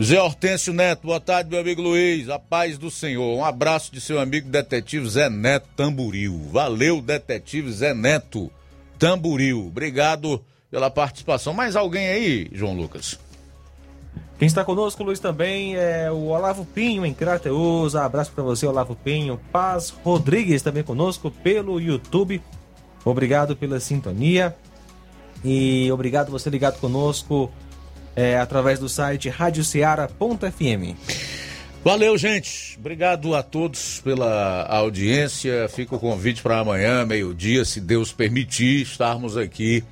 [0.00, 2.28] Zé Hortêncio Neto, boa tarde, meu amigo Luiz.
[2.28, 3.36] A paz do Senhor.
[3.36, 6.40] Um abraço de seu amigo detetive Zé Neto Tamburil.
[6.52, 8.48] Valeu, detetive Zé Neto
[8.96, 9.66] Tamburil.
[9.66, 11.52] Obrigado pela participação.
[11.52, 13.18] Mais alguém aí, João Lucas?
[14.38, 17.96] Quem está conosco, Luiz, também é o Olavo Pinho, em Crateus.
[17.96, 19.40] Abraço para você, Olavo Pinho.
[19.50, 22.40] Paz Rodrigues também conosco pelo YouTube.
[23.04, 24.54] Obrigado pela sintonia.
[25.44, 27.50] E obrigado você ligado conosco
[28.18, 30.96] é, através do site radioceara.fm.
[31.84, 32.76] Valeu, gente.
[32.76, 35.68] Obrigado a todos pela audiência.
[35.68, 39.84] Fica o convite para amanhã, meio-dia, se Deus permitir, estarmos aqui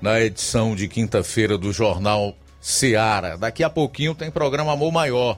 [0.00, 3.36] na edição de quinta-feira do Jornal Seara.
[3.36, 5.36] Daqui a pouquinho tem programa Amor Maior.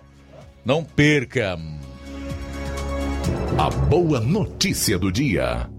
[0.62, 1.58] Não perca!
[3.56, 5.73] A boa notícia do dia.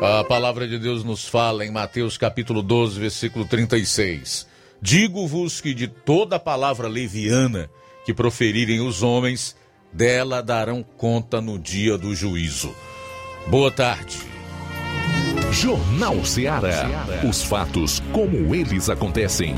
[0.00, 4.46] A palavra de Deus nos fala em Mateus capítulo 12, versículo 36.
[4.80, 7.68] Digo-vos que de toda palavra leviana
[8.04, 9.56] que proferirem os homens,
[9.92, 12.72] dela darão conta no dia do juízo.
[13.48, 14.18] Boa tarde.
[15.50, 16.86] Jornal Ceará.
[17.28, 19.56] Os fatos como eles acontecem.